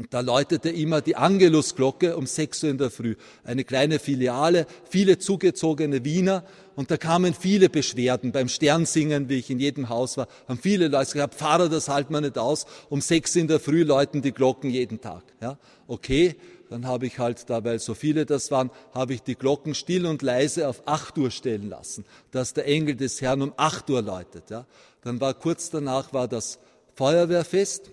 Und 0.00 0.14
da 0.14 0.20
läutete 0.20 0.70
immer 0.70 1.02
die 1.02 1.14
Angelusglocke 1.14 2.16
um 2.16 2.24
6 2.24 2.64
Uhr 2.64 2.70
in 2.70 2.78
der 2.78 2.90
Früh. 2.90 3.16
Eine 3.44 3.64
kleine 3.64 3.98
Filiale, 3.98 4.66
viele 4.88 5.18
zugezogene 5.18 6.06
Wiener. 6.06 6.42
Und 6.74 6.90
da 6.90 6.96
kamen 6.96 7.34
viele 7.34 7.68
Beschwerden 7.68 8.32
beim 8.32 8.48
Sternsingen, 8.48 9.28
wie 9.28 9.40
ich 9.40 9.50
in 9.50 9.58
jedem 9.58 9.90
Haus 9.90 10.16
war, 10.16 10.26
haben 10.48 10.58
viele 10.58 10.88
Leute 10.88 11.12
gesagt, 11.12 11.34
Pfarrer, 11.34 11.68
das 11.68 11.90
halten 11.90 12.14
wir 12.14 12.22
nicht 12.22 12.38
aus. 12.38 12.64
Um 12.88 13.02
6 13.02 13.36
Uhr 13.36 13.42
in 13.42 13.48
der 13.48 13.60
Früh 13.60 13.82
läuten 13.82 14.22
die 14.22 14.32
Glocken 14.32 14.70
jeden 14.70 15.02
Tag. 15.02 15.22
Ja, 15.42 15.58
okay. 15.86 16.34
Dann 16.70 16.86
habe 16.86 17.04
ich 17.04 17.18
halt 17.18 17.50
da, 17.50 17.62
weil 17.62 17.78
so 17.78 17.92
viele 17.92 18.24
das 18.24 18.50
waren, 18.50 18.70
habe 18.94 19.12
ich 19.12 19.22
die 19.22 19.34
Glocken 19.34 19.74
still 19.74 20.06
und 20.06 20.22
leise 20.22 20.66
auf 20.66 20.82
8 20.86 21.18
Uhr 21.18 21.30
stellen 21.30 21.68
lassen, 21.68 22.06
dass 22.30 22.54
der 22.54 22.64
Engel 22.66 22.96
des 22.96 23.20
Herrn 23.20 23.42
um 23.42 23.52
8 23.54 23.90
Uhr 23.90 24.00
läutet. 24.00 24.48
Ja. 24.48 24.64
Dann 25.02 25.20
war 25.20 25.34
kurz 25.34 25.68
danach 25.68 26.14
war 26.14 26.26
das 26.26 26.58
Feuerwehrfest 26.94 27.90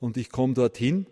und 0.00 0.16
ich 0.16 0.30
komme 0.30 0.54
dorthin 0.54 1.06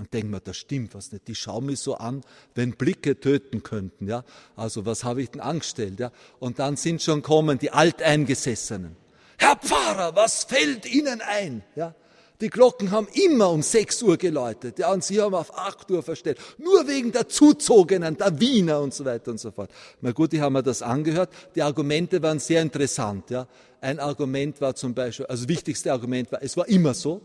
und 0.00 0.12
denke 0.14 0.28
mir, 0.28 0.40
das 0.40 0.56
stimmt 0.56 0.94
was 0.94 1.12
nicht. 1.12 1.28
Die 1.28 1.34
schauen 1.34 1.66
mich 1.66 1.80
so 1.80 1.94
an, 1.94 2.22
wenn 2.54 2.72
Blicke 2.72 3.20
töten 3.20 3.62
könnten. 3.62 4.08
Ja? 4.08 4.24
Also 4.56 4.86
was 4.86 5.04
habe 5.04 5.22
ich 5.22 5.30
denn 5.30 5.42
angestellt? 5.42 6.00
Ja? 6.00 6.10
Und 6.38 6.58
dann 6.58 6.76
sind 6.76 7.02
schon 7.02 7.22
kommen 7.22 7.58
die 7.58 7.70
Alteingesessenen. 7.70 8.96
Herr 9.36 9.56
Pfarrer, 9.56 10.16
was 10.16 10.44
fällt 10.44 10.86
Ihnen 10.92 11.20
ein? 11.20 11.62
Ja? 11.76 11.94
Die 12.40 12.48
Glocken 12.48 12.90
haben 12.90 13.08
immer 13.12 13.50
um 13.50 13.60
6 13.60 14.02
Uhr 14.02 14.16
geläutet, 14.16 14.78
ja, 14.78 14.90
und 14.90 15.04
Sie 15.04 15.20
haben 15.20 15.34
auf 15.34 15.56
8 15.58 15.90
Uhr 15.90 16.02
verstellt. 16.02 16.38
Nur 16.56 16.88
wegen 16.88 17.12
der 17.12 17.28
Zuzogenen, 17.28 18.16
der 18.16 18.40
Wiener 18.40 18.80
und 18.80 18.94
so 18.94 19.04
weiter 19.04 19.30
und 19.30 19.38
so 19.38 19.50
fort. 19.50 19.70
Na 20.00 20.12
gut, 20.12 20.32
ich 20.32 20.40
habe 20.40 20.54
mir 20.54 20.62
das 20.62 20.80
angehört. 20.80 21.28
Die 21.54 21.62
Argumente 21.62 22.22
waren 22.22 22.38
sehr 22.38 22.62
interessant, 22.62 23.28
ja. 23.28 23.46
Ein 23.82 23.98
Argument 23.98 24.58
war 24.62 24.74
zum 24.74 24.94
Beispiel, 24.94 25.26
also 25.26 25.44
das 25.44 25.48
wichtigste 25.48 25.92
Argument 25.92 26.32
war, 26.32 26.42
es 26.42 26.56
war 26.56 26.66
immer 26.68 26.94
so, 26.94 27.20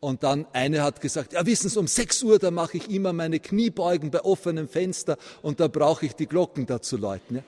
und 0.00 0.22
dann 0.22 0.46
eine 0.52 0.82
hat 0.82 1.00
gesagt, 1.00 1.34
ja 1.34 1.44
wissen 1.46 1.68
Sie, 1.68 1.78
um 1.78 1.86
6 1.86 2.22
Uhr, 2.22 2.38
da 2.38 2.50
mache 2.50 2.78
ich 2.78 2.90
immer 2.90 3.12
meine 3.12 3.38
Kniebeugen 3.38 4.10
bei 4.10 4.22
offenem 4.22 4.68
Fenster 4.68 5.16
und 5.42 5.60
da 5.60 5.68
brauche 5.68 6.06
ich 6.06 6.14
die 6.14 6.26
Glocken 6.26 6.66
dazu 6.66 6.96
läuten. 6.96 7.36
Ja? 7.36 7.42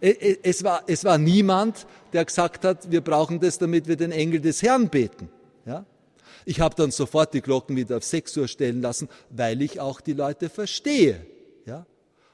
es 0.00 0.62
war, 0.62 0.82
es 0.86 1.04
war 1.04 1.18
niemand, 1.18 1.86
der 2.12 2.24
gesagt 2.24 2.64
hat, 2.64 2.90
wir 2.90 3.00
brauchen 3.00 3.40
das, 3.40 3.58
damit 3.58 3.86
wir 3.88 3.96
den 3.96 4.12
Engel 4.12 4.40
des 4.40 4.62
Herrn 4.62 4.88
beten. 4.88 5.28
Ja? 5.64 5.86
Ich 6.44 6.60
habe 6.60 6.74
dann 6.74 6.90
sofort 6.90 7.32
die 7.34 7.40
Glocken 7.40 7.76
wieder 7.76 7.96
auf 7.96 8.04
6 8.04 8.36
Uhr 8.36 8.48
stellen 8.48 8.82
lassen, 8.82 9.08
weil 9.30 9.62
ich 9.62 9.80
auch 9.80 10.00
die 10.00 10.12
Leute 10.12 10.48
verstehe. 10.48 11.24
Ja? 11.64 11.86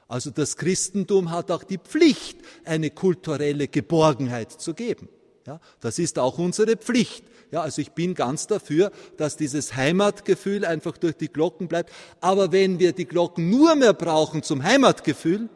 Also 0.07 0.29
das 0.29 0.57
Christentum 0.57 1.31
hat 1.31 1.51
auch 1.51 1.63
die 1.63 1.77
Pflicht, 1.77 2.39
eine 2.65 2.89
kulturelle 2.89 3.67
Geborgenheit 3.67 4.51
zu 4.51 4.73
geben. 4.73 5.09
Ja? 5.45 5.59
Das 5.79 5.99
ist 5.99 6.19
auch 6.19 6.37
unsere 6.37 6.77
Pflicht. 6.77 7.25
Ja, 7.51 7.61
also 7.61 7.81
ich 7.81 7.91
bin 7.91 8.15
ganz 8.15 8.47
dafür, 8.47 8.91
dass 9.17 9.37
dieses 9.37 9.75
Heimatgefühl 9.75 10.65
einfach 10.65 10.97
durch 10.97 11.15
die 11.15 11.27
Glocken 11.27 11.67
bleibt. 11.67 11.91
Aber 12.19 12.51
wenn 12.51 12.79
wir 12.79 12.93
die 12.93 13.05
Glocken 13.05 13.49
nur 13.49 13.75
mehr 13.75 13.93
brauchen 13.93 14.41
zum 14.41 14.63
Heimatgefühl, 14.63 15.49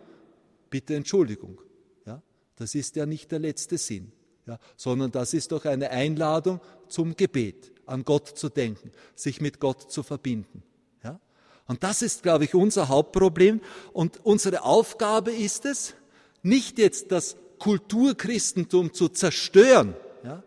bitte 0.69 0.95
Entschuldigung. 0.95 1.59
Ja, 2.05 2.21
das 2.55 2.75
ist 2.75 2.95
ja 2.97 3.05
nicht 3.05 3.31
der 3.31 3.39
letzte 3.39 3.77
Sinn, 3.77 4.11
ja, 4.45 4.59
sondern 4.75 5.11
das 5.11 5.33
ist 5.33 5.51
doch 5.51 5.65
eine 5.65 5.89
Einladung 5.89 6.59
zum 6.87 7.15
Gebet, 7.15 7.71
an 7.85 8.03
Gott 8.03 8.27
zu 8.27 8.49
denken, 8.49 8.91
sich 9.15 9.41
mit 9.41 9.59
Gott 9.59 9.91
zu 9.91 10.03
verbinden. 10.03 10.61
Ja, 11.03 11.19
und 11.65 11.83
das 11.83 12.03
ist, 12.03 12.21
glaube 12.21 12.43
ich, 12.43 12.53
unser 12.53 12.89
Hauptproblem. 12.89 13.61
Und 13.91 14.23
unsere 14.23 14.63
Aufgabe 14.63 15.31
ist 15.31 15.65
es, 15.65 15.95
nicht 16.43 16.77
jetzt 16.77 17.11
das 17.11 17.37
Kulturchristentum 17.59 18.93
zu 18.93 19.09
zerstören, 19.09 19.95
ja, 20.23 20.43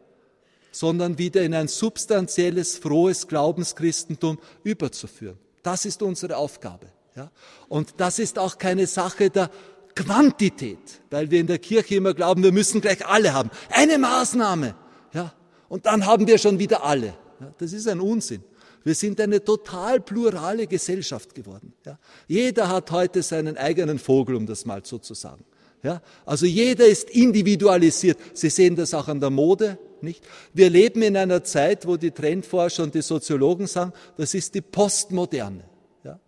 sondern 0.72 1.18
wieder 1.18 1.42
in 1.42 1.54
ein 1.54 1.68
substanzielles, 1.68 2.78
frohes 2.78 3.26
Glaubenschristentum 3.26 4.38
überzuführen. 4.62 5.38
Das 5.62 5.84
ist 5.84 6.02
unsere 6.02 6.36
Aufgabe. 6.36 6.86
Ja? 7.16 7.30
Und 7.68 7.94
das 7.98 8.18
ist 8.18 8.38
auch 8.38 8.58
keine 8.58 8.86
Sache 8.86 9.30
der 9.30 9.50
Quantität, 9.94 10.78
weil 11.10 11.30
wir 11.30 11.40
in 11.40 11.46
der 11.46 11.58
Kirche 11.58 11.96
immer 11.96 12.14
glauben, 12.14 12.42
wir 12.42 12.52
müssen 12.52 12.80
gleich 12.80 13.04
alle 13.06 13.34
haben. 13.34 13.50
Eine 13.70 13.98
Maßnahme. 13.98 14.74
Ja? 15.12 15.34
Und 15.68 15.86
dann 15.86 16.06
haben 16.06 16.26
wir 16.26 16.38
schon 16.38 16.58
wieder 16.58 16.84
alle. 16.84 17.14
Ja? 17.40 17.52
Das 17.58 17.72
ist 17.72 17.88
ein 17.88 18.00
Unsinn. 18.00 18.42
Wir 18.82 18.94
sind 18.94 19.20
eine 19.20 19.44
total 19.44 20.00
plurale 20.00 20.66
Gesellschaft 20.66 21.34
geworden. 21.34 21.74
Ja? 21.84 21.98
Jeder 22.26 22.68
hat 22.68 22.90
heute 22.90 23.22
seinen 23.22 23.58
eigenen 23.58 23.98
Vogel, 23.98 24.36
um 24.36 24.46
das 24.46 24.64
mal 24.64 24.84
so 24.84 24.98
zu 24.98 25.14
sagen. 25.14 25.44
Ja? 25.82 26.02
Also 26.26 26.46
jeder 26.46 26.86
ist 26.86 27.10
individualisiert. 27.10 28.18
Sie 28.34 28.50
sehen 28.50 28.76
das 28.76 28.94
auch 28.94 29.08
an 29.08 29.20
der 29.20 29.30
Mode. 29.30 29.78
Nicht? 30.02 30.24
Wir 30.52 30.70
leben 30.70 31.02
in 31.02 31.16
einer 31.16 31.44
Zeit, 31.44 31.86
wo 31.86 31.96
die 31.96 32.10
Trendforscher 32.10 32.82
und 32.82 32.94
die 32.94 33.02
Soziologen 33.02 33.66
sagen, 33.66 33.92
das 34.16 34.34
ist 34.34 34.54
die 34.54 34.60
Postmoderne. 34.60 35.64
Ja? 36.04 36.18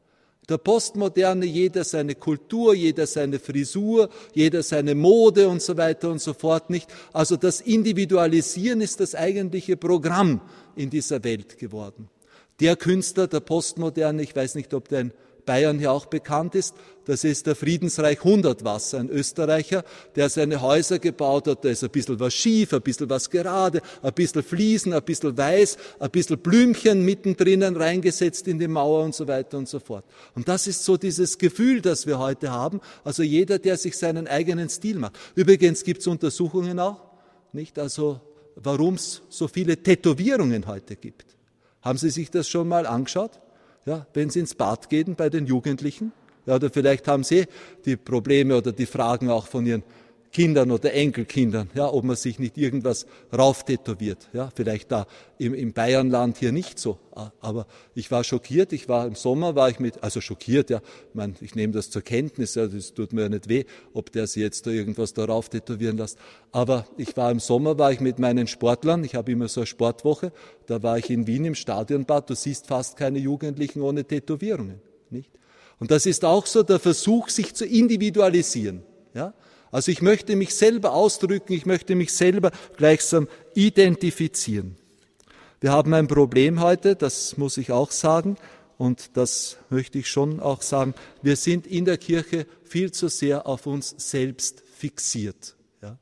Der 0.48 0.58
Postmoderne, 0.58 1.46
jeder 1.46 1.84
seine 1.84 2.14
Kultur, 2.14 2.74
jeder 2.74 3.06
seine 3.06 3.38
Frisur, 3.38 4.08
jeder 4.34 4.62
seine 4.62 4.94
Mode 4.94 5.48
und 5.48 5.62
so 5.62 5.76
weiter 5.76 6.10
und 6.10 6.20
so 6.20 6.34
fort. 6.34 6.70
Nicht? 6.70 6.88
Also 7.12 7.36
das 7.36 7.60
Individualisieren 7.60 8.80
ist 8.80 9.00
das 9.00 9.14
eigentliche 9.14 9.76
Programm 9.76 10.40
in 10.76 10.90
dieser 10.90 11.22
Welt 11.24 11.58
geworden. 11.58 12.08
Der 12.60 12.76
Künstler 12.76 13.26
der 13.26 13.40
Postmoderne, 13.40 14.22
ich 14.22 14.36
weiß 14.36 14.54
nicht, 14.54 14.72
ob 14.74 14.88
der 14.88 15.00
ein 15.00 15.12
Bayern 15.44 15.78
hier 15.78 15.92
auch 15.92 16.06
bekannt 16.06 16.54
ist. 16.54 16.74
Das 17.04 17.24
ist 17.24 17.46
der 17.48 17.56
Friedensreich 17.56 18.22
Hundertwasser, 18.22 19.00
ein 19.00 19.10
Österreicher, 19.10 19.84
der 20.14 20.28
seine 20.28 20.62
Häuser 20.62 21.00
gebaut 21.00 21.48
hat. 21.48 21.64
Da 21.64 21.70
ist 21.70 21.82
ein 21.82 21.90
bisschen 21.90 22.20
was 22.20 22.32
schief, 22.32 22.72
ein 22.72 22.80
bisschen 22.80 23.10
was 23.10 23.28
gerade, 23.28 23.82
ein 24.02 24.12
bisschen 24.12 24.42
Fliesen, 24.42 24.92
ein 24.92 25.02
bisschen 25.02 25.36
weiß, 25.36 25.78
ein 25.98 26.10
bisschen 26.10 26.38
Blümchen 26.38 27.04
mittendrin 27.04 27.62
reingesetzt 27.62 28.46
in 28.46 28.58
die 28.58 28.68
Mauer 28.68 29.04
und 29.04 29.14
so 29.14 29.26
weiter 29.26 29.58
und 29.58 29.68
so 29.68 29.80
fort. 29.80 30.04
Und 30.36 30.46
das 30.46 30.68
ist 30.68 30.84
so 30.84 30.96
dieses 30.96 31.38
Gefühl, 31.38 31.80
das 31.80 32.06
wir 32.06 32.18
heute 32.18 32.52
haben. 32.52 32.80
Also 33.02 33.24
jeder, 33.24 33.58
der 33.58 33.76
sich 33.76 33.98
seinen 33.98 34.28
eigenen 34.28 34.68
Stil 34.68 34.98
macht. 34.98 35.18
Übrigens 35.34 35.82
gibt 35.82 36.02
es 36.02 36.06
Untersuchungen 36.06 36.78
auch, 36.78 37.00
nicht? 37.52 37.78
Also 37.80 38.20
warum 38.54 38.94
es 38.94 39.22
so 39.28 39.48
viele 39.48 39.76
Tätowierungen 39.76 40.66
heute 40.66 40.96
gibt. 40.96 41.36
Haben 41.80 41.98
Sie 41.98 42.10
sich 42.10 42.30
das 42.30 42.48
schon 42.48 42.68
mal 42.68 42.86
angeschaut? 42.86 43.40
Ja, 43.84 44.06
wenn 44.14 44.30
sie 44.30 44.40
ins 44.40 44.54
Bad 44.54 44.88
gehen 44.88 45.14
bei 45.14 45.28
den 45.28 45.46
Jugendlichen. 45.46 46.12
Ja, 46.46 46.56
oder 46.56 46.70
vielleicht 46.70 47.06
haben 47.06 47.22
sie 47.22 47.46
die 47.84 47.96
Probleme 47.96 48.56
oder 48.56 48.72
die 48.72 48.86
Fragen 48.86 49.30
auch 49.30 49.46
von 49.46 49.64
ihren 49.64 49.84
Kindern 50.32 50.70
oder 50.70 50.94
Enkelkindern, 50.94 51.68
ja, 51.74 51.92
ob 51.92 52.04
man 52.04 52.16
sich 52.16 52.38
nicht 52.38 52.56
irgendwas 52.56 53.06
rauftätowiert. 53.36 54.30
Ja, 54.32 54.50
vielleicht 54.54 54.90
da 54.90 55.06
im, 55.36 55.52
im 55.52 55.74
Bayernland 55.74 56.38
hier 56.38 56.52
nicht 56.52 56.78
so. 56.78 56.98
Aber 57.40 57.66
ich 57.94 58.10
war 58.10 58.24
schockiert. 58.24 58.72
Ich 58.72 58.88
war 58.88 59.06
im 59.06 59.14
Sommer, 59.14 59.54
war 59.54 59.68
ich 59.68 59.78
mit, 59.78 60.02
also 60.02 60.22
schockiert, 60.22 60.70
ja. 60.70 60.80
Ich, 61.10 61.14
meine, 61.14 61.34
ich 61.42 61.54
nehme 61.54 61.74
das 61.74 61.90
zur 61.90 62.00
Kenntnis, 62.00 62.54
ja, 62.54 62.66
das 62.66 62.94
tut 62.94 63.12
mir 63.12 63.22
ja 63.22 63.28
nicht 63.28 63.50
weh, 63.50 63.64
ob 63.92 64.10
der 64.10 64.26
sich 64.26 64.42
jetzt 64.42 64.66
da 64.66 64.70
irgendwas 64.70 65.12
darauf 65.12 65.50
tätowieren 65.50 65.98
lässt. 65.98 66.18
Aber 66.50 66.86
ich 66.96 67.14
war 67.14 67.30
im 67.30 67.38
Sommer, 67.38 67.78
war 67.78 67.92
ich 67.92 68.00
mit 68.00 68.18
meinen 68.18 68.46
Sportlern. 68.46 69.04
Ich 69.04 69.14
habe 69.14 69.30
immer 69.32 69.48
so 69.48 69.60
eine 69.60 69.66
Sportwoche. 69.66 70.32
Da 70.64 70.82
war 70.82 70.96
ich 70.96 71.10
in 71.10 71.26
Wien 71.26 71.44
im 71.44 71.54
Stadionbad. 71.54 72.30
Du 72.30 72.34
siehst 72.34 72.68
fast 72.68 72.96
keine 72.96 73.18
Jugendlichen 73.18 73.82
ohne 73.82 74.04
Tätowierungen, 74.04 74.80
nicht? 75.10 75.30
Und 75.78 75.90
das 75.90 76.06
ist 76.06 76.24
auch 76.24 76.46
so 76.46 76.62
der 76.62 76.78
Versuch, 76.78 77.28
sich 77.28 77.54
zu 77.54 77.66
individualisieren, 77.66 78.82
ja. 79.12 79.34
Also 79.72 79.90
ich 79.90 80.02
möchte 80.02 80.36
mich 80.36 80.54
selber 80.54 80.92
ausdrücken, 80.92 81.54
ich 81.54 81.64
möchte 81.66 81.94
mich 81.94 82.12
selber 82.12 82.52
gleichsam 82.76 83.26
identifizieren. 83.54 84.76
Wir 85.60 85.72
haben 85.72 85.94
ein 85.94 86.08
Problem 86.08 86.60
heute, 86.60 86.94
das 86.94 87.38
muss 87.38 87.56
ich 87.56 87.72
auch 87.72 87.90
sagen, 87.90 88.36
und 88.76 89.16
das 89.16 89.56
möchte 89.70 89.98
ich 89.98 90.10
schon 90.10 90.40
auch 90.40 90.60
sagen. 90.60 90.94
Wir 91.22 91.36
sind 91.36 91.66
in 91.66 91.84
der 91.84 91.96
Kirche 91.96 92.46
viel 92.64 92.92
zu 92.92 93.08
sehr 93.08 93.46
auf 93.46 93.66
uns 93.66 93.94
selbst 93.96 94.62
fixiert. 94.74 95.56
Ja? 95.80 95.98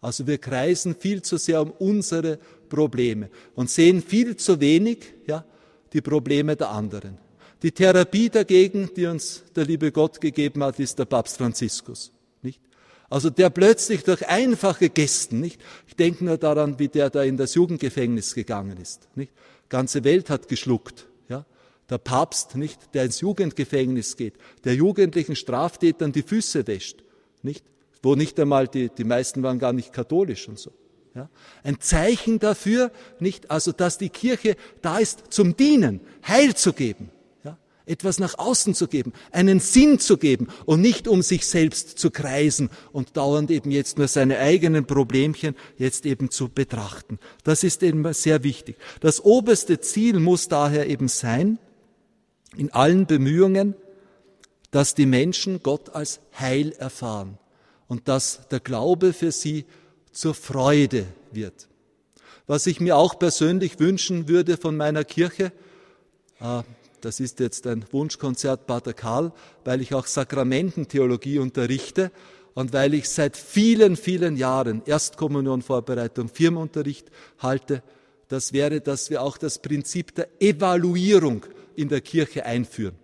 Also 0.00 0.26
wir 0.26 0.38
kreisen 0.38 0.94
viel 0.94 1.20
zu 1.20 1.36
sehr 1.36 1.60
um 1.60 1.70
unsere 1.72 2.38
Probleme 2.68 3.28
und 3.54 3.68
sehen 3.68 4.00
viel 4.00 4.36
zu 4.36 4.58
wenig 4.60 4.98
ja, 5.26 5.44
die 5.92 6.00
Probleme 6.00 6.56
der 6.56 6.70
anderen. 6.70 7.18
Die 7.62 7.72
Therapie 7.72 8.30
dagegen, 8.30 8.88
die 8.96 9.06
uns 9.06 9.42
der 9.54 9.66
liebe 9.66 9.92
Gott 9.92 10.18
gegeben 10.18 10.64
hat, 10.64 10.80
ist 10.80 10.98
der 10.98 11.04
Papst 11.04 11.36
Franziskus. 11.36 12.12
Also 13.12 13.28
der 13.28 13.50
plötzlich 13.50 14.04
durch 14.04 14.26
einfache 14.26 14.88
Gesten, 14.88 15.40
nicht? 15.40 15.60
Ich 15.86 15.96
denke 15.96 16.24
nur 16.24 16.38
daran, 16.38 16.78
wie 16.78 16.88
der 16.88 17.10
da 17.10 17.22
in 17.22 17.36
das 17.36 17.54
Jugendgefängnis 17.54 18.34
gegangen 18.34 18.78
ist, 18.78 19.06
nicht? 19.16 19.30
Ganze 19.68 20.02
Welt 20.02 20.30
hat 20.30 20.48
geschluckt, 20.48 21.08
ja? 21.28 21.44
Der 21.90 21.98
Papst, 21.98 22.56
nicht? 22.56 22.94
Der 22.94 23.04
ins 23.04 23.20
Jugendgefängnis 23.20 24.16
geht, 24.16 24.32
der 24.64 24.74
jugendlichen 24.76 25.36
Straftätern 25.36 26.12
die 26.12 26.22
Füße 26.22 26.66
wäscht, 26.66 27.04
nicht? 27.42 27.66
Wo 28.02 28.14
nicht 28.14 28.40
einmal 28.40 28.66
die, 28.66 28.88
die 28.88 29.04
meisten 29.04 29.42
waren 29.42 29.58
gar 29.58 29.74
nicht 29.74 29.92
katholisch 29.92 30.48
und 30.48 30.58
so. 30.58 30.72
Ja? 31.14 31.28
Ein 31.64 31.80
Zeichen 31.80 32.38
dafür, 32.38 32.90
nicht? 33.20 33.50
Also, 33.50 33.72
dass 33.72 33.98
die 33.98 34.08
Kirche 34.08 34.56
da 34.80 34.96
ist 34.96 35.24
zum 35.28 35.54
Dienen, 35.54 36.00
Heil 36.26 36.54
zu 36.54 36.72
geben 36.72 37.10
etwas 37.92 38.18
nach 38.18 38.38
außen 38.38 38.74
zu 38.74 38.88
geben, 38.88 39.12
einen 39.30 39.60
Sinn 39.60 40.00
zu 40.00 40.16
geben 40.16 40.48
und 40.64 40.80
nicht 40.80 41.06
um 41.06 41.22
sich 41.22 41.46
selbst 41.46 41.98
zu 41.98 42.10
kreisen 42.10 42.70
und 42.90 43.16
dauernd 43.16 43.50
eben 43.50 43.70
jetzt 43.70 43.98
nur 43.98 44.08
seine 44.08 44.38
eigenen 44.38 44.86
Problemchen 44.86 45.54
jetzt 45.78 46.06
eben 46.06 46.30
zu 46.30 46.48
betrachten. 46.48 47.18
Das 47.44 47.62
ist 47.62 47.82
eben 47.82 48.10
sehr 48.12 48.42
wichtig. 48.42 48.76
Das 49.00 49.22
oberste 49.24 49.80
Ziel 49.80 50.18
muss 50.18 50.48
daher 50.48 50.88
eben 50.88 51.08
sein, 51.08 51.58
in 52.56 52.72
allen 52.72 53.06
Bemühungen, 53.06 53.74
dass 54.70 54.94
die 54.94 55.06
Menschen 55.06 55.62
Gott 55.62 55.90
als 55.94 56.20
Heil 56.38 56.72
erfahren 56.72 57.38
und 57.88 58.08
dass 58.08 58.48
der 58.50 58.60
Glaube 58.60 59.12
für 59.12 59.32
sie 59.32 59.66
zur 60.12 60.34
Freude 60.34 61.06
wird. 61.30 61.68
Was 62.46 62.66
ich 62.66 62.80
mir 62.80 62.96
auch 62.96 63.18
persönlich 63.18 63.78
wünschen 63.78 64.28
würde 64.28 64.56
von 64.56 64.76
meiner 64.76 65.04
Kirche, 65.04 65.52
äh, 66.40 66.62
das 67.02 67.20
ist 67.20 67.40
jetzt 67.40 67.66
ein 67.66 67.84
Wunschkonzert 67.90 68.66
Pater 68.66 68.92
Karl, 68.92 69.32
weil 69.64 69.80
ich 69.80 69.92
auch 69.92 70.06
Sakramententheologie 70.06 71.38
unterrichte 71.38 72.12
und 72.54 72.72
weil 72.72 72.94
ich 72.94 73.08
seit 73.08 73.36
vielen, 73.36 73.96
vielen 73.96 74.36
Jahren 74.36 74.82
Erstkommunionvorbereitung, 74.86 76.28
Firmenunterricht 76.28 77.10
halte. 77.38 77.82
Das 78.28 78.52
wäre, 78.52 78.80
dass 78.80 79.10
wir 79.10 79.20
auch 79.20 79.36
das 79.36 79.58
Prinzip 79.58 80.14
der 80.14 80.28
Evaluierung 80.40 81.44
in 81.74 81.88
der 81.88 82.00
Kirche 82.00 82.46
einführen. 82.46 82.94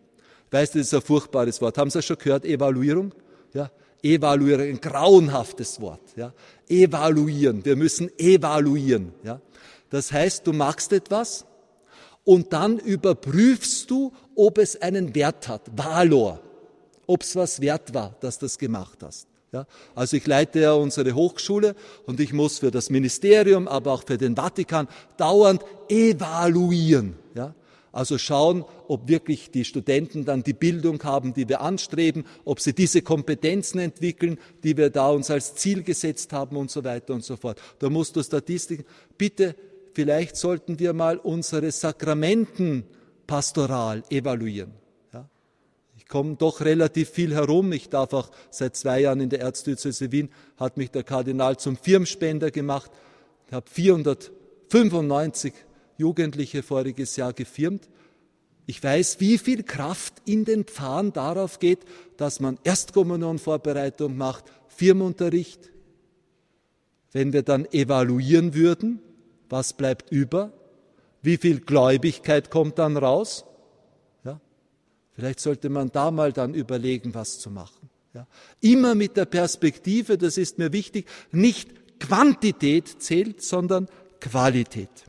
Weißt 0.51 0.75
du, 0.75 0.79
das 0.79 0.89
ist 0.89 0.95
ein 0.95 1.03
furchtbares 1.03 1.61
Wort. 1.61 1.77
Haben 1.77 1.91
Sie 1.91 1.99
das 1.99 2.07
schon 2.07 2.19
gehört? 2.19 2.45
Evaluierung? 2.45 3.13
Ja, 3.53 3.71
evaluieren, 4.03 4.69
ein 4.69 4.81
grauenhaftes 4.81 5.81
Wort. 5.81 6.01
Ja, 6.17 6.33
evaluieren. 6.69 7.65
Wir 7.65 7.77
müssen 7.77 8.11
evaluieren. 8.17 9.13
Ja, 9.25 9.41
das 9.91 10.13
heißt, 10.13 10.47
du 10.47 10.53
machst 10.53 10.93
etwas 10.93 11.47
und 12.29 12.53
dann 12.53 12.79
überprüfst 12.79 13.91
du, 13.91 14.13
ob 14.37 14.59
es 14.59 14.83
einen 14.83 15.15
Wert 15.15 15.49
hat, 15.49 15.63
Valor, 15.75 16.39
ob 17.07 17.23
es 17.23 17.35
was 17.35 17.63
wert 17.63 17.95
war, 17.95 18.17
dass 18.21 18.39
du 18.39 18.45
das 18.45 18.59
gemacht 18.59 18.99
hast. 19.03 19.27
Ja, 19.51 19.65
also 19.95 20.19
ich 20.19 20.27
leite 20.27 20.61
ja 20.61 20.75
unsere 20.75 21.15
Hochschule 21.15 21.75
und 22.05 22.21
ich 22.21 22.35
muss 22.35 22.59
für 22.59 22.71
das 22.71 22.91
Ministerium, 22.91 23.67
aber 23.67 23.93
auch 23.93 24.03
für 24.07 24.19
den 24.19 24.37
Vatikan 24.37 24.89
dauernd 25.17 25.63
evaluieren. 25.89 27.17
Ja, 27.35 27.55
Also 27.93 28.19
schauen, 28.19 28.67
ob 28.89 29.09
wirklich 29.09 29.51
die 29.51 29.65
Studenten 29.65 30.27
dann 30.27 30.43
die 30.43 30.53
Bildung 30.53 31.03
haben, 31.05 31.33
die 31.33 31.49
wir 31.49 31.63
anstreben, 31.63 32.27
ob 32.45 32.61
sie 32.61 32.75
diese 32.75 33.01
Kompetenzen 33.01 33.79
entwickeln, 33.79 34.39
die 34.63 34.77
wir 34.77 34.91
da 34.91 35.09
uns 35.09 35.31
als 35.31 35.55
Ziel 35.55 35.83
gesetzt 35.83 36.35
haben 36.35 36.59
und 36.59 36.71
so 36.71 36.85
weiter 36.85 37.15
und 37.15 37.25
so 37.25 37.37
fort. 37.37 37.59
Da 37.79 37.89
musst 37.89 38.17
du 38.17 38.23
Statistiken. 38.23 38.85
Bitte, 39.17 39.55
vielleicht 39.99 40.37
sollten 40.37 40.79
wir 40.79 40.93
mal 40.93 41.17
unsere 41.17 41.73
Sakramentenpastoral 41.73 44.05
evaluieren. 44.11 44.71
Ja? 45.13 45.29
Ich 45.97 46.07
komme 46.07 46.37
doch 46.37 46.61
relativ 46.61 47.11
viel 47.11 47.35
herum. 47.35 47.73
Ich 47.73 47.89
darf 47.89 48.13
auch 48.13 48.31
seit 48.49 48.77
zwei 48.77 49.01
Jahren 49.01 49.19
in 49.19 49.29
der 49.29 49.41
Erzdiözese 49.41 50.13
Wien, 50.13 50.31
hat 50.57 50.77
mich 50.77 50.93
der 50.93 51.03
Kardinal 51.03 51.57
zum 51.57 51.77
Firmspender 51.77 52.53
gemacht. 52.53 52.93
Ich 53.49 53.53
habe 53.53 53.69
495 53.69 55.53
Jugendliche 55.97 56.63
voriges 56.63 57.17
Jahr 57.17 57.33
gefirmt. 57.33 57.89
Ich 58.67 58.81
weiß, 58.81 59.19
wie 59.19 59.37
viel 59.37 59.65
Kraft 59.65 60.15
in 60.27 60.45
den 60.45 60.63
Pfarren 60.63 61.13
darauf 61.13 61.59
geht, 61.59 61.81
dass 62.17 62.39
man 62.39 62.57
Erstkommunionvorbereitung 62.63 64.17
macht, 64.17 64.45
Firmenunterricht. 64.69 65.73
Wenn 67.11 67.33
wir 67.33 67.43
dann 67.43 67.67
evaluieren 67.73 68.55
würden, 68.55 69.03
was 69.49 69.73
bleibt 69.73 70.11
über? 70.11 70.53
Wie 71.23 71.37
viel 71.37 71.61
Gläubigkeit 71.61 72.51
kommt 72.51 72.79
dann 72.79 72.97
raus? 72.97 73.45
Ja? 74.25 74.41
Vielleicht 75.13 75.41
sollte 75.41 75.69
man 75.69 75.91
da 75.91 76.11
mal 76.11 76.33
dann 76.33 76.55
überlegen, 76.55 77.15
was 77.15 77.39
zu 77.39 77.51
machen. 77.51 77.91
Ja? 78.15 78.27
Immer 78.61 78.95
mit 78.95 79.17
der 79.17 79.25
Perspektive, 79.25 80.19
das 80.19 80.39
ist 80.39 80.59
mir 80.59 80.73
wichtig, 80.73 81.09
nicht 81.31 81.99
Quantität 81.99 83.03
zählt, 83.03 83.43
sondern 83.43 83.89
Qualität. 84.21 85.08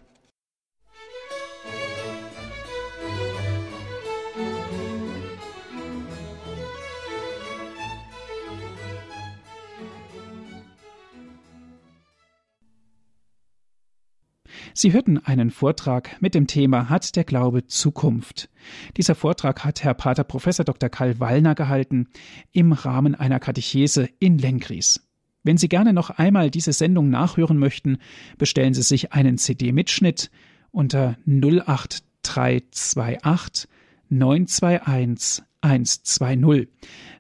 Sie 14.82 14.94
hörten 14.94 15.18
einen 15.18 15.52
Vortrag 15.52 16.16
mit 16.22 16.34
dem 16.34 16.48
Thema 16.48 16.88
Hat 16.88 17.18
der 17.18 17.26
Glaube 17.26 17.68
Zukunft? 17.68 18.50
Dieser 18.96 19.14
Vortrag 19.14 19.66
hat 19.66 19.84
Herr 19.84 19.94
Pater 19.94 20.24
Professor 20.24 20.64
Dr. 20.64 20.88
Karl 20.88 21.20
Wallner 21.20 21.54
gehalten 21.54 22.08
im 22.54 22.72
Rahmen 22.72 23.14
einer 23.14 23.42
Katechese 23.42 24.08
in 24.20 24.38
Lenkries. 24.38 25.06
Wenn 25.44 25.58
Sie 25.58 25.68
gerne 25.68 25.92
noch 25.92 26.12
einmal 26.12 26.50
diese 26.50 26.72
Sendung 26.72 27.10
nachhören 27.10 27.58
möchten, 27.58 27.98
bestellen 28.38 28.74
Sie 28.74 28.84
sich 28.84 29.12
einen 29.12 29.38
CD-Mitschnitt 29.38 30.32
unter 30.72 31.18
08328 31.26 33.70
921 34.08 35.44
120. 35.60 36.70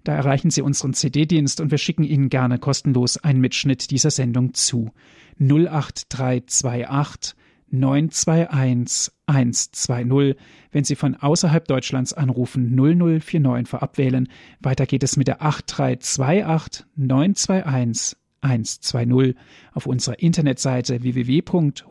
Da 0.05 0.15
erreichen 0.15 0.49
Sie 0.49 0.61
unseren 0.61 0.93
CD-Dienst 0.93 1.59
und 1.59 1.71
wir 1.71 1.77
schicken 1.77 2.05
Ihnen 2.05 2.29
gerne 2.29 2.57
kostenlos 2.57 3.17
einen 3.17 3.41
Mitschnitt 3.41 3.91
dieser 3.91 4.11
Sendung 4.11 4.53
zu. 4.53 4.93
08328 5.39 7.35
921 7.71 9.13
120. 9.25 10.35
Wenn 10.71 10.83
Sie 10.83 10.95
von 10.95 11.15
außerhalb 11.15 11.67
Deutschlands 11.67 12.13
anrufen, 12.13 12.75
0049 12.75 13.67
vorab 13.67 13.97
wählen. 13.97 14.27
Weiter 14.59 14.85
geht 14.85 15.03
es 15.03 15.17
mit 15.17 15.27
der 15.27 15.41
8328 15.41 16.85
921 16.95 18.17
120. 18.41 19.35
Auf 19.73 19.85
unserer 19.85 20.19
Internetseite 20.19 21.03
www.hore.org 21.03 21.89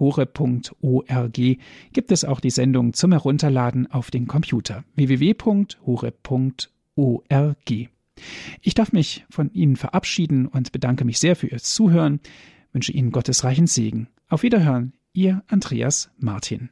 gibt 1.93 2.13
es 2.13 2.25
auch 2.25 2.41
die 2.41 2.51
Sendung 2.51 2.93
zum 2.95 3.13
Herunterladen 3.13 3.91
auf 3.91 4.11
den 4.11 4.27
Computer 4.27 4.85
www.hore.org. 4.95 5.79
Ich 8.63 8.75
darf 8.75 8.93
mich 8.93 9.25
von 9.31 9.53
Ihnen 9.53 9.77
verabschieden 9.77 10.47
und 10.47 10.73
bedanke 10.73 11.05
mich 11.05 11.19
sehr 11.19 11.37
für 11.37 11.47
Ihr 11.47 11.59
Zuhören, 11.59 12.21
wünsche 12.73 12.93
Ihnen 12.93 13.13
Gottes 13.13 13.45
reichen 13.45 13.67
Segen. 13.67 14.09
Auf 14.29 14.43
Wiederhören, 14.43 14.93
Ihr 15.19 15.43
Andreas 15.49 16.13
Martin. 16.19 16.71